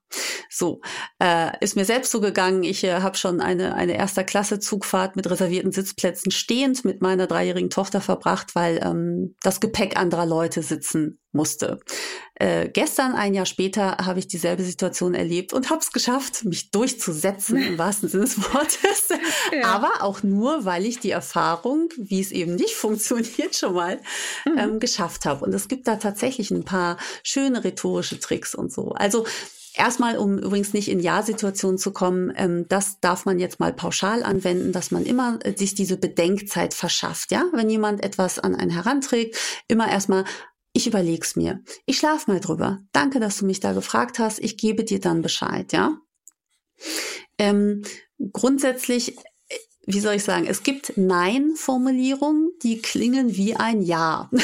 So 0.48 0.80
äh, 1.22 1.52
ist 1.60 1.76
mir 1.76 1.84
selbst 1.84 2.10
so 2.10 2.20
gegangen. 2.20 2.62
Ich 2.62 2.84
äh, 2.84 3.00
habe 3.00 3.16
schon 3.16 3.40
eine 3.40 3.74
eine 3.74 3.96
erster 3.96 4.24
Klasse 4.24 4.58
Zugfahrt 4.60 5.16
mit 5.16 5.28
reservierten 5.30 5.72
Sitzplätzen 5.72 6.30
stehend 6.30 6.84
mit 6.84 7.00
meiner 7.00 7.26
dreijährigen 7.26 7.70
Tochter 7.70 8.00
verbracht, 8.00 8.54
weil 8.54 8.80
ähm, 8.82 9.34
das 9.42 9.60
Gepäck 9.60 9.96
anderer 9.96 10.26
Leute 10.26 10.62
sitzen 10.62 11.18
musste. 11.32 11.80
Äh, 12.34 12.68
gestern, 12.68 13.14
ein 13.14 13.34
Jahr 13.34 13.46
später, 13.46 13.98
habe 14.04 14.18
ich 14.18 14.28
dieselbe 14.28 14.62
Situation 14.62 15.14
erlebt 15.14 15.52
und 15.52 15.70
habe 15.70 15.80
es 15.80 15.92
geschafft, 15.92 16.44
mich 16.44 16.70
durchzusetzen 16.70 17.56
im 17.56 17.78
wahrsten 17.78 18.08
Sinne 18.08 18.24
des 18.24 18.38
Wortes. 18.52 19.08
Ja. 19.52 19.66
Aber 19.66 20.01
auch 20.02 20.22
nur, 20.22 20.64
weil 20.64 20.86
ich 20.86 21.00
die 21.00 21.10
Erfahrung, 21.10 21.88
wie 21.96 22.20
es 22.20 22.32
eben 22.32 22.54
nicht 22.54 22.74
funktioniert, 22.74 23.56
schon 23.56 23.74
mal 23.74 24.00
mhm. 24.44 24.58
ähm, 24.58 24.80
geschafft 24.80 25.24
habe. 25.24 25.44
Und 25.44 25.54
es 25.54 25.68
gibt 25.68 25.86
da 25.88 25.96
tatsächlich 25.96 26.50
ein 26.50 26.64
paar 26.64 26.96
schöne 27.22 27.64
rhetorische 27.64 28.18
Tricks 28.20 28.54
und 28.54 28.72
so. 28.72 28.92
Also 28.92 29.24
Erstmal, 29.74 30.18
um 30.18 30.36
übrigens 30.36 30.74
nicht 30.74 30.90
in 30.90 31.00
Ja-Situationen 31.00 31.78
zu 31.78 31.92
kommen, 31.92 32.30
ähm, 32.36 32.66
das 32.68 33.00
darf 33.00 33.24
man 33.24 33.38
jetzt 33.38 33.58
mal 33.58 33.72
pauschal 33.72 34.22
anwenden, 34.22 34.70
dass 34.70 34.90
man 34.90 35.06
immer 35.06 35.38
äh, 35.44 35.56
sich 35.56 35.74
diese 35.74 35.96
Bedenkzeit 35.96 36.74
verschafft. 36.74 37.30
Ja, 37.30 37.46
wenn 37.54 37.70
jemand 37.70 38.04
etwas 38.04 38.38
an 38.38 38.54
einen 38.54 38.70
heranträgt, 38.70 39.34
immer 39.68 39.90
erstmal 39.90 40.26
ich 40.74 40.86
überleg's 40.86 41.36
mir. 41.36 41.62
Ich 41.84 41.98
schlaf 41.98 42.26
mal 42.26 42.40
drüber. 42.40 42.80
Danke, 42.92 43.20
dass 43.20 43.38
du 43.38 43.46
mich 43.46 43.60
da 43.60 43.72
gefragt 43.72 44.18
hast. 44.18 44.38
Ich 44.38 44.56
gebe 44.56 44.84
dir 44.84 45.00
dann 45.00 45.20
Bescheid, 45.20 45.72
ja? 45.72 45.98
Ähm, 47.38 47.82
grundsätzlich, 48.32 49.16
wie 49.86 50.00
soll 50.00 50.14
ich 50.14 50.24
sagen, 50.24 50.46
es 50.46 50.62
gibt 50.62 50.96
Nein-Formulierungen, 50.96 52.52
die 52.62 52.80
klingen 52.80 53.36
wie 53.36 53.56
ein 53.56 53.82
Ja. 53.82 54.30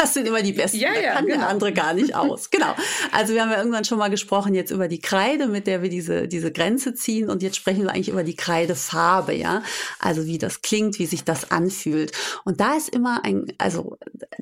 Das 0.00 0.14
sind 0.14 0.26
immer 0.26 0.40
die 0.40 0.52
besten. 0.52 0.78
Ja, 0.78 0.94
ja, 0.94 1.02
da 1.02 1.12
kann 1.12 1.26
genau. 1.26 1.40
der 1.40 1.48
andere 1.50 1.72
gar 1.74 1.92
nicht 1.92 2.14
aus. 2.14 2.48
Genau. 2.48 2.74
Also 3.12 3.34
wir 3.34 3.42
haben 3.42 3.50
ja 3.50 3.58
irgendwann 3.58 3.84
schon 3.84 3.98
mal 3.98 4.08
gesprochen 4.08 4.54
jetzt 4.54 4.70
über 4.70 4.88
die 4.88 4.98
Kreide, 4.98 5.46
mit 5.46 5.66
der 5.66 5.82
wir 5.82 5.90
diese, 5.90 6.26
diese 6.26 6.50
Grenze 6.50 6.94
ziehen. 6.94 7.28
Und 7.28 7.42
jetzt 7.42 7.56
sprechen 7.56 7.82
wir 7.82 7.90
eigentlich 7.90 8.08
über 8.08 8.24
die 8.24 8.34
Kreidefarbe, 8.34 9.34
ja. 9.34 9.62
Also 9.98 10.24
wie 10.24 10.38
das 10.38 10.62
klingt, 10.62 10.98
wie 10.98 11.04
sich 11.04 11.24
das 11.24 11.50
anfühlt. 11.50 12.12
Und 12.46 12.62
da 12.62 12.78
ist 12.78 12.88
immer 12.88 13.26
ein, 13.26 13.52
also 13.58 13.98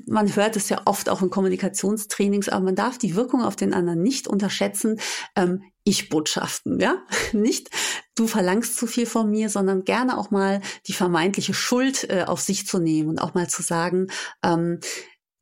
man 0.06 0.34
hört 0.36 0.54
es 0.54 0.68
ja 0.68 0.82
oft 0.84 1.08
auch 1.08 1.22
in 1.22 1.30
Kommunikationstrainings, 1.30 2.48
aber 2.48 2.64
man 2.64 2.76
darf 2.76 2.96
die 2.96 3.16
Wirkung 3.16 3.42
auf 3.42 3.56
den 3.56 3.74
anderen 3.74 4.00
nicht 4.00 4.28
unterschätzen. 4.28 5.00
Ähm, 5.34 5.64
Ich-Botschaften, 5.88 6.78
ja. 6.80 7.02
Nicht, 7.32 7.70
du 8.14 8.26
verlangst 8.26 8.76
zu 8.76 8.86
viel 8.86 9.06
von 9.06 9.30
mir, 9.30 9.48
sondern 9.48 9.84
gerne 9.84 10.18
auch 10.18 10.30
mal 10.30 10.60
die 10.86 10.92
vermeintliche 10.92 11.54
Schuld 11.54 12.04
äh, 12.10 12.24
auf 12.26 12.40
sich 12.40 12.66
zu 12.66 12.78
nehmen 12.78 13.08
und 13.08 13.20
auch 13.20 13.32
mal 13.32 13.48
zu 13.48 13.62
sagen, 13.62 14.08
ähm, 14.42 14.80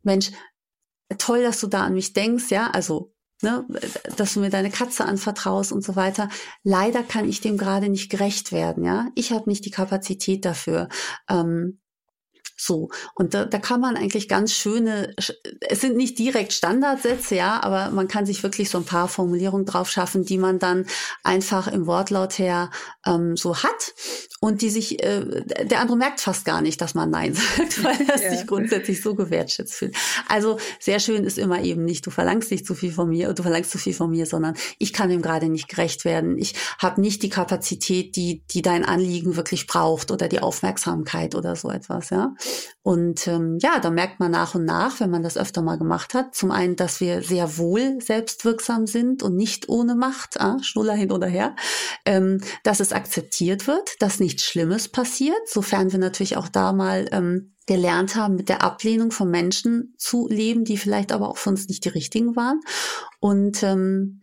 Mensch, 0.04 0.30
toll, 1.18 1.42
dass 1.42 1.58
du 1.60 1.66
da 1.66 1.82
an 1.82 1.94
mich 1.94 2.12
denkst, 2.12 2.50
ja, 2.50 2.70
also, 2.70 3.12
ne, 3.42 3.66
dass 4.16 4.34
du 4.34 4.40
mir 4.40 4.50
deine 4.50 4.70
Katze 4.70 5.04
anvertraust 5.04 5.72
und 5.72 5.82
so 5.82 5.96
weiter. 5.96 6.28
Leider 6.62 7.02
kann 7.02 7.28
ich 7.28 7.40
dem 7.40 7.58
gerade 7.58 7.88
nicht 7.88 8.08
gerecht 8.08 8.52
werden, 8.52 8.84
ja. 8.84 9.08
Ich 9.16 9.32
habe 9.32 9.50
nicht 9.50 9.64
die 9.64 9.72
Kapazität 9.72 10.44
dafür. 10.44 10.88
Ähm, 11.28 11.80
so, 12.56 12.88
und 13.14 13.34
da, 13.34 13.44
da 13.44 13.58
kann 13.58 13.80
man 13.80 13.96
eigentlich 13.96 14.28
ganz 14.28 14.52
schöne, 14.52 15.14
es 15.16 15.80
sind 15.80 15.96
nicht 15.96 16.18
direkt 16.18 16.54
Standardsätze, 16.54 17.36
ja, 17.36 17.62
aber 17.62 17.90
man 17.90 18.08
kann 18.08 18.24
sich 18.24 18.42
wirklich 18.42 18.70
so 18.70 18.78
ein 18.78 18.84
paar 18.84 19.08
Formulierungen 19.08 19.66
drauf 19.66 19.90
schaffen, 19.90 20.24
die 20.24 20.38
man 20.38 20.58
dann 20.58 20.86
einfach 21.22 21.68
im 21.68 21.86
Wortlaut 21.86 22.38
her 22.38 22.70
ähm, 23.04 23.36
so 23.36 23.62
hat 23.62 23.94
und 24.40 24.62
die 24.62 24.70
sich, 24.70 25.02
äh, 25.02 25.44
der 25.64 25.80
andere 25.80 25.96
merkt 25.96 26.20
fast 26.20 26.44
gar 26.44 26.62
nicht, 26.62 26.80
dass 26.80 26.94
man 26.94 27.10
Nein 27.10 27.34
sagt, 27.56 27.84
weil 27.84 27.96
er 28.08 28.22
ja. 28.22 28.30
sich 28.30 28.46
grundsätzlich 28.46 29.02
so 29.02 29.14
gewertschätzt 29.14 29.74
fühlt. 29.74 29.96
Also 30.28 30.58
sehr 30.80 31.00
schön 31.00 31.24
ist 31.24 31.38
immer 31.38 31.62
eben 31.62 31.84
nicht, 31.84 32.06
du 32.06 32.10
verlangst 32.10 32.50
nicht 32.50 32.66
zu 32.66 32.74
viel 32.74 32.92
von 32.92 33.08
mir, 33.08 33.32
du 33.32 33.42
verlangst 33.42 33.70
zu 33.70 33.78
viel 33.78 33.94
von 33.94 34.10
mir, 34.10 34.24
sondern 34.24 34.54
ich 34.78 34.92
kann 34.92 35.10
dem 35.10 35.20
gerade 35.20 35.48
nicht 35.48 35.68
gerecht 35.68 36.04
werden. 36.04 36.38
Ich 36.38 36.54
habe 36.78 37.00
nicht 37.00 37.22
die 37.22 37.28
Kapazität, 37.28 38.16
die, 38.16 38.42
die 38.50 38.62
dein 38.62 38.84
Anliegen 38.84 39.36
wirklich 39.36 39.66
braucht 39.66 40.10
oder 40.10 40.28
die 40.28 40.40
Aufmerksamkeit 40.40 41.34
oder 41.34 41.56
so 41.56 41.70
etwas, 41.70 42.10
ja. 42.10 42.34
Und 42.82 43.26
ähm, 43.26 43.58
ja, 43.60 43.80
da 43.80 43.90
merkt 43.90 44.20
man 44.20 44.30
nach 44.30 44.54
und 44.54 44.64
nach, 44.64 45.00
wenn 45.00 45.10
man 45.10 45.22
das 45.22 45.36
öfter 45.36 45.62
mal 45.62 45.76
gemacht 45.76 46.14
hat, 46.14 46.34
zum 46.34 46.50
einen, 46.50 46.76
dass 46.76 47.00
wir 47.00 47.22
sehr 47.22 47.58
wohl 47.58 48.00
selbstwirksam 48.00 48.86
sind 48.86 49.22
und 49.22 49.34
nicht 49.34 49.68
ohne 49.68 49.94
Macht, 49.94 50.40
ah, 50.40 50.58
Schnuller 50.62 50.94
hin 50.94 51.10
oder 51.10 51.26
her, 51.26 51.56
ähm, 52.04 52.40
dass 52.62 52.80
es 52.80 52.92
akzeptiert 52.92 53.66
wird, 53.66 54.00
dass 54.00 54.20
nichts 54.20 54.44
Schlimmes 54.44 54.88
passiert, 54.88 55.48
sofern 55.48 55.90
wir 55.90 55.98
natürlich 55.98 56.36
auch 56.36 56.48
da 56.48 56.72
mal 56.72 57.08
ähm, 57.10 57.56
gelernt 57.66 58.14
haben, 58.14 58.36
mit 58.36 58.48
der 58.48 58.62
Ablehnung 58.62 59.10
von 59.10 59.30
Menschen 59.30 59.94
zu 59.98 60.28
leben, 60.28 60.64
die 60.64 60.76
vielleicht 60.76 61.10
aber 61.10 61.28
auch 61.28 61.38
für 61.38 61.50
uns 61.50 61.68
nicht 61.68 61.84
die 61.84 61.88
richtigen 61.90 62.36
waren. 62.36 62.60
Und 63.18 63.62
ähm, 63.64 64.20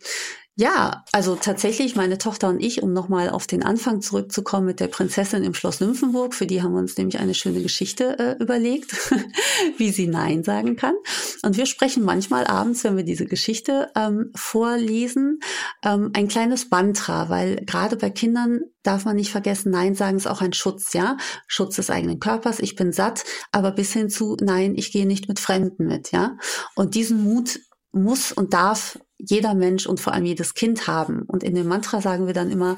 ja, 0.56 1.04
also 1.12 1.36
tatsächlich 1.36 1.96
meine 1.96 2.20
Tochter 2.20 2.48
und 2.50 2.60
ich, 2.60 2.84
um 2.84 2.94
nochmal 2.94 3.30
auf 3.32 3.48
den 3.48 3.64
Anfang 3.64 4.02
zurückzukommen 4.02 4.68
mit 4.68 4.80
der 4.80 4.88
Prinzessin 4.88 5.44
im 5.44 5.56
Schloss 5.56 5.80
Nymphenburg, 5.80 6.36
für 6.36 6.46
die 6.46 6.62
haben 6.62 6.74
wir 6.74 6.80
uns 6.80 6.96
nämlich 6.96 7.18
eine 7.18 7.34
schöne 7.34 7.64
Geschichte 7.64 8.20
äh, 8.20 8.44
überlegt, 8.44 8.94
wie 9.78 9.90
sie 9.90 10.06
Nein 10.06 10.44
sagen 10.44 10.76
kann. 10.76 10.94
Und 11.42 11.58
wir 11.58 11.66
sprechen 11.66 12.04
manchmal 12.04 12.46
abends, 12.46 12.84
wenn 12.84 12.96
wir 12.96 13.04
diese 13.04 13.26
Geschichte 13.26 13.90
ähm, 13.96 14.32
vorlesen, 14.36 15.40
ähm, 15.84 16.12
ein 16.14 16.28
kleines 16.28 16.70
Mantra, 16.70 17.30
weil 17.30 17.56
gerade 17.66 17.96
bei 17.96 18.12
Kindern 18.12 18.60
darf 18.84 19.06
man 19.06 19.16
nicht 19.16 19.32
vergessen, 19.32 19.72
Nein 19.72 19.96
sagen 19.96 20.18
ist 20.18 20.28
auch 20.28 20.42
ein 20.42 20.54
Schutz, 20.54 20.94
ja. 20.94 21.18
Schutz 21.48 21.78
des 21.78 21.90
eigenen 21.90 22.20
Körpers, 22.20 22.60
ich 22.60 22.76
bin 22.76 22.92
satt, 22.92 23.24
aber 23.52 23.72
bis 23.72 23.92
hin 23.94 24.08
zu 24.12 24.38
Nein, 24.40 24.76
ich 24.76 24.92
gehe 24.92 25.08
nicht 25.08 25.28
mit 25.28 25.40
Fremden 25.40 25.88
mit, 25.88 26.12
ja. 26.12 26.38
Und 26.76 26.94
diesen 26.94 27.24
Mut 27.24 27.60
muss 27.92 28.32
und 28.32 28.54
darf 28.54 29.00
jeder 29.26 29.56
Mensch 29.56 29.86
und 29.86 30.00
vor 30.00 30.14
allem 30.14 30.26
jedes 30.26 30.54
Kind 30.54 30.88
haben. 30.88 31.24
Und 31.24 31.44
in 31.44 31.56
dem 31.56 31.68
Mantra 31.68 32.02
sagen 32.02 32.28
wir 32.28 32.34
dann 32.34 32.52
immer, 32.52 32.78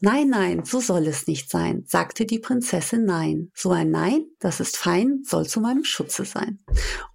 Nein, 0.00 0.28
nein, 0.28 0.64
so 0.64 0.80
soll 0.80 1.06
es 1.06 1.26
nicht 1.28 1.48
sein, 1.48 1.84
sagte 1.86 2.26
die 2.26 2.38
Prinzessin 2.38 3.06
Nein. 3.06 3.50
So 3.54 3.70
ein 3.70 3.90
Nein, 3.90 4.26
das 4.38 4.60
ist 4.60 4.76
fein, 4.76 5.22
soll 5.24 5.46
zu 5.46 5.60
meinem 5.60 5.84
Schutze 5.84 6.26
sein. 6.26 6.58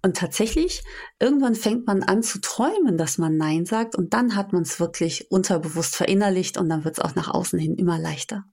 Und 0.02 0.16
tatsächlich, 0.16 0.82
irgendwann 1.20 1.54
fängt 1.54 1.86
man 1.86 2.02
an 2.02 2.24
zu 2.24 2.40
träumen, 2.40 2.96
dass 2.96 3.16
man 3.16 3.36
Nein 3.36 3.64
sagt 3.64 3.94
und 3.94 4.12
dann 4.12 4.34
hat 4.34 4.52
man 4.52 4.62
es 4.62 4.80
wirklich 4.80 5.30
unterbewusst 5.30 5.94
verinnerlicht 5.94 6.56
und 6.56 6.68
dann 6.68 6.84
wird 6.84 6.98
es 6.98 7.04
auch 7.04 7.14
nach 7.14 7.28
außen 7.28 7.60
hin 7.60 7.76
immer 7.76 7.98
leichter. 7.98 8.44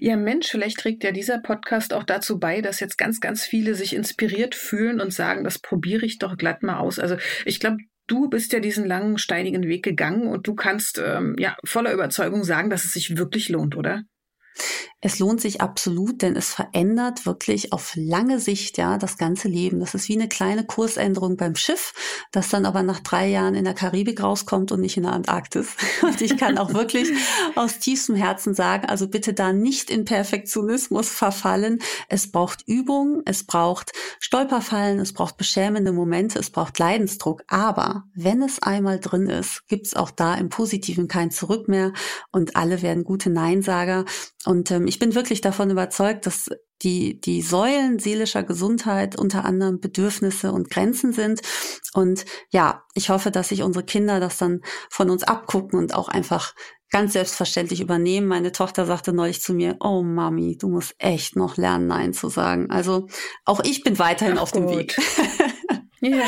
Ja, 0.00 0.16
Mensch, 0.16 0.48
vielleicht 0.48 0.78
trägt 0.78 1.04
ja 1.04 1.12
dieser 1.12 1.38
Podcast 1.38 1.94
auch 1.94 2.04
dazu 2.04 2.38
bei, 2.38 2.60
dass 2.60 2.80
jetzt 2.80 2.98
ganz, 2.98 3.20
ganz 3.20 3.44
viele 3.44 3.74
sich 3.74 3.94
inspiriert 3.94 4.54
fühlen 4.54 5.00
und 5.00 5.14
sagen, 5.14 5.44
das 5.44 5.58
probiere 5.58 6.04
ich 6.04 6.18
doch 6.18 6.36
glatt 6.36 6.62
mal 6.62 6.78
aus. 6.78 6.98
Also 6.98 7.16
ich 7.44 7.58
glaube, 7.60 7.78
du 8.06 8.28
bist 8.28 8.52
ja 8.52 8.60
diesen 8.60 8.86
langen, 8.86 9.18
steinigen 9.18 9.64
Weg 9.64 9.84
gegangen 9.84 10.28
und 10.28 10.46
du 10.46 10.54
kannst 10.54 10.98
ähm, 10.98 11.36
ja 11.38 11.56
voller 11.64 11.92
Überzeugung 11.92 12.44
sagen, 12.44 12.70
dass 12.70 12.84
es 12.84 12.92
sich 12.92 13.16
wirklich 13.16 13.48
lohnt, 13.48 13.76
oder? 13.76 14.02
Es 15.02 15.18
lohnt 15.18 15.42
sich 15.42 15.60
absolut, 15.60 16.22
denn 16.22 16.36
es 16.36 16.54
verändert 16.54 17.26
wirklich 17.26 17.74
auf 17.74 17.92
lange 17.96 18.40
Sicht 18.40 18.78
ja 18.78 18.96
das 18.96 19.18
ganze 19.18 19.46
Leben. 19.46 19.78
Das 19.78 19.94
ist 19.94 20.08
wie 20.08 20.14
eine 20.14 20.28
kleine 20.28 20.64
Kursänderung 20.64 21.36
beim 21.36 21.54
Schiff, 21.54 21.92
das 22.32 22.48
dann 22.48 22.64
aber 22.64 22.82
nach 22.82 23.00
drei 23.00 23.28
Jahren 23.28 23.54
in 23.54 23.64
der 23.64 23.74
Karibik 23.74 24.22
rauskommt 24.22 24.72
und 24.72 24.80
nicht 24.80 24.96
in 24.96 25.02
der 25.02 25.12
Antarktis. 25.12 25.76
Und 26.02 26.20
ich 26.20 26.36
kann 26.38 26.56
auch 26.56 26.72
wirklich 26.72 27.08
aus 27.56 27.78
tiefstem 27.78 28.16
Herzen 28.16 28.54
sagen, 28.54 28.86
also 28.86 29.08
bitte 29.08 29.34
da 29.34 29.52
nicht 29.52 29.90
in 29.90 30.04
Perfektionismus 30.04 31.08
verfallen. 31.08 31.78
Es 32.08 32.30
braucht 32.30 32.62
Übung, 32.66 33.22
es 33.26 33.44
braucht 33.44 33.92
Stolperfallen, 34.20 34.98
es 34.98 35.12
braucht 35.12 35.36
beschämende 35.36 35.92
Momente, 35.92 36.38
es 36.38 36.50
braucht 36.50 36.78
Leidensdruck. 36.78 37.42
Aber 37.48 38.04
wenn 38.14 38.42
es 38.42 38.62
einmal 38.62 38.98
drin 38.98 39.28
ist, 39.28 39.66
gibt 39.68 39.86
es 39.86 39.94
auch 39.94 40.10
da 40.10 40.34
im 40.34 40.48
Positiven 40.48 41.06
kein 41.08 41.30
Zurück 41.30 41.68
mehr 41.68 41.92
und 42.32 42.56
alle 42.56 42.82
werden 42.82 43.04
gute 43.04 43.30
Neinsager. 43.30 44.04
Und 44.46 44.70
ähm, 44.70 44.86
ich 44.86 44.95
ich 44.96 45.00
bin 45.00 45.14
wirklich 45.14 45.42
davon 45.42 45.68
überzeugt, 45.68 46.24
dass 46.24 46.48
die, 46.80 47.20
die 47.20 47.42
Säulen 47.42 47.98
seelischer 47.98 48.42
Gesundheit 48.42 49.18
unter 49.18 49.44
anderem 49.44 49.78
Bedürfnisse 49.78 50.52
und 50.52 50.70
Grenzen 50.70 51.12
sind. 51.12 51.42
Und 51.92 52.24
ja, 52.48 52.82
ich 52.94 53.10
hoffe, 53.10 53.30
dass 53.30 53.50
sich 53.50 53.62
unsere 53.62 53.84
Kinder 53.84 54.20
das 54.20 54.38
dann 54.38 54.62
von 54.88 55.10
uns 55.10 55.22
abgucken 55.22 55.78
und 55.78 55.94
auch 55.94 56.08
einfach 56.08 56.54
ganz 56.90 57.12
selbstverständlich 57.12 57.82
übernehmen. 57.82 58.26
Meine 58.26 58.52
Tochter 58.52 58.86
sagte 58.86 59.12
neulich 59.12 59.42
zu 59.42 59.52
mir, 59.52 59.76
oh 59.80 60.02
Mami, 60.02 60.56
du 60.56 60.70
musst 60.70 60.94
echt 60.96 61.36
noch 61.36 61.58
lernen, 61.58 61.88
Nein 61.88 62.14
zu 62.14 62.30
sagen. 62.30 62.70
Also 62.70 63.06
auch 63.44 63.60
ich 63.64 63.82
bin 63.82 63.98
weiterhin 63.98 64.38
Ach 64.38 64.44
auf 64.44 64.52
dem 64.52 64.66
Weg. 64.70 64.96
Ja. 66.02 66.26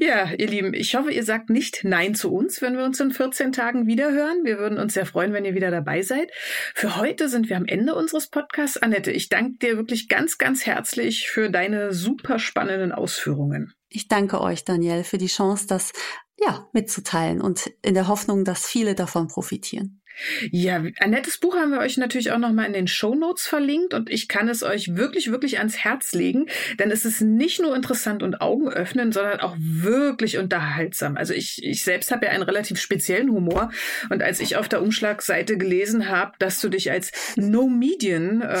Ja, 0.00 0.32
ihr 0.32 0.46
Lieben, 0.46 0.74
ich 0.74 0.94
hoffe, 0.94 1.12
ihr 1.12 1.24
sagt 1.24 1.50
nicht 1.50 1.84
Nein 1.84 2.14
zu 2.14 2.32
uns, 2.32 2.62
wenn 2.62 2.76
wir 2.76 2.84
uns 2.84 3.00
in 3.00 3.10
14 3.10 3.52
Tagen 3.52 3.86
wiederhören. 3.86 4.44
Wir 4.44 4.58
würden 4.58 4.78
uns 4.78 4.94
sehr 4.94 5.06
freuen, 5.06 5.32
wenn 5.32 5.44
ihr 5.44 5.54
wieder 5.54 5.70
dabei 5.70 6.02
seid. 6.02 6.30
Für 6.74 6.96
heute 6.96 7.28
sind 7.28 7.48
wir 7.48 7.56
am 7.56 7.66
Ende 7.66 7.94
unseres 7.94 8.28
Podcasts. 8.28 8.76
Annette, 8.76 9.10
ich 9.10 9.28
danke 9.28 9.58
dir 9.58 9.76
wirklich 9.76 10.08
ganz, 10.08 10.38
ganz 10.38 10.66
herzlich 10.66 11.28
für 11.28 11.50
deine 11.50 11.92
super 11.92 12.38
spannenden 12.38 12.92
Ausführungen. 12.92 13.72
Ich 13.88 14.08
danke 14.08 14.40
euch, 14.40 14.64
Daniel, 14.64 15.04
für 15.04 15.18
die 15.18 15.26
Chance, 15.26 15.66
das 15.68 15.92
ja, 16.40 16.68
mitzuteilen 16.72 17.40
und 17.40 17.72
in 17.82 17.94
der 17.94 18.08
Hoffnung, 18.08 18.44
dass 18.44 18.66
viele 18.66 18.94
davon 18.94 19.28
profitieren. 19.28 20.00
Ja, 20.50 20.82
ein 21.00 21.10
nettes 21.10 21.38
Buch 21.38 21.56
haben 21.56 21.72
wir 21.72 21.78
euch 21.78 21.96
natürlich 21.96 22.30
auch 22.32 22.38
nochmal 22.38 22.66
in 22.66 22.72
den 22.72 22.86
Show 22.86 23.14
Notes 23.14 23.46
verlinkt 23.46 23.94
und 23.94 24.10
ich 24.10 24.28
kann 24.28 24.48
es 24.48 24.62
euch 24.62 24.96
wirklich, 24.96 25.30
wirklich 25.30 25.58
ans 25.58 25.78
Herz 25.78 26.12
legen, 26.12 26.46
denn 26.78 26.90
es 26.90 27.04
ist 27.04 27.20
nicht 27.20 27.60
nur 27.60 27.74
interessant 27.74 28.22
und 28.22 28.40
augenöffnend, 28.40 29.14
sondern 29.14 29.40
auch 29.40 29.56
wirklich 29.58 30.38
unterhaltsam. 30.38 31.16
Also 31.16 31.34
ich, 31.34 31.64
ich 31.64 31.82
selbst 31.82 32.10
habe 32.12 32.26
ja 32.26 32.32
einen 32.32 32.42
relativ 32.42 32.80
speziellen 32.80 33.30
Humor 33.30 33.70
und 34.10 34.22
als 34.22 34.40
ich 34.40 34.56
auf 34.56 34.68
der 34.68 34.82
Umschlagseite 34.82 35.58
gelesen 35.58 36.08
habe, 36.08 36.32
dass 36.38 36.60
du 36.60 36.68
dich 36.68 36.90
als 36.90 37.12
No 37.36 37.66
Median 37.68 38.42
äh, 38.42 38.56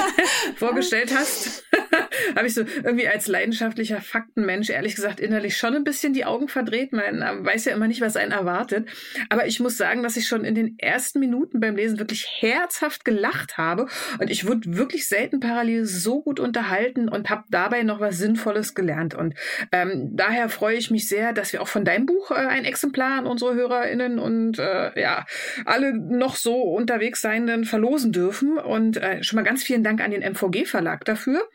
vorgestellt 0.56 1.12
hast, 1.14 1.64
habe 2.36 2.46
ich 2.46 2.54
so 2.54 2.62
irgendwie 2.62 3.08
als 3.08 3.26
leidenschaftlicher 3.26 4.00
Faktenmensch 4.00 4.70
ehrlich 4.70 4.94
gesagt 4.94 5.20
innerlich 5.20 5.56
schon 5.56 5.74
ein 5.74 5.84
bisschen 5.84 6.12
die 6.12 6.24
Augen 6.24 6.48
verdreht. 6.48 6.92
Man 6.92 7.20
weiß 7.44 7.66
ja 7.66 7.74
immer 7.74 7.88
nicht, 7.88 8.00
was 8.00 8.16
einen 8.16 8.32
erwartet. 8.32 8.88
Aber 9.28 9.46
ich 9.46 9.60
muss 9.60 9.76
sagen, 9.76 10.02
dass 10.02 10.16
ich 10.16 10.26
schon 10.26 10.44
in 10.44 10.54
den 10.54 10.76
ersten 10.86 11.20
Minuten 11.20 11.60
beim 11.60 11.76
Lesen 11.76 11.98
wirklich 11.98 12.26
herzhaft 12.40 13.04
gelacht 13.04 13.58
habe 13.58 13.86
und 14.18 14.30
ich 14.30 14.46
wurde 14.46 14.76
wirklich 14.76 15.08
selten 15.08 15.40
parallel 15.40 15.84
so 15.84 16.22
gut 16.22 16.40
unterhalten 16.40 17.08
und 17.08 17.28
habe 17.30 17.44
dabei 17.50 17.82
noch 17.82 18.00
was 18.00 18.18
Sinnvolles 18.18 18.74
gelernt. 18.74 19.14
Und 19.14 19.34
ähm, 19.72 20.10
daher 20.14 20.48
freue 20.48 20.76
ich 20.76 20.90
mich 20.90 21.08
sehr, 21.08 21.32
dass 21.32 21.52
wir 21.52 21.62
auch 21.62 21.68
von 21.68 21.84
deinem 21.84 22.06
Buch 22.06 22.30
äh, 22.30 22.34
ein 22.34 22.64
Exemplar 22.64 23.18
an 23.18 23.26
unsere 23.26 23.54
HörerInnen 23.54 24.18
und 24.18 24.58
äh, 24.58 24.98
ja, 25.00 25.24
alle 25.64 25.94
noch 25.94 26.36
so 26.36 26.54
unterwegs 26.62 27.20
Seienden 27.20 27.64
verlosen 27.64 28.12
dürfen. 28.12 28.58
Und 28.58 28.96
äh, 28.96 29.22
schon 29.22 29.36
mal 29.36 29.42
ganz 29.42 29.62
vielen 29.62 29.84
Dank 29.84 30.00
an 30.00 30.10
den 30.10 30.22
MVG 30.22 30.66
Verlag 30.66 31.04
dafür. 31.04 31.48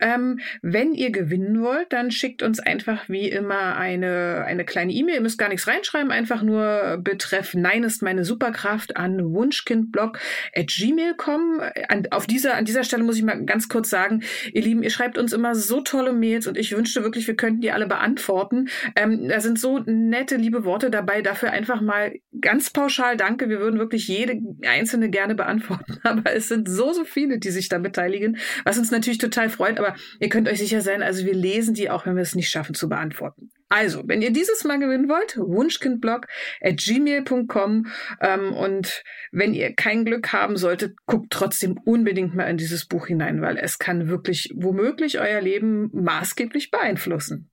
Ähm, 0.00 0.40
wenn 0.62 0.94
ihr 0.94 1.10
gewinnen 1.10 1.60
wollt, 1.62 1.92
dann 1.92 2.10
schickt 2.10 2.42
uns 2.42 2.60
einfach 2.60 3.08
wie 3.08 3.28
immer 3.28 3.76
eine, 3.76 4.44
eine 4.46 4.64
kleine 4.64 4.92
E-Mail. 4.92 5.16
Ihr 5.16 5.20
müsst 5.20 5.38
gar 5.38 5.48
nichts 5.48 5.66
reinschreiben, 5.66 6.10
einfach 6.10 6.42
nur 6.42 6.98
betreff 7.02 7.54
Nein 7.54 7.84
ist 7.84 8.02
meine 8.02 8.24
Superkraft 8.24 8.96
an 8.96 9.32
wunschkindblog.gmail.com. 9.32 11.60
An, 11.88 12.06
dieser, 12.28 12.56
an 12.56 12.64
dieser 12.64 12.84
Stelle 12.84 13.04
muss 13.04 13.16
ich 13.16 13.22
mal 13.22 13.44
ganz 13.44 13.68
kurz 13.68 13.90
sagen, 13.90 14.22
ihr 14.52 14.62
Lieben, 14.62 14.82
ihr 14.82 14.90
schreibt 14.90 15.18
uns 15.18 15.32
immer 15.32 15.54
so 15.54 15.80
tolle 15.80 16.12
Mails 16.12 16.46
und 16.46 16.56
ich 16.56 16.76
wünschte 16.76 17.02
wirklich, 17.02 17.26
wir 17.26 17.36
könnten 17.36 17.60
die 17.60 17.70
alle 17.70 17.86
beantworten. 17.86 18.68
Ähm, 18.96 19.28
da 19.28 19.40
sind 19.40 19.58
so 19.58 19.80
nette, 19.86 20.36
liebe 20.36 20.64
Worte 20.64 20.90
dabei. 20.90 21.22
Dafür 21.22 21.50
einfach 21.50 21.80
mal 21.80 22.14
ganz 22.40 22.70
pauschal 22.70 23.16
danke. 23.16 23.48
Wir 23.48 23.60
würden 23.60 23.78
wirklich 23.78 24.08
jede 24.08 24.40
einzelne 24.66 25.10
gerne 25.10 25.34
beantworten. 25.34 25.98
Aber 26.02 26.32
es 26.32 26.48
sind 26.48 26.68
so, 26.68 26.92
so 26.92 27.04
viele, 27.04 27.38
die 27.38 27.50
sich 27.50 27.68
da 27.68 27.78
beteiligen, 27.78 28.38
was 28.64 28.78
uns 28.78 28.90
natürlich 28.90 29.18
total 29.18 29.49
freut, 29.50 29.78
aber 29.78 29.94
ihr 30.18 30.28
könnt 30.28 30.48
euch 30.48 30.58
sicher 30.58 30.80
sein, 30.80 31.02
also 31.02 31.24
wir 31.24 31.34
lesen 31.34 31.74
die 31.74 31.90
auch, 31.90 32.06
wenn 32.06 32.16
wir 32.16 32.22
es 32.22 32.34
nicht 32.34 32.50
schaffen 32.50 32.74
zu 32.74 32.88
beantworten. 32.88 33.50
Also, 33.70 34.02
wenn 34.04 34.20
ihr 34.20 34.32
dieses 34.32 34.64
Mal 34.64 34.80
gewinnen 34.80 35.08
wollt, 35.08 35.36
wunschkindblog 35.38 36.26
at 36.60 36.76
gmail.com 36.78 37.86
ähm, 38.20 38.52
und 38.52 39.04
wenn 39.30 39.54
ihr 39.54 39.74
kein 39.74 40.04
Glück 40.04 40.32
haben 40.32 40.56
solltet, 40.56 40.96
guckt 41.06 41.28
trotzdem 41.30 41.78
unbedingt 41.84 42.34
mal 42.34 42.50
in 42.50 42.56
dieses 42.56 42.86
Buch 42.86 43.06
hinein, 43.06 43.40
weil 43.42 43.56
es 43.56 43.78
kann 43.78 44.08
wirklich 44.08 44.52
womöglich 44.56 45.20
euer 45.20 45.40
Leben 45.40 45.88
maßgeblich 45.92 46.72
beeinflussen. 46.72 47.48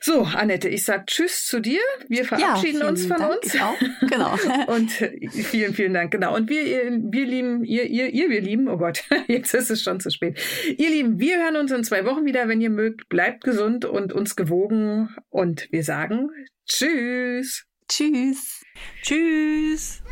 So, 0.00 0.22
Annette, 0.22 0.70
ich 0.70 0.86
sag 0.86 1.08
Tschüss 1.08 1.44
zu 1.44 1.60
dir. 1.60 1.80
Wir 2.08 2.24
verabschieden 2.24 2.80
ja, 2.80 2.88
uns 2.88 3.04
von 3.04 3.18
Dank. 3.18 3.34
uns. 3.34 3.54
Ich 3.54 3.60
auch. 3.60 3.78
Genau. 4.08 4.38
und 4.68 4.90
vielen, 4.90 5.74
vielen 5.74 5.92
Dank. 5.92 6.10
Genau. 6.10 6.34
Und 6.34 6.48
wir, 6.48 6.64
wir 6.64 7.26
lieben, 7.26 7.64
ihr, 7.64 7.84
ihr, 7.84 8.08
ihr, 8.08 8.30
wir 8.30 8.40
lieben, 8.40 8.68
oh 8.68 8.78
Gott, 8.78 9.04
jetzt 9.28 9.52
ist 9.52 9.70
es 9.70 9.82
schon 9.82 10.00
zu 10.00 10.08
spät. 10.08 10.40
Ihr 10.78 10.88
Lieben, 10.88 11.20
wir 11.20 11.36
hören 11.42 11.56
uns 11.56 11.70
in 11.70 11.84
zwei 11.84 12.06
Wochen 12.06 12.24
wieder, 12.24 12.48
wenn 12.48 12.62
ihr 12.62 12.70
mögt. 12.70 13.10
Bleibt 13.10 13.44
gesund 13.44 13.84
und 13.84 14.14
uns 14.14 14.36
gewogen 14.36 15.10
und 15.34 15.68
wir 15.72 15.82
sagen 15.82 16.30
Tschüss. 16.66 17.66
Tschüss. 17.88 18.62
Tschüss. 19.02 20.02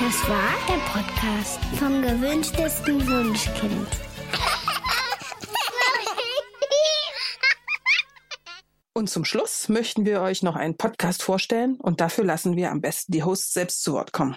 Das 0.00 0.28
war 0.28 0.52
der 0.68 0.80
Podcast 0.92 1.60
vom 1.78 2.02
gewünschtesten 2.02 3.06
Wunschkind. 3.06 3.88
Und 8.92 9.08
zum 9.08 9.24
Schluss 9.24 9.68
möchten 9.68 10.04
wir 10.04 10.20
euch 10.20 10.42
noch 10.42 10.56
einen 10.56 10.76
Podcast 10.76 11.22
vorstellen 11.22 11.76
und 11.80 12.00
dafür 12.00 12.24
lassen 12.24 12.56
wir 12.56 12.72
am 12.72 12.80
besten 12.80 13.12
die 13.12 13.22
Hosts 13.22 13.52
selbst 13.54 13.82
zu 13.84 13.92
Wort 13.92 14.12
kommen. 14.12 14.36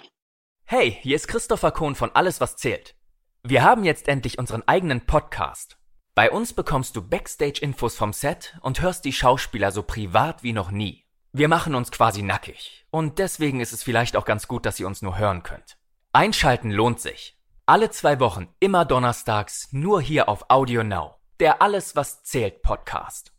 Hey, 0.64 0.96
hier 1.02 1.16
ist 1.16 1.26
Christopher 1.26 1.72
Kohn 1.72 1.96
von 1.96 2.12
Alles, 2.14 2.40
was 2.40 2.54
zählt. 2.54 2.94
Wir 3.42 3.64
haben 3.64 3.82
jetzt 3.82 4.06
endlich 4.06 4.38
unseren 4.38 4.62
eigenen 4.66 5.04
Podcast. 5.04 5.76
Bei 6.14 6.30
uns 6.30 6.52
bekommst 6.52 6.94
du 6.94 7.00
Backstage-Infos 7.02 7.96
vom 7.96 8.12
Set 8.12 8.58
und 8.60 8.82
hörst 8.82 9.06
die 9.06 9.14
Schauspieler 9.14 9.72
so 9.72 9.82
privat 9.82 10.42
wie 10.42 10.52
noch 10.52 10.70
nie. 10.70 11.06
Wir 11.32 11.48
machen 11.48 11.74
uns 11.74 11.90
quasi 11.90 12.20
nackig 12.20 12.84
und 12.90 13.18
deswegen 13.18 13.60
ist 13.60 13.72
es 13.72 13.82
vielleicht 13.82 14.14
auch 14.16 14.26
ganz 14.26 14.46
gut, 14.46 14.66
dass 14.66 14.78
ihr 14.78 14.86
uns 14.86 15.00
nur 15.00 15.16
hören 15.16 15.42
könnt. 15.42 15.78
Einschalten 16.12 16.70
lohnt 16.70 17.00
sich. 17.00 17.38
Alle 17.64 17.88
zwei 17.90 18.20
Wochen, 18.20 18.48
immer 18.60 18.84
donnerstags, 18.84 19.68
nur 19.72 20.02
hier 20.02 20.28
auf 20.28 20.44
Audio 20.50 20.84
Now. 20.84 21.16
Der 21.40 21.62
Alles, 21.62 21.96
was 21.96 22.22
zählt 22.22 22.60
Podcast. 22.60 23.32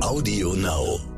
Audio 0.00 0.54
Now. 0.54 1.13